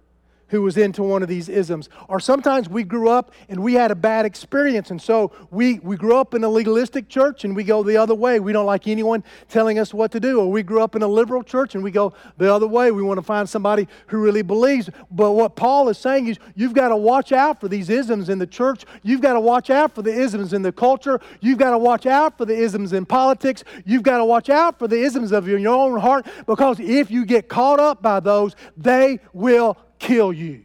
who 0.49 0.63
was 0.63 0.77
into 0.77 1.03
one 1.03 1.23
of 1.23 1.29
these 1.29 1.49
isms. 1.49 1.89
Or 2.09 2.21
sometimes 2.21 2.69
we 2.69 2.85
grew 2.85 3.09
up 3.09 3.33
and 3.49 3.63
we 3.63 3.75
had 3.75 3.91
a 3.91 3.95
bad 3.95 4.25
experience. 4.25 4.91
And 4.91 5.01
so 5.01 5.33
we, 5.51 5.81
we 5.81 5.97
grew 5.97 6.17
up 6.17 6.35
in 6.35 6.45
a 6.45 6.49
legalistic 6.49 7.09
church 7.09 7.45
and 7.45 7.57
we 7.57 7.65
go 7.65 7.83
the 7.83 7.97
other 7.97 8.15
way. 8.15 8.39
We 8.41 8.53
don't 8.53 8.67
like 8.67 8.87
anyone 8.87 9.25
telling 9.49 9.79
us 9.79 9.93
what 9.93 10.13
to 10.13 10.21
do. 10.21 10.41
Or 10.41 10.51
we 10.51 10.63
grew 10.63 10.83
up 10.83 10.95
in 10.95 11.03
a 11.03 11.09
liberal 11.09 11.43
church 11.43 11.75
and 11.75 11.83
we 11.83 11.91
go 11.91 12.15
the 12.37 12.53
other 12.53 12.67
way. 12.67 12.91
We 12.91 13.03
want 13.03 13.19
to 13.19 13.23
find 13.23 13.49
somebody 13.49 13.89
who 14.07 14.19
really 14.19 14.43
believes. 14.43 14.89
But 15.11 15.33
what 15.33 15.57
Paul 15.57 15.89
is 15.89 15.99
saying 15.99 16.29
is 16.29 16.39
you've 16.55 16.75
got 16.75 16.89
to 16.89 16.97
watch 16.97 17.33
out 17.33 17.61
for 17.61 17.69
these 17.69 17.91
isms 17.91 18.29
in 18.29 18.39
the 18.39 18.47
church. 18.47 18.85
You've 19.03 19.21
got 19.21 19.33
to 19.33 19.41
watch 19.41 19.71
out 19.71 19.95
for 19.95 20.03
the 20.03 20.13
isms 20.13 20.53
in 20.53 20.63
the 20.63 20.73
culture. 20.73 21.21
You've 21.41 21.59
got 21.59 21.71
to 21.71 21.79
watch 21.79 22.07
out 22.07 22.39
for 22.39 22.45
the 22.45 22.57
isms 22.57 22.93
in 22.93 23.07
politics. 23.07 23.65
You've 23.85 24.03
got 24.03 24.19
to 24.19 24.25
watch 24.25 24.49
out 24.49 24.79
for 24.79 24.87
the 24.87 25.03
isms 25.03 25.33
of 25.33 25.49
your 25.49 25.67
own 25.69 25.99
heart 25.99 26.27
because 26.47 26.79
if 26.79 27.11
you 27.11 27.25
get 27.25 27.49
caught 27.49 27.81
up 27.81 28.03
by 28.03 28.21
those, 28.21 28.55
they 28.77 29.21
will 29.33 29.77
kill 29.99 30.33
you. 30.33 30.65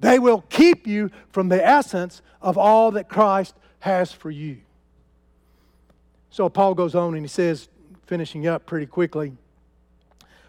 They 0.00 0.18
will 0.18 0.42
keep 0.50 0.86
you 0.86 1.10
from 1.30 1.48
the 1.48 1.66
essence 1.66 2.20
of 2.42 2.58
all 2.58 2.90
that 2.90 3.08
Christ 3.08 3.54
has 3.80 4.12
for 4.12 4.30
you. 4.30 4.58
So 6.30 6.48
Paul 6.48 6.74
goes 6.74 6.94
on 6.94 7.14
and 7.14 7.22
he 7.22 7.28
says, 7.28 7.68
finishing 8.06 8.46
up 8.46 8.66
pretty 8.66 8.86
quickly, 8.86 9.32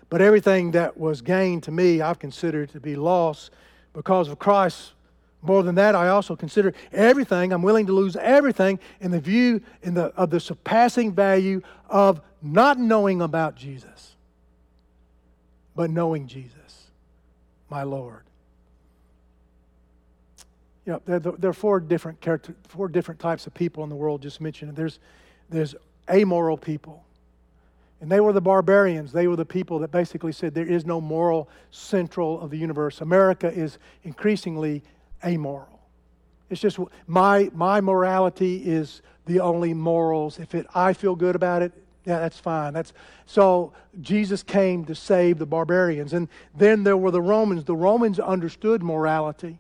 but 0.09 0.19
everything 0.19 0.71
that 0.71 0.97
was 0.97 1.21
gained 1.21 1.63
to 1.63 1.71
me, 1.71 2.01
I've 2.01 2.19
considered 2.19 2.69
to 2.71 2.79
be 2.79 2.95
loss 2.95 3.49
because 3.93 4.27
of 4.27 4.39
Christ. 4.39 4.93
More 5.41 5.63
than 5.63 5.75
that, 5.75 5.95
I 5.95 6.09
also 6.09 6.35
consider 6.35 6.73
everything. 6.91 7.53
I'm 7.53 7.61
willing 7.61 7.85
to 7.85 7.93
lose 7.93 8.15
everything 8.17 8.79
in 8.99 9.11
the 9.11 9.19
view 9.19 9.61
in 9.83 9.93
the, 9.93 10.05
of 10.15 10.31
the 10.31 10.39
surpassing 10.39 11.13
value 11.13 11.61
of 11.87 12.19
not 12.41 12.77
knowing 12.77 13.21
about 13.21 13.55
Jesus, 13.55 14.15
but 15.75 15.89
knowing 15.89 16.27
Jesus 16.27 16.54
my 17.69 17.84
Lord. 17.84 18.23
You 20.86 20.93
know, 20.93 21.01
there, 21.06 21.19
there 21.19 21.49
are 21.49 21.54
four 21.54 21.80
different, 21.80 22.21
character, 22.21 22.56
four 22.67 22.88
different 22.88 23.19
types 23.19 23.47
of 23.47 23.54
people 23.54 23.84
in 23.84 23.89
the 23.89 23.95
world 23.95 24.21
just 24.21 24.39
mentioned. 24.39 24.75
There's, 24.75 24.99
there's 25.49 25.75
amoral 26.10 26.58
people. 26.58 27.04
And 28.01 28.12
they 28.12 28.19
were 28.19 28.34
the 28.34 28.41
barbarians. 28.41 29.12
They 29.12 29.28
were 29.28 29.36
the 29.36 29.45
people 29.45 29.80
that 29.80 29.91
basically 29.91 30.32
said 30.32 30.54
there 30.54 30.65
is 30.65 30.86
no 30.86 31.01
moral 31.01 31.49
central 31.71 32.39
of 32.39 32.51
the 32.51 32.58
universe. 32.58 33.01
America 33.01 33.51
is 33.51 33.80
increasingly 34.04 34.84
amoral. 35.23 35.80
It's 36.49 36.62
just 36.62 36.78
my, 37.08 37.49
my 37.54 37.82
morality 37.82 38.58
is 38.58 39.01
the 39.25 39.39
only 39.39 39.73
morals. 39.73 40.38
If 40.38 40.54
it, 40.54 40.67
I 40.75 40.93
feel 40.93 41.15
good 41.15 41.36
about 41.36 41.63
it, 41.63 41.71
yeah, 42.05 42.19
that's 42.19 42.39
fine. 42.39 42.73
That's 42.73 42.93
so 43.25 43.73
Jesus 44.01 44.43
came 44.43 44.85
to 44.85 44.95
save 44.95 45.39
the 45.39 45.45
barbarians. 45.45 46.13
And 46.13 46.29
then 46.55 46.83
there 46.83 46.97
were 46.97 47.11
the 47.11 47.21
Romans. 47.21 47.65
The 47.65 47.75
Romans 47.75 48.19
understood 48.19 48.83
morality. 48.83 49.57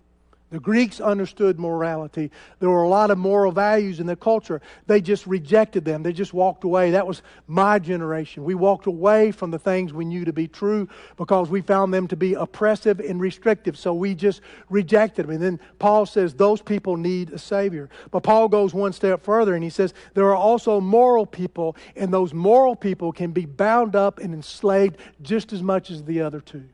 The 0.51 0.59
Greeks 0.59 1.01
understood 1.01 1.59
morality. 1.59 2.29
There 2.59 2.69
were 2.69 2.83
a 2.83 2.87
lot 2.87 3.09
of 3.09 3.17
moral 3.17 3.51
values 3.51 3.99
in 3.99 4.05
their 4.05 4.15
culture. 4.15 4.61
They 4.85 5.01
just 5.01 5.25
rejected 5.25 5.85
them. 5.85 6.03
They 6.03 6.13
just 6.13 6.35
walked 6.35 6.63
away. 6.63 6.91
That 6.91 7.07
was 7.07 7.23
my 7.47 7.79
generation. 7.79 8.43
We 8.43 8.53
walked 8.53 8.85
away 8.85 9.31
from 9.31 9.49
the 9.49 9.57
things 9.57 9.91
we 9.91 10.05
knew 10.05 10.23
to 10.23 10.31
be 10.31 10.47
true 10.47 10.87
because 11.17 11.49
we 11.49 11.61
found 11.61 11.91
them 11.91 12.07
to 12.09 12.15
be 12.15 12.35
oppressive 12.35 12.99
and 12.99 13.19
restrictive. 13.19 13.75
So 13.75 13.95
we 13.95 14.13
just 14.13 14.41
rejected 14.69 15.25
them. 15.25 15.31
And 15.31 15.41
then 15.41 15.59
Paul 15.79 16.05
says 16.05 16.35
those 16.35 16.61
people 16.61 16.95
need 16.95 17.31
a 17.31 17.39
Savior. 17.39 17.89
But 18.11 18.21
Paul 18.21 18.47
goes 18.47 18.71
one 18.71 18.93
step 18.93 19.23
further 19.23 19.55
and 19.55 19.63
he 19.63 19.71
says 19.71 19.95
there 20.13 20.25
are 20.25 20.35
also 20.35 20.79
moral 20.79 21.25
people, 21.25 21.75
and 21.95 22.13
those 22.13 22.33
moral 22.35 22.75
people 22.75 23.11
can 23.11 23.31
be 23.31 23.45
bound 23.45 23.95
up 23.95 24.19
and 24.19 24.33
enslaved 24.33 24.97
just 25.23 25.53
as 25.53 25.63
much 25.63 25.89
as 25.89 26.03
the 26.03 26.21
other 26.21 26.39
two. 26.39 26.65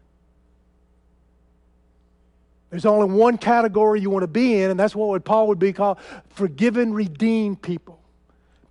There's 2.71 2.85
only 2.85 3.13
one 3.13 3.37
category 3.37 3.99
you 3.99 4.09
want 4.09 4.23
to 4.23 4.27
be 4.27 4.61
in, 4.61 4.71
and 4.71 4.79
that's 4.79 4.95
what 4.95 5.23
Paul 5.25 5.47
would 5.47 5.59
be 5.59 5.73
called 5.73 5.97
forgiven, 6.29 6.93
redeemed 6.93 7.61
people. 7.61 7.99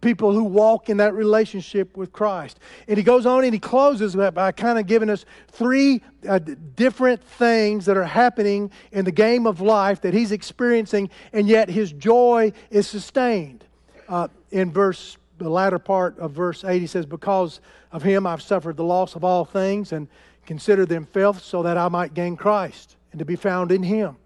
People 0.00 0.32
who 0.32 0.44
walk 0.44 0.88
in 0.88 0.96
that 0.96 1.12
relationship 1.12 1.94
with 1.98 2.10
Christ. 2.10 2.58
And 2.88 2.96
he 2.96 3.04
goes 3.04 3.26
on 3.26 3.44
and 3.44 3.52
he 3.52 3.60
closes 3.60 4.16
by 4.16 4.52
kind 4.52 4.78
of 4.78 4.86
giving 4.86 5.10
us 5.10 5.26
three 5.48 6.00
uh, 6.26 6.38
different 6.74 7.22
things 7.22 7.84
that 7.84 7.98
are 7.98 8.04
happening 8.04 8.70
in 8.92 9.04
the 9.04 9.12
game 9.12 9.46
of 9.46 9.60
life 9.60 10.00
that 10.00 10.14
he's 10.14 10.32
experiencing, 10.32 11.10
and 11.34 11.46
yet 11.46 11.68
his 11.68 11.92
joy 11.92 12.54
is 12.70 12.88
sustained. 12.88 13.64
Uh, 14.08 14.28
in 14.50 14.72
verse, 14.72 15.18
the 15.36 15.50
latter 15.50 15.78
part 15.78 16.18
of 16.18 16.32
verse 16.32 16.64
8, 16.64 16.80
he 16.80 16.86
says, 16.86 17.04
Because 17.04 17.60
of 17.92 18.02
him 18.02 18.26
I've 18.26 18.40
suffered 18.40 18.78
the 18.78 18.84
loss 18.84 19.14
of 19.14 19.24
all 19.24 19.44
things 19.44 19.92
and 19.92 20.08
consider 20.46 20.86
them 20.86 21.04
filth 21.04 21.42
so 21.42 21.62
that 21.64 21.76
I 21.76 21.88
might 21.88 22.14
gain 22.14 22.38
Christ 22.38 22.96
and 23.12 23.18
to 23.18 23.24
be 23.24 23.36
found 23.36 23.72
in 23.72 23.82
Him. 23.82 24.16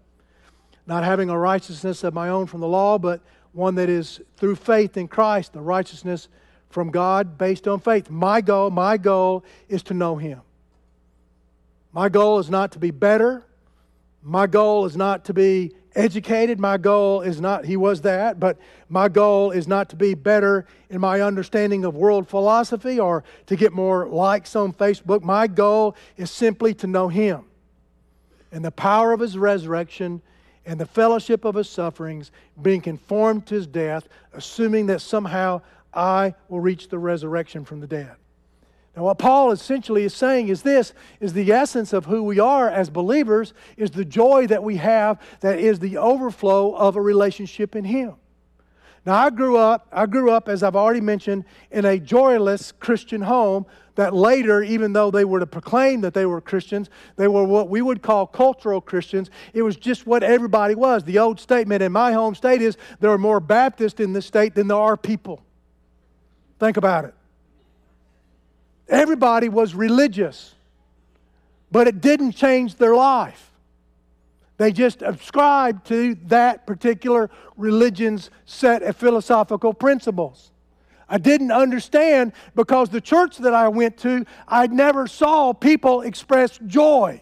Not 0.87 1.03
having 1.03 1.29
a 1.29 1.37
righteousness 1.37 2.03
of 2.03 2.13
my 2.13 2.29
own 2.29 2.45
from 2.45 2.61
the 2.61 2.67
law, 2.67 2.97
but 2.97 3.21
one 3.53 3.75
that 3.75 3.89
is 3.89 4.21
through 4.37 4.55
faith 4.55 4.97
in 4.97 5.07
Christ, 5.07 5.53
the 5.53 5.61
righteousness 5.61 6.27
from 6.69 6.91
God 6.91 7.37
based 7.37 7.67
on 7.67 7.79
faith. 7.79 8.09
My 8.09 8.41
goal, 8.41 8.69
my 8.69 8.97
goal 8.97 9.43
is 9.69 9.81
to 9.83 9.93
know 9.93 10.17
Him. 10.17 10.41
My 11.91 12.09
goal 12.09 12.39
is 12.39 12.49
not 12.49 12.73
to 12.73 12.79
be 12.79 12.91
better. 12.91 13.45
My 14.21 14.47
goal 14.47 14.85
is 14.85 14.97
not 14.97 15.25
to 15.25 15.33
be 15.33 15.71
educated. 15.95 16.59
My 16.59 16.77
goal 16.77 17.21
is 17.21 17.39
not, 17.39 17.65
he 17.65 17.77
was 17.77 18.01
that, 18.01 18.39
but 18.39 18.57
my 18.89 19.07
goal 19.07 19.51
is 19.51 19.67
not 19.67 19.89
to 19.89 19.95
be 19.95 20.13
better 20.13 20.65
in 20.89 20.99
my 20.99 21.21
understanding 21.21 21.85
of 21.85 21.95
world 21.95 22.27
philosophy 22.27 22.99
or 22.99 23.23
to 23.45 23.55
get 23.55 23.71
more 23.71 24.07
likes 24.07 24.55
on 24.55 24.73
Facebook. 24.73 25.23
My 25.23 25.47
goal 25.47 25.95
is 26.17 26.29
simply 26.29 26.73
to 26.75 26.87
know 26.87 27.07
him 27.07 27.45
and 28.55 28.63
the 28.63 28.71
power 28.71 29.11
of 29.11 29.19
his 29.19 29.37
resurrection 29.37 30.21
and 30.65 30.79
the 30.79 30.85
fellowship 30.85 31.43
of 31.43 31.55
his 31.55 31.69
sufferings, 31.69 32.31
being 32.61 32.79
conformed 32.79 33.45
to 33.47 33.53
his 33.53 33.67
death, 33.67 34.07
assuming 34.31 34.85
that 34.85 35.01
somehow 35.01 35.61
I 35.93 36.35
will 36.47 36.61
reach 36.61 36.87
the 36.87 36.97
resurrection 36.97 37.65
from 37.65 37.81
the 37.81 37.87
dead. 37.87 38.15
Now, 38.95 39.03
what 39.03 39.17
Paul 39.19 39.51
essentially 39.51 40.05
is 40.05 40.13
saying 40.13 40.47
is 40.47 40.61
this 40.61 40.93
is 41.19 41.33
the 41.33 41.51
essence 41.51 41.91
of 41.91 42.05
who 42.05 42.23
we 42.23 42.39
are 42.39 42.69
as 42.69 42.89
believers, 42.89 43.53
is 43.75 43.91
the 43.91 44.05
joy 44.05 44.47
that 44.47 44.63
we 44.63 44.77
have 44.77 45.19
that 45.41 45.59
is 45.59 45.79
the 45.79 45.97
overflow 45.97 46.73
of 46.75 46.95
a 46.95 47.01
relationship 47.01 47.75
in 47.75 47.83
Him. 47.83 48.13
Now, 49.05 49.15
I 49.15 49.31
grew 49.31 49.57
up, 49.57 49.85
I 49.91 50.05
grew 50.05 50.31
up, 50.31 50.47
as 50.47 50.63
I've 50.63 50.77
already 50.77 51.01
mentioned, 51.01 51.43
in 51.71 51.83
a 51.83 51.99
joyless 51.99 52.71
Christian 52.71 53.21
home 53.21 53.65
that 53.95 54.13
later, 54.13 54.61
even 54.61 54.93
though 54.93 55.09
they 55.09 55.25
were 55.25 55.39
to 55.39 55.45
proclaim 55.45 56.01
that 56.01 56.13
they 56.13 56.25
were 56.25 56.41
Christians, 56.41 56.89
they 57.15 57.27
were 57.27 57.43
what 57.43 57.69
we 57.69 57.81
would 57.81 58.01
call 58.01 58.27
cultural 58.27 58.81
Christians. 58.81 59.29
It 59.53 59.61
was 59.61 59.75
just 59.77 60.05
what 60.05 60.21
everybody 60.21 60.75
was. 60.75 61.03
The 61.03 61.19
old 61.19 61.39
statement 61.39 61.81
in 61.81 61.91
my 61.91 62.11
home 62.11 62.35
state 62.35 62.61
is 62.61 62.77
there 62.99 63.11
are 63.11 63.17
more 63.17 63.39
Baptists 63.39 63.99
in 63.99 64.13
this 64.13 64.25
state 64.25 64.53
than 64.55 64.67
there 64.67 64.77
are 64.77 64.97
people. 64.97 65.41
Think 66.59 66.77
about 66.77 67.05
it. 67.05 67.13
Everybody 68.87 69.49
was 69.49 69.73
religious, 69.73 70.53
but 71.71 71.87
it 71.87 72.01
didn't 72.01 72.33
change 72.33 72.75
their 72.75 72.95
life. 72.95 73.51
They 74.57 74.71
just 74.71 75.01
ascribed 75.01 75.87
to 75.87 76.15
that 76.27 76.65
particular 76.65 77.29
religion's 77.57 78.29
set 78.45 78.83
of 78.83 78.95
philosophical 78.95 79.73
principles. 79.73 80.51
I 81.07 81.17
didn't 81.17 81.51
understand 81.51 82.33
because 82.55 82.89
the 82.89 83.01
church 83.01 83.37
that 83.37 83.53
I 83.53 83.67
went 83.67 83.97
to, 83.99 84.25
I 84.47 84.67
never 84.67 85.07
saw 85.07 85.53
people 85.53 86.01
express 86.01 86.59
joy. 86.65 87.21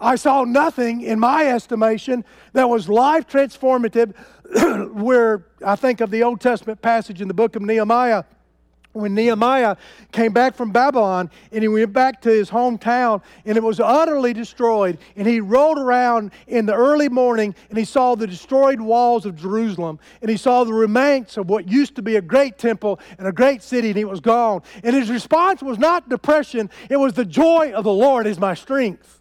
I 0.00 0.16
saw 0.16 0.44
nothing, 0.44 1.02
in 1.02 1.18
my 1.18 1.46
estimation, 1.46 2.24
that 2.52 2.68
was 2.68 2.88
life 2.88 3.26
transformative. 3.26 4.14
where 4.92 5.46
I 5.64 5.74
think 5.74 6.00
of 6.00 6.10
the 6.10 6.22
Old 6.22 6.40
Testament 6.40 6.82
passage 6.82 7.20
in 7.20 7.28
the 7.28 7.34
book 7.34 7.56
of 7.56 7.62
Nehemiah, 7.62 8.24
when 8.94 9.14
Nehemiah 9.14 9.76
came 10.12 10.32
back 10.32 10.54
from 10.54 10.70
Babylon 10.70 11.28
and 11.52 11.62
he 11.62 11.68
went 11.68 11.92
back 11.92 12.22
to 12.22 12.30
his 12.30 12.48
hometown 12.48 13.22
and 13.44 13.56
it 13.56 13.62
was 13.62 13.80
utterly 13.80 14.32
destroyed. 14.32 14.98
And 15.16 15.26
he 15.26 15.40
rode 15.40 15.78
around 15.78 16.30
in 16.46 16.64
the 16.64 16.74
early 16.74 17.08
morning 17.08 17.54
and 17.68 17.76
he 17.76 17.84
saw 17.84 18.14
the 18.14 18.26
destroyed 18.26 18.80
walls 18.80 19.26
of 19.26 19.36
Jerusalem 19.36 19.98
and 20.22 20.30
he 20.30 20.36
saw 20.36 20.64
the 20.64 20.72
remains 20.72 21.36
of 21.36 21.50
what 21.50 21.68
used 21.68 21.96
to 21.96 22.02
be 22.02 22.16
a 22.16 22.22
great 22.22 22.56
temple 22.56 23.00
and 23.18 23.26
a 23.26 23.32
great 23.32 23.62
city 23.62 23.90
and 23.90 23.98
it 23.98 24.08
was 24.08 24.20
gone. 24.20 24.62
And 24.82 24.94
his 24.94 25.10
response 25.10 25.62
was 25.62 25.78
not 25.78 26.08
depression, 26.08 26.70
it 26.88 26.96
was 26.96 27.14
the 27.14 27.24
joy 27.24 27.72
of 27.72 27.84
the 27.84 27.92
Lord 27.92 28.26
is 28.26 28.38
my 28.38 28.54
strength. 28.54 29.20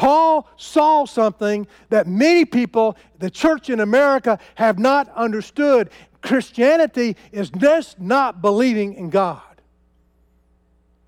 Paul 0.00 0.48
saw 0.56 1.04
something 1.04 1.66
that 1.90 2.06
many 2.06 2.46
people, 2.46 2.96
the 3.18 3.28
church 3.28 3.68
in 3.68 3.80
America, 3.80 4.38
have 4.54 4.78
not 4.78 5.12
understood. 5.14 5.90
Christianity 6.22 7.16
is 7.32 7.50
just 7.50 8.00
not 8.00 8.42
believing 8.42 8.94
in 8.94 9.10
God, 9.10 9.42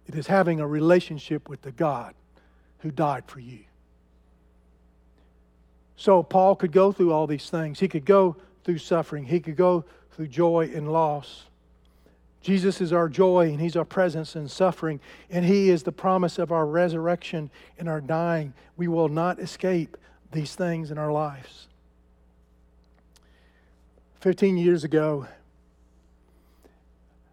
it 0.07 0.15
is 0.15 0.27
having 0.27 0.61
a 0.61 0.67
relationship 0.67 1.49
with 1.49 1.63
the 1.63 1.73
God 1.73 2.15
who 2.79 2.91
died 2.91 3.25
for 3.27 3.41
you. 3.41 3.61
So 5.97 6.23
Paul 6.23 6.57
could 6.57 6.73
go 6.73 6.91
through 6.91 7.13
all 7.13 7.29
these 7.29 7.49
things. 7.49 7.79
He 7.79 7.87
could 7.87 8.05
go 8.05 8.37
through 8.65 8.79
suffering, 8.79 9.25
he 9.25 9.41
could 9.41 9.57
go 9.57 9.85
through 10.13 10.29
joy 10.29 10.71
and 10.75 10.93
loss. 10.93 11.45
Jesus 12.43 12.81
is 12.81 12.93
our 12.93 13.09
joy 13.09 13.51
and 13.51 13.61
He's 13.61 13.77
our 13.77 13.85
presence 13.85 14.35
in 14.35 14.49
suffering, 14.49 15.01
and 15.31 15.45
He 15.45 15.71
is 15.71 15.85
the 15.85 15.93
promise 15.93 16.39
of 16.39 16.51
our 16.51 16.67
resurrection 16.67 17.51
and 17.79 17.89
our 17.89 18.01
dying. 18.01 18.53
We 18.77 18.89
will 18.89 19.09
not 19.09 19.39
escape 19.39 19.97
these 20.33 20.55
things 20.55 20.91
in 20.91 20.99
our 20.99 21.13
lives. 21.13 21.69
15 24.23 24.57
years 24.57 24.85
ago, 24.85 25.27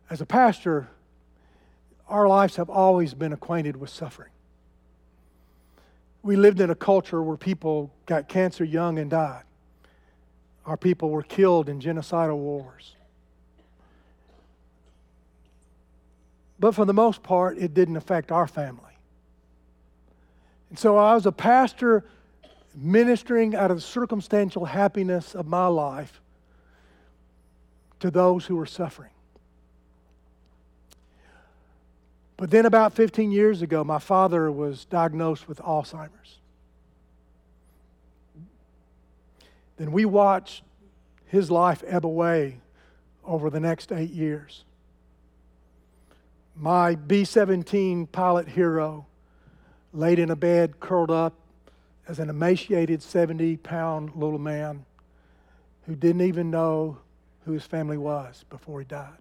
as 0.10 0.22
a 0.22 0.26
pastor, 0.26 0.90
our 2.08 2.28
lives 2.28 2.56
have 2.56 2.68
always 2.68 3.14
been 3.14 3.32
acquainted 3.32 3.78
with 3.78 3.92
suffering. 3.92 4.32
We 6.24 6.36
lived 6.36 6.60
in 6.60 6.72
a 6.72 6.76
culture 6.76 7.22
where 7.22 7.38
people 7.38 7.92
got 8.08 8.28
cancer 8.28 8.64
young 8.64 8.98
and 8.98 9.08
died. 9.08 9.44
Our 10.66 10.78
people 10.78 11.12
were 11.12 11.22
killed 11.22 11.70
in 11.70 11.80
genocidal 11.80 12.38
wars. 12.38 12.96
But 16.60 16.74
for 16.74 16.86
the 16.86 16.94
most 16.94 17.22
part, 17.22 17.60
it 17.60 17.76
didn't 17.76 17.98
affect 17.98 18.32
our 18.32 18.48
family. 18.48 18.98
And 20.72 20.80
so 20.80 20.98
I 20.98 21.14
was 21.14 21.28
a 21.28 21.32
pastor 21.32 22.04
ministering 22.74 23.54
out 23.54 23.70
of 23.70 23.78
the 23.78 23.82
circumstantial 23.82 24.66
happiness 24.66 25.36
of 25.36 25.46
my 25.46 25.68
life 25.68 26.20
to 28.00 28.12
those 28.12 28.46
who 28.46 28.56
were 28.56 28.66
suffering. 28.66 29.12
But 32.38 32.52
then, 32.52 32.66
about 32.66 32.94
15 32.94 33.32
years 33.32 33.62
ago, 33.62 33.84
my 33.84 34.00
father 34.00 34.50
was 34.50 34.86
diagnosed 34.86 35.50
with 35.50 35.58
Alzheimer's. 35.60 36.38
Then 39.76 39.92
we 39.92 40.06
watched 40.06 40.64
his 41.26 41.52
life 41.52 41.84
ebb 41.86 42.06
away 42.06 42.60
over 43.26 43.50
the 43.50 43.60
next 43.60 43.92
eight 43.92 44.12
years. 44.12 44.64
My 46.56 46.96
B 46.96 47.24
17 47.24 48.08
pilot 48.08 48.48
hero 48.48 49.06
laid 49.94 50.20
in 50.20 50.30
a 50.30 50.36
bed, 50.36 50.80
curled 50.80 51.12
up 51.12 51.34
as 52.08 52.20
an 52.20 52.30
emaciated 52.30 53.04
70 53.04 53.58
pound 53.58 54.16
little 54.16 54.40
man 54.40 54.86
who 55.86 55.96
didn't 55.96 56.22
even 56.22 56.52
know 56.52 56.98
who 57.50 57.54
his 57.54 57.66
family 57.66 57.98
was 57.98 58.46
before 58.52 58.78
he 58.80 58.86
died. 58.86 59.18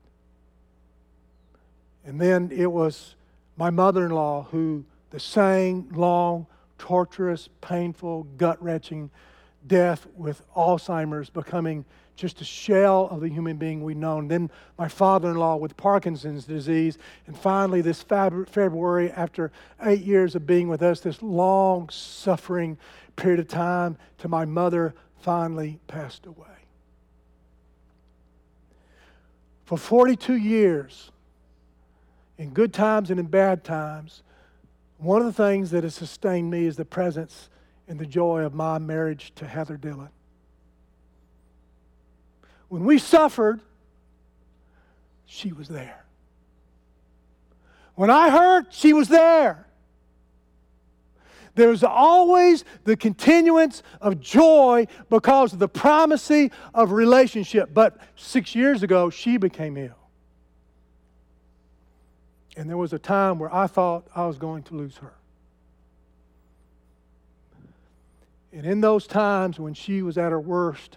And 2.04 2.20
then 2.20 2.50
it 2.54 2.70
was 2.70 3.14
my 3.56 3.70
mother 3.70 4.04
in 4.04 4.10
law 4.10 4.46
who, 4.50 4.84
the 5.08 5.18
same 5.18 5.88
long, 5.94 6.46
torturous, 6.76 7.48
painful, 7.62 8.24
gut 8.36 8.62
wrenching 8.62 9.10
death 9.66 10.06
with 10.14 10.42
Alzheimer's, 10.54 11.30
becoming 11.30 11.86
just 12.16 12.42
a 12.42 12.44
shell 12.44 13.08
of 13.10 13.22
the 13.22 13.30
human 13.30 13.56
being 13.56 13.82
we 13.82 13.94
know. 13.94 14.20
Then 14.20 14.50
my 14.76 14.88
father 14.88 15.30
in 15.30 15.38
law 15.38 15.56
with 15.56 15.74
Parkinson's 15.78 16.44
disease. 16.44 16.98
And 17.26 17.38
finally, 17.38 17.80
this 17.80 18.02
February, 18.02 19.10
after 19.10 19.50
eight 19.84 20.02
years 20.02 20.34
of 20.34 20.46
being 20.46 20.68
with 20.68 20.82
us, 20.82 21.00
this 21.00 21.22
long 21.22 21.88
suffering 21.88 22.76
period 23.16 23.40
of 23.40 23.48
time, 23.48 23.96
to 24.18 24.28
my 24.28 24.44
mother 24.44 24.94
finally 25.16 25.78
passed 25.86 26.26
away. 26.26 26.57
For 29.68 29.76
42 29.76 30.34
years, 30.36 31.12
in 32.38 32.54
good 32.54 32.72
times 32.72 33.10
and 33.10 33.20
in 33.20 33.26
bad 33.26 33.64
times, 33.64 34.22
one 34.96 35.20
of 35.20 35.26
the 35.26 35.32
things 35.34 35.72
that 35.72 35.84
has 35.84 35.94
sustained 35.94 36.50
me 36.50 36.64
is 36.64 36.76
the 36.76 36.86
presence 36.86 37.50
and 37.86 37.98
the 37.98 38.06
joy 38.06 38.46
of 38.46 38.54
my 38.54 38.78
marriage 38.78 39.30
to 39.34 39.46
Heather 39.46 39.76
Dillon. 39.76 40.08
When 42.70 42.86
we 42.86 42.96
suffered, 42.96 43.60
she 45.26 45.52
was 45.52 45.68
there. 45.68 46.06
When 47.94 48.08
I 48.08 48.30
hurt, 48.30 48.68
she 48.70 48.94
was 48.94 49.08
there. 49.08 49.66
There's 51.58 51.82
always 51.82 52.64
the 52.84 52.96
continuance 52.96 53.82
of 54.00 54.20
joy 54.20 54.86
because 55.10 55.52
of 55.52 55.58
the 55.58 55.66
primacy 55.66 56.52
of 56.72 56.92
relationship. 56.92 57.70
But 57.74 57.98
six 58.14 58.54
years 58.54 58.84
ago, 58.84 59.10
she 59.10 59.38
became 59.38 59.76
ill. 59.76 59.98
And 62.56 62.70
there 62.70 62.76
was 62.76 62.92
a 62.92 62.98
time 62.98 63.40
where 63.40 63.52
I 63.52 63.66
thought 63.66 64.06
I 64.14 64.24
was 64.26 64.38
going 64.38 64.62
to 64.64 64.74
lose 64.76 64.98
her. 64.98 65.14
And 68.52 68.64
in 68.64 68.80
those 68.80 69.08
times 69.08 69.58
when 69.58 69.74
she 69.74 70.00
was 70.00 70.16
at 70.16 70.30
her 70.30 70.40
worst, 70.40 70.96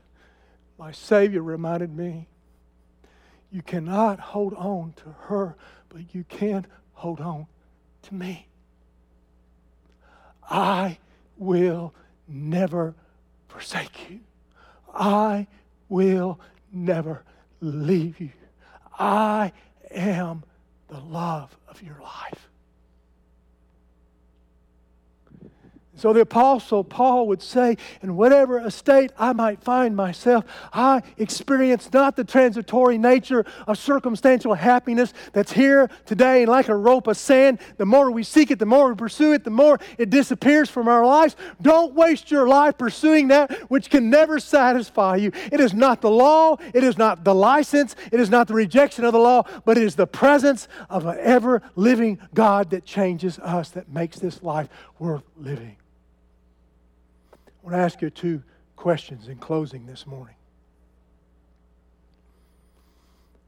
my 0.78 0.92
Savior 0.92 1.42
reminded 1.42 1.98
me 1.98 2.28
you 3.52 3.64
cannot 3.64 4.20
hold 4.20 4.54
on 4.54 4.94
to 4.98 5.10
her, 5.22 5.56
but 5.90 6.14
you 6.14 6.24
can 6.24 6.68
hold 6.94 7.20
on 7.20 7.48
to 8.04 8.14
me. 8.14 8.46
I 10.52 10.98
will 11.38 11.94
never 12.28 12.94
forsake 13.48 14.10
you. 14.10 14.20
I 14.94 15.48
will 15.88 16.42
never 16.74 17.24
leave 17.62 18.20
you. 18.20 18.32
I 19.00 19.54
am 19.90 20.44
the 20.90 21.00
love 21.00 21.56
of 21.70 21.82
your 21.82 22.00
life. 22.02 22.50
So 25.98 26.14
the 26.14 26.22
Apostle 26.22 26.86
Paul 26.86 27.28
would 27.28 27.42
say, 27.42 27.78
In 28.02 28.16
whatever 28.16 28.60
estate 28.60 29.12
I 29.20 29.34
might 29.34 29.62
find 29.62 29.96
myself, 29.96 30.46
I 30.72 31.04
experience 31.18 31.92
not 31.92 32.16
the 32.16 32.24
transitory 32.24 32.98
nature 32.98 33.46
of 33.68 33.78
circumstantial 33.78 34.54
happiness 34.54 35.14
that's 35.34 35.52
here 35.52 35.90
today 36.06 36.44
and 36.44 36.50
like 36.50 36.70
a 36.70 36.76
rope 36.76 37.08
of 37.08 37.18
sand. 37.18 37.60
The 37.78 37.86
more 37.86 38.10
we 38.10 38.24
seek 38.24 38.52
it, 38.52 38.58
the 38.58 38.66
more 38.66 38.90
we 38.90 38.96
pursue 38.96 39.34
it, 39.34 39.44
the 39.44 39.50
more 39.50 39.80
it 39.98 40.10
disappears 40.10 40.70
from 40.70 40.88
our 40.88 41.06
lives. 41.06 41.36
Don't 41.62 41.94
waste 41.94 42.32
your 42.32 42.48
life 42.48 42.78
pursuing 42.78 43.28
that 43.28 43.52
which 43.70 43.90
can 43.90 44.10
never 44.10 44.40
satisfy 44.40 45.18
you. 45.18 45.32
It 45.52 45.60
is 45.60 45.74
not 45.74 46.02
the 46.02 46.10
law, 46.10 46.56
it 46.74 46.86
is 46.86 46.98
not 46.98 47.26
the 47.26 47.36
license, 47.36 47.98
it 48.14 48.20
is 48.20 48.30
not 48.30 48.48
the 48.48 48.54
rejection 48.54 49.04
of 49.04 49.12
the 49.12 49.20
law, 49.20 49.44
but 49.66 49.78
it 49.78 49.84
is 49.84 49.96
the 49.96 50.08
presence 50.08 50.70
of 50.90 51.06
an 51.06 51.18
ever 51.20 51.62
living 51.76 52.18
God 52.34 52.70
that 52.70 52.86
changes 52.86 53.38
us, 53.40 53.70
that 53.72 53.90
makes 53.90 54.20
this 54.20 54.42
life 54.42 54.70
worth 54.98 55.24
living. 55.38 55.76
I 57.62 57.66
want 57.66 57.76
to 57.76 57.82
ask 57.82 58.02
you 58.02 58.10
two 58.10 58.42
questions 58.76 59.28
in 59.28 59.38
closing 59.38 59.86
this 59.86 60.08
morning. 60.08 60.36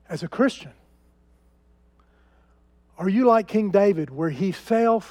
As 0.07 0.21
a 0.21 0.27
Christian, 0.27 0.73
are 2.97 3.09
you 3.09 3.25
like 3.25 3.47
King 3.47 3.71
David, 3.71 4.11
where 4.11 4.29
he 4.29 4.51
fell, 4.51 5.03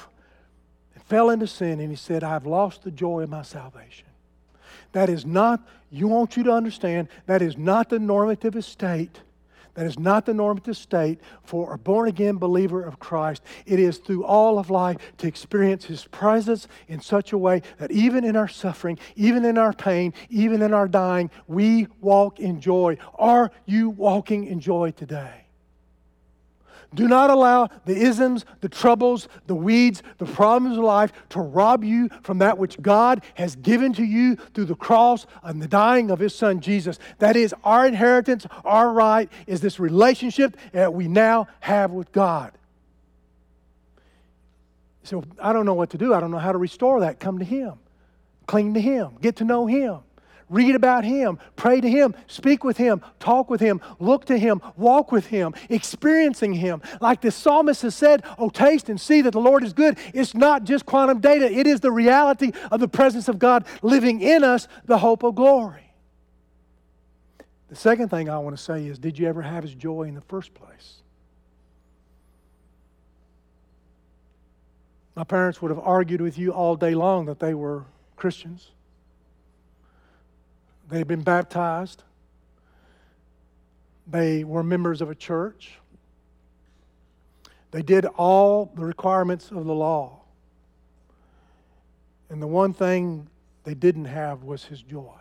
fell 1.05 1.29
into 1.29 1.47
sin 1.47 1.81
and 1.81 1.89
he 1.89 1.97
said, 1.97 2.23
I've 2.23 2.45
lost 2.45 2.83
the 2.83 2.91
joy 2.91 3.23
of 3.23 3.29
my 3.29 3.41
salvation? 3.41 4.07
That 4.93 5.09
is 5.09 5.25
not, 5.25 5.67
you 5.91 6.07
want 6.07 6.37
you 6.37 6.43
to 6.43 6.51
understand, 6.53 7.09
that 7.25 7.41
is 7.41 7.57
not 7.57 7.89
the 7.89 7.99
normative 7.99 8.55
estate 8.55 9.19
that 9.75 9.85
is 9.85 9.97
not 9.97 10.25
the 10.25 10.33
normative 10.33 10.77
state 10.77 11.19
for 11.43 11.73
a 11.73 11.77
born 11.77 12.07
again 12.07 12.37
believer 12.37 12.83
of 12.83 12.99
Christ. 12.99 13.43
It 13.65 13.79
is 13.79 13.97
through 13.97 14.23
all 14.25 14.59
of 14.59 14.69
life 14.69 14.97
to 15.17 15.27
experience 15.27 15.85
His 15.85 16.05
presence 16.05 16.67
in 16.87 17.01
such 17.01 17.33
a 17.33 17.37
way 17.37 17.61
that 17.77 17.91
even 17.91 18.23
in 18.23 18.35
our 18.35 18.47
suffering, 18.47 18.99
even 19.15 19.45
in 19.45 19.57
our 19.57 19.73
pain, 19.73 20.13
even 20.29 20.61
in 20.61 20.73
our 20.73 20.87
dying, 20.87 21.31
we 21.47 21.87
walk 22.01 22.39
in 22.39 22.61
joy. 22.61 22.97
Are 23.15 23.51
you 23.65 23.89
walking 23.89 24.45
in 24.45 24.59
joy 24.59 24.91
today? 24.91 25.42
Do 26.95 27.07
not 27.07 27.29
allow 27.29 27.69
the 27.85 27.95
isms, 27.95 28.45
the 28.61 28.69
troubles, 28.69 29.27
the 29.47 29.55
weeds, 29.55 30.03
the 30.17 30.25
problems 30.25 30.77
of 30.77 30.83
life 30.83 31.11
to 31.29 31.39
rob 31.39 31.83
you 31.83 32.09
from 32.21 32.39
that 32.39 32.57
which 32.57 32.81
God 32.81 33.23
has 33.35 33.55
given 33.55 33.93
to 33.93 34.03
you 34.03 34.35
through 34.53 34.65
the 34.65 34.75
cross 34.75 35.25
and 35.41 35.61
the 35.61 35.67
dying 35.67 36.11
of 36.11 36.19
His 36.19 36.35
Son 36.35 36.59
Jesus. 36.59 36.99
That 37.19 37.35
is 37.35 37.53
our 37.63 37.87
inheritance, 37.87 38.45
our 38.63 38.91
right, 38.91 39.29
is 39.47 39.61
this 39.61 39.79
relationship 39.79 40.57
that 40.71 40.93
we 40.93 41.07
now 41.07 41.47
have 41.61 41.91
with 41.91 42.11
God. 42.11 42.51
So 45.03 45.23
I 45.41 45.51
don't 45.51 45.65
know 45.65 45.73
what 45.73 45.89
to 45.91 45.97
do. 45.97 46.13
I 46.13 46.19
don't 46.19 46.31
know 46.31 46.37
how 46.37 46.51
to 46.51 46.57
restore 46.57 47.01
that. 47.01 47.19
Come 47.19 47.39
to 47.39 47.45
Him, 47.45 47.73
cling 48.47 48.73
to 48.75 48.81
Him, 48.81 49.17
get 49.21 49.37
to 49.37 49.43
know 49.43 49.65
Him. 49.65 49.99
Read 50.53 50.75
about 50.75 51.03
Him, 51.03 51.39
pray 51.55 51.81
to 51.81 51.89
Him, 51.89 52.13
speak 52.27 52.63
with 52.63 52.77
Him, 52.77 53.01
talk 53.19 53.49
with 53.49 53.59
Him, 53.59 53.81
look 53.99 54.25
to 54.25 54.37
Him, 54.37 54.61
walk 54.77 55.11
with 55.11 55.25
Him, 55.25 55.55
experiencing 55.67 56.53
Him. 56.53 56.83
Like 57.01 57.21
the 57.21 57.31
psalmist 57.31 57.81
has 57.81 57.95
said, 57.95 58.23
Oh, 58.37 58.49
taste 58.49 58.87
and 58.87 59.01
see 59.01 59.21
that 59.21 59.31
the 59.31 59.41
Lord 59.41 59.63
is 59.63 59.73
good. 59.73 59.97
It's 60.13 60.35
not 60.35 60.63
just 60.63 60.85
quantum 60.85 61.21
data, 61.21 61.51
it 61.51 61.65
is 61.65 61.79
the 61.79 61.91
reality 61.91 62.51
of 62.69 62.79
the 62.79 62.87
presence 62.87 63.27
of 63.27 63.39
God 63.39 63.65
living 63.81 64.21
in 64.21 64.43
us, 64.43 64.67
the 64.85 64.99
hope 64.99 65.23
of 65.23 65.33
glory. 65.33 65.91
The 67.69 67.75
second 67.75 68.09
thing 68.09 68.29
I 68.29 68.37
want 68.37 68.55
to 68.55 68.61
say 68.61 68.85
is 68.85 68.99
Did 68.99 69.17
you 69.17 69.27
ever 69.27 69.41
have 69.41 69.63
His 69.63 69.73
joy 69.73 70.03
in 70.03 70.13
the 70.13 70.21
first 70.21 70.53
place? 70.53 71.01
My 75.15 75.23
parents 75.23 75.63
would 75.63 75.71
have 75.71 75.79
argued 75.79 76.21
with 76.21 76.37
you 76.37 76.51
all 76.51 76.75
day 76.75 76.93
long 76.93 77.25
that 77.25 77.39
they 77.39 77.55
were 77.55 77.85
Christians. 78.15 78.69
They'd 80.89 81.07
been 81.07 81.23
baptized. 81.23 82.03
They 84.07 84.43
were 84.43 84.63
members 84.63 85.01
of 85.01 85.09
a 85.09 85.15
church. 85.15 85.79
They 87.71 87.81
did 87.81 88.05
all 88.05 88.71
the 88.75 88.85
requirements 88.85 89.49
of 89.49 89.65
the 89.65 89.73
law. 89.73 90.19
And 92.29 92.41
the 92.41 92.47
one 92.47 92.73
thing 92.73 93.27
they 93.63 93.73
didn't 93.73 94.05
have 94.05 94.43
was 94.43 94.65
his 94.65 94.81
joy. 94.81 95.15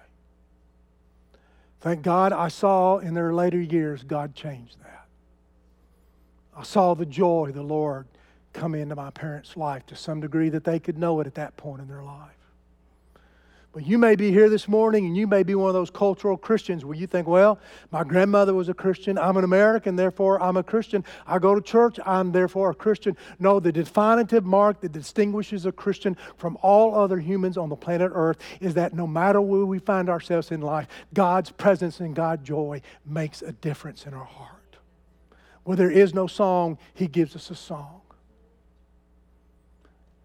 Thank 1.81 2.03
God 2.03 2.33
I 2.33 2.49
saw 2.49 2.99
in 2.99 3.15
their 3.15 3.33
later 3.33 3.61
years 3.61 4.03
God 4.03 4.35
changed 4.35 4.77
that. 4.83 5.07
I 6.57 6.63
saw 6.63 6.95
the 6.95 7.07
joy 7.07 7.49
of 7.49 7.55
the 7.55 7.63
Lord 7.63 8.07
come 8.53 8.75
into 8.75 8.95
my 8.95 9.11
parents' 9.11 9.57
life 9.57 9.87
to 9.87 9.97
some 9.97 10.21
degree 10.21 10.49
that 10.51 10.65
they 10.65 10.79
could 10.79 10.99
know 10.99 11.21
it 11.21 11.27
at 11.27 11.35
that 11.35 11.57
point 11.57 11.81
in 11.81 11.89
their 11.89 12.03
life. 12.03 12.42
But 13.73 13.87
you 13.87 13.97
may 13.97 14.17
be 14.17 14.31
here 14.31 14.51
this 14.51 14.69
morning 14.69 15.07
and 15.07 15.17
you 15.17 15.27
may 15.27 15.43
be 15.43 15.55
one 15.55 15.69
of 15.69 15.75
those 15.75 15.89
cultural 15.89 16.37
Christians 16.37 16.85
where 16.85 16.97
you 16.97 17.07
think, 17.07 17.27
well, 17.27 17.59
my 17.91 18.05
grandmother 18.05 18.53
was 18.53 18.69
a 18.69 18.75
Christian. 18.75 19.17
I'm 19.17 19.39
an 19.39 19.45
American, 19.45 19.97
therefore 19.97 20.43
I'm 20.43 20.59
a 20.59 20.63
Christian. 20.63 21.03
I 21.27 21.39
go 21.39 21.55
to 21.55 21.61
church, 21.63 21.99
I'm 22.05 22.33
therefore 22.33 22.71
a 22.71 22.75
Christian. 22.75 23.17
No, 23.39 23.61
the 23.61 23.73
definitive 23.73 24.45
mark 24.45 24.83
that 24.83 24.93
distinguishes 24.93 25.65
a 25.65 25.73
Christian 25.73 26.19
from 26.37 26.59
all 26.61 26.95
other 26.95 27.19
humans 27.19 27.57
on 27.57 27.71
the 27.71 27.77
planet 27.77 28.13
Earth 28.15 28.37
is 28.61 28.75
that 28.75 28.93
no 28.93 29.07
matter 29.07 29.41
where 29.41 29.65
we 29.65 29.79
find 29.79 30.11
ourselves 30.11 30.51
in 30.51 30.61
life, 30.61 30.87
God's 31.15 31.51
presence 31.51 31.99
and 32.01 32.15
God's 32.15 32.47
joy 32.47 32.83
makes 33.07 33.41
a 33.41 33.53
difference 33.53 34.05
in 34.05 34.13
our 34.13 34.25
heart. 34.25 34.77
Where 35.65 35.79
there 35.79 35.91
is 35.91 36.13
no 36.13 36.27
song, 36.27 36.77
He 36.93 37.07
gives 37.07 37.35
us 37.35 37.49
a 37.49 37.55
song. 37.55 38.02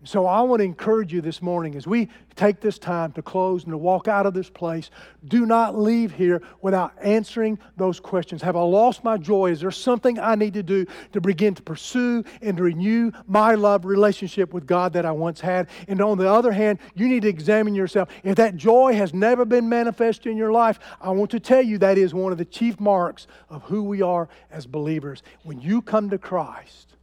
So 0.07 0.25
I 0.25 0.39
want 0.39 0.61
to 0.61 0.63
encourage 0.63 1.11
you 1.11 1.19
this 1.19 1.41
morning 1.41 1.75
as 1.75 1.85
we 1.85 2.07
take 2.37 2.61
this 2.61 2.79
time 2.79 3.11
to 3.11 3.21
close 3.21 3.65
and 3.65 3.73
to 3.73 3.77
walk 3.77 4.07
out 4.07 4.25
of 4.25 4.33
this 4.33 4.49
place, 4.49 4.89
do 5.25 5.45
not 5.45 5.77
leave 5.77 6.13
here 6.13 6.41
without 6.61 6.93
answering 7.01 7.59
those 7.75 7.99
questions. 7.99 8.41
Have 8.41 8.55
I 8.55 8.61
lost 8.61 9.03
my 9.03 9.17
joy? 9.17 9.51
Is 9.51 9.59
there 9.59 9.69
something 9.69 10.17
I 10.17 10.35
need 10.35 10.53
to 10.53 10.63
do 10.63 10.85
to 11.11 11.19
begin 11.19 11.55
to 11.55 11.61
pursue 11.61 12.23
and 12.41 12.55
to 12.55 12.63
renew 12.63 13.11
my 13.27 13.55
love 13.55 13.83
relationship 13.83 14.53
with 14.53 14.65
God 14.65 14.93
that 14.93 15.05
I 15.05 15.11
once 15.11 15.41
had? 15.41 15.67
And 15.89 16.01
on 16.01 16.17
the 16.17 16.31
other 16.31 16.53
hand, 16.53 16.79
you 16.95 17.09
need 17.09 17.23
to 17.23 17.27
examine 17.27 17.75
yourself. 17.75 18.07
If 18.23 18.37
that 18.37 18.55
joy 18.55 18.93
has 18.93 19.13
never 19.13 19.43
been 19.43 19.67
manifested 19.67 20.31
in 20.31 20.37
your 20.37 20.53
life, 20.53 20.79
I 21.01 21.09
want 21.09 21.31
to 21.31 21.39
tell 21.41 21.61
you 21.61 21.79
that 21.79 21.97
is 21.97 22.13
one 22.13 22.31
of 22.31 22.37
the 22.37 22.45
chief 22.45 22.79
marks 22.79 23.27
of 23.49 23.63
who 23.63 23.83
we 23.83 24.01
are 24.01 24.29
as 24.51 24.67
believers. 24.67 25.21
When 25.43 25.59
you 25.59 25.81
come 25.81 26.09
to 26.11 26.17
Christ, 26.17 26.93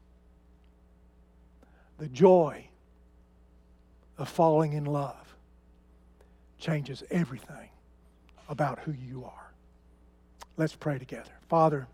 the 1.98 2.08
joy 2.08 2.68
of 4.18 4.28
falling 4.28 4.72
in 4.72 4.84
love 4.84 5.36
changes 6.58 7.02
everything 7.10 7.68
about 8.48 8.78
who 8.80 8.92
you 8.92 9.24
are. 9.24 9.52
Let's 10.56 10.74
pray 10.74 10.98
together. 10.98 11.32
Father, 11.48 11.88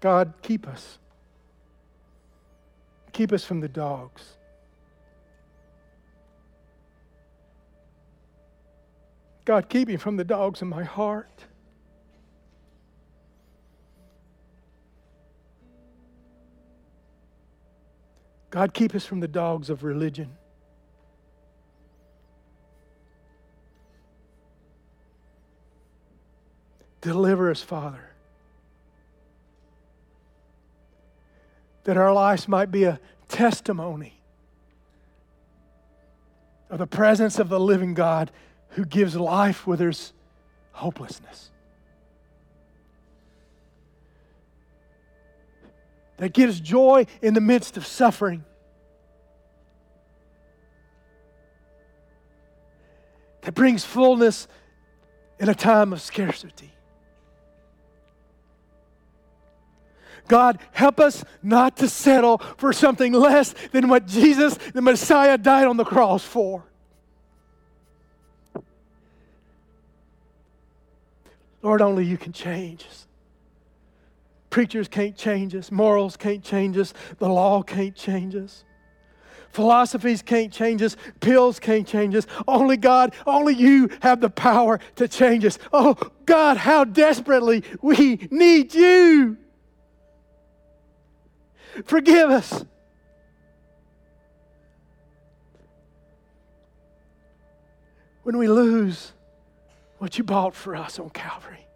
God, 0.00 0.34
keep 0.42 0.66
us. 0.66 0.98
Keep 3.12 3.32
us 3.32 3.44
from 3.44 3.60
the 3.60 3.68
dogs. 3.68 4.36
God, 9.44 9.68
keep 9.68 9.88
me 9.88 9.96
from 9.96 10.16
the 10.16 10.24
dogs 10.24 10.60
in 10.60 10.68
my 10.68 10.82
heart. 10.82 11.44
God, 18.50 18.74
keep 18.74 18.94
us 18.94 19.06
from 19.06 19.20
the 19.20 19.28
dogs 19.28 19.70
of 19.70 19.84
religion. 19.84 20.36
Deliver 27.00 27.50
us, 27.50 27.62
Father. 27.62 28.15
That 31.86 31.96
our 31.96 32.12
lives 32.12 32.48
might 32.48 32.72
be 32.72 32.82
a 32.82 32.98
testimony 33.28 34.20
of 36.68 36.80
the 36.80 36.86
presence 36.86 37.38
of 37.38 37.48
the 37.48 37.60
living 37.60 37.94
God 37.94 38.32
who 38.70 38.84
gives 38.84 39.14
life 39.14 39.68
where 39.68 39.76
there's 39.76 40.12
hopelessness. 40.72 41.52
That 46.16 46.32
gives 46.32 46.58
joy 46.58 47.06
in 47.22 47.34
the 47.34 47.40
midst 47.40 47.76
of 47.76 47.86
suffering. 47.86 48.44
That 53.42 53.54
brings 53.54 53.84
fullness 53.84 54.48
in 55.38 55.48
a 55.48 55.54
time 55.54 55.92
of 55.92 56.00
scarcity. 56.00 56.72
God, 60.28 60.58
help 60.72 61.00
us 61.00 61.24
not 61.42 61.76
to 61.78 61.88
settle 61.88 62.38
for 62.56 62.72
something 62.72 63.12
less 63.12 63.54
than 63.72 63.88
what 63.88 64.06
Jesus, 64.06 64.56
the 64.74 64.82
Messiah, 64.82 65.38
died 65.38 65.66
on 65.66 65.76
the 65.76 65.84
cross 65.84 66.24
for. 66.24 66.64
Lord, 71.62 71.82
only 71.82 72.04
you 72.04 72.16
can 72.16 72.32
change 72.32 72.84
us. 72.88 73.06
Preachers 74.50 74.88
can't 74.88 75.16
change 75.16 75.54
us. 75.54 75.72
Morals 75.72 76.16
can't 76.16 76.42
change 76.42 76.78
us. 76.78 76.94
The 77.18 77.28
law 77.28 77.62
can't 77.62 77.94
change 77.94 78.36
us. 78.36 78.64
Philosophies 79.50 80.22
can't 80.22 80.52
change 80.52 80.82
us. 80.82 80.96
Pills 81.20 81.58
can't 81.58 81.88
change 81.88 82.14
us. 82.14 82.26
Only 82.46 82.76
God, 82.76 83.14
only 83.26 83.54
you 83.54 83.90
have 84.00 84.20
the 84.20 84.30
power 84.30 84.78
to 84.96 85.08
change 85.08 85.44
us. 85.44 85.58
Oh, 85.72 85.94
God, 86.24 86.56
how 86.56 86.84
desperately 86.84 87.64
we 87.82 88.28
need 88.30 88.74
you. 88.74 89.38
Forgive 91.84 92.30
us. 92.30 92.64
When 98.22 98.38
we 98.38 98.48
lose 98.48 99.12
what 99.98 100.18
you 100.18 100.24
bought 100.24 100.54
for 100.54 100.74
us 100.74 100.98
on 100.98 101.10
Calvary. 101.10 101.66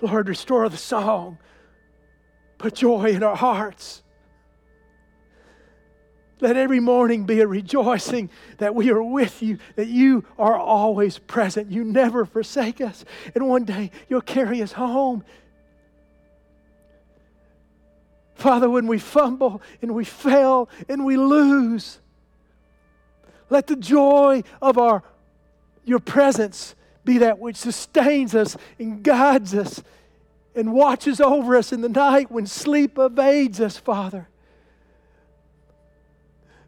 Lord, 0.00 0.28
restore 0.28 0.68
the 0.68 0.76
song. 0.76 1.38
Put 2.58 2.74
joy 2.74 3.06
in 3.06 3.22
our 3.22 3.36
hearts. 3.36 4.02
Let 6.40 6.56
every 6.56 6.78
morning 6.78 7.24
be 7.24 7.40
a 7.40 7.48
rejoicing 7.48 8.30
that 8.58 8.74
we 8.74 8.90
are 8.90 9.02
with 9.02 9.42
you, 9.42 9.58
that 9.74 9.88
you 9.88 10.24
are 10.38 10.56
always 10.56 11.18
present. 11.18 11.72
You 11.72 11.82
never 11.82 12.24
forsake 12.24 12.80
us. 12.80 13.04
And 13.34 13.48
one 13.48 13.64
day 13.64 13.90
you'll 14.08 14.20
carry 14.20 14.62
us 14.62 14.72
home 14.72 15.24
Father, 18.38 18.70
when 18.70 18.86
we 18.86 19.00
fumble 19.00 19.60
and 19.82 19.96
we 19.96 20.04
fail 20.04 20.70
and 20.88 21.04
we 21.04 21.16
lose, 21.16 21.98
Let 23.50 23.66
the 23.66 23.74
joy 23.74 24.44
of 24.62 24.78
our 24.78 25.02
your 25.84 25.98
presence 25.98 26.76
be 27.04 27.18
that 27.18 27.40
which 27.40 27.56
sustains 27.56 28.36
us 28.36 28.56
and 28.78 29.02
guides 29.02 29.54
us 29.54 29.82
and 30.54 30.72
watches 30.72 31.20
over 31.20 31.56
us 31.56 31.72
in 31.72 31.80
the 31.80 31.88
night 31.88 32.30
when 32.30 32.46
sleep 32.46 32.96
evades 32.96 33.60
us, 33.60 33.76
Father. 33.76 34.28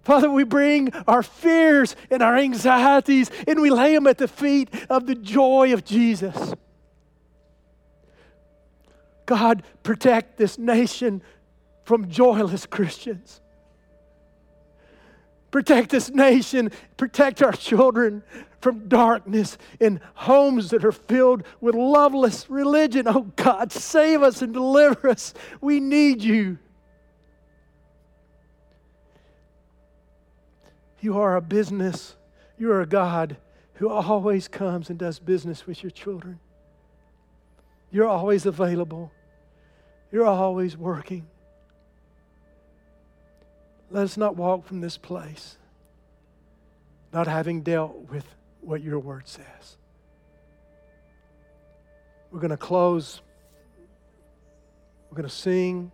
Father, 0.03 0.31
we 0.31 0.43
bring 0.43 0.93
our 1.07 1.23
fears 1.23 1.95
and 2.11 2.21
our 2.21 2.37
anxieties 2.37 3.31
and 3.47 3.61
we 3.61 3.71
lay 3.71 3.95
them 3.95 4.09
at 4.09 4.19
the 4.19 4.27
feet 4.27 4.71
of 4.89 5.07
the 5.07 5.15
joy 5.15 5.73
of 5.73 5.85
Jesus. 5.85 6.55
God, 9.27 9.63
protect 9.85 10.37
this 10.37 10.59
nation 10.59 11.23
from 11.91 12.09
joyless 12.09 12.67
Christians. 12.67 13.41
Protect 15.51 15.91
this 15.91 16.09
nation, 16.09 16.71
protect 16.97 17.43
our 17.43 17.51
children 17.51 18.23
from 18.61 18.87
darkness 18.87 19.59
in 19.81 20.01
homes 20.15 20.71
that 20.71 20.85
are 20.85 20.93
filled 20.93 21.43
with 21.61 21.75
loveless 21.75 22.49
religion. 22.49 23.09
Oh 23.09 23.23
God, 23.35 23.73
save 23.73 24.23
us 24.23 24.41
and 24.41 24.53
deliver 24.53 25.09
us. 25.09 25.35
We 25.61 25.81
need 25.81 26.23
you. 26.23 26.59
You 31.01 31.19
are 31.19 31.35
a 31.35 31.43
business, 31.43 32.15
you 32.57 32.71
are 32.71 32.83
a 32.83 32.87
God 32.87 33.37
who 33.75 33.89
always 33.89 34.47
comes 34.47 34.91
and 34.91 34.97
does 34.97 35.19
business 35.19 35.67
with 35.67 35.83
your 35.83 35.91
children. 35.91 36.39
You're 37.91 38.07
always 38.07 38.47
available, 38.47 39.11
you're 40.13 40.25
always 40.25 40.77
working. 40.77 41.27
Let 43.91 44.05
us 44.05 44.17
not 44.17 44.37
walk 44.37 44.67
from 44.67 44.81
this 44.81 44.97
place 44.97 45.57
not 47.13 47.27
having 47.27 47.63
dealt 47.63 48.09
with 48.11 48.25
what 48.61 48.83
your 48.83 48.99
word 48.99 49.27
says. 49.27 49.77
We're 52.31 52.41
going 52.41 52.51
to 52.51 52.57
close. 52.57 53.21
We're 55.11 55.17
going 55.17 55.29
to 55.29 55.35
sing. 55.35 55.91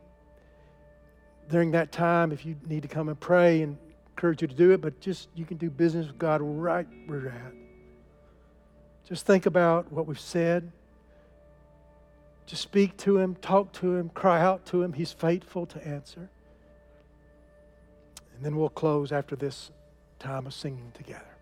During 1.49 1.71
that 1.71 1.93
time, 1.93 2.33
if 2.33 2.45
you 2.45 2.57
need 2.67 2.83
to 2.83 2.89
come 2.89 3.09
and 3.09 3.19
pray 3.19 3.63
and 3.63 3.79
encourage 4.11 4.43
you 4.43 4.49
to 4.49 4.55
do 4.55 4.73
it, 4.73 4.81
but 4.81 5.01
just 5.01 5.29
you 5.35 5.45
can 5.45 5.57
do 5.57 5.71
business 5.71 6.07
with 6.07 6.19
God 6.19 6.41
right 6.43 6.87
where 7.07 7.21
you're 7.21 7.31
at. 7.31 7.53
Just 9.09 9.25
think 9.25 9.47
about 9.47 9.91
what 9.93 10.07
we've 10.07 10.21
said. 10.21 10.71
Just 12.47 12.63
speak 12.63 12.97
to 12.99 13.17
Him, 13.19 13.37
talk 13.37 13.73
to 13.75 13.95
Him, 13.95 14.11
cry 14.11 14.41
out 14.41 14.67
to 14.67 14.83
Him. 14.83 14.93
He's 14.93 15.13
faithful 15.13 15.67
to 15.67 15.87
answer. 15.87 16.29
And 18.37 18.45
then 18.45 18.57
we'll 18.57 18.69
close 18.69 19.13
after 19.13 19.35
this 19.35 19.71
time 20.19 20.47
of 20.47 20.53
singing 20.53 20.93
together. 20.95 21.36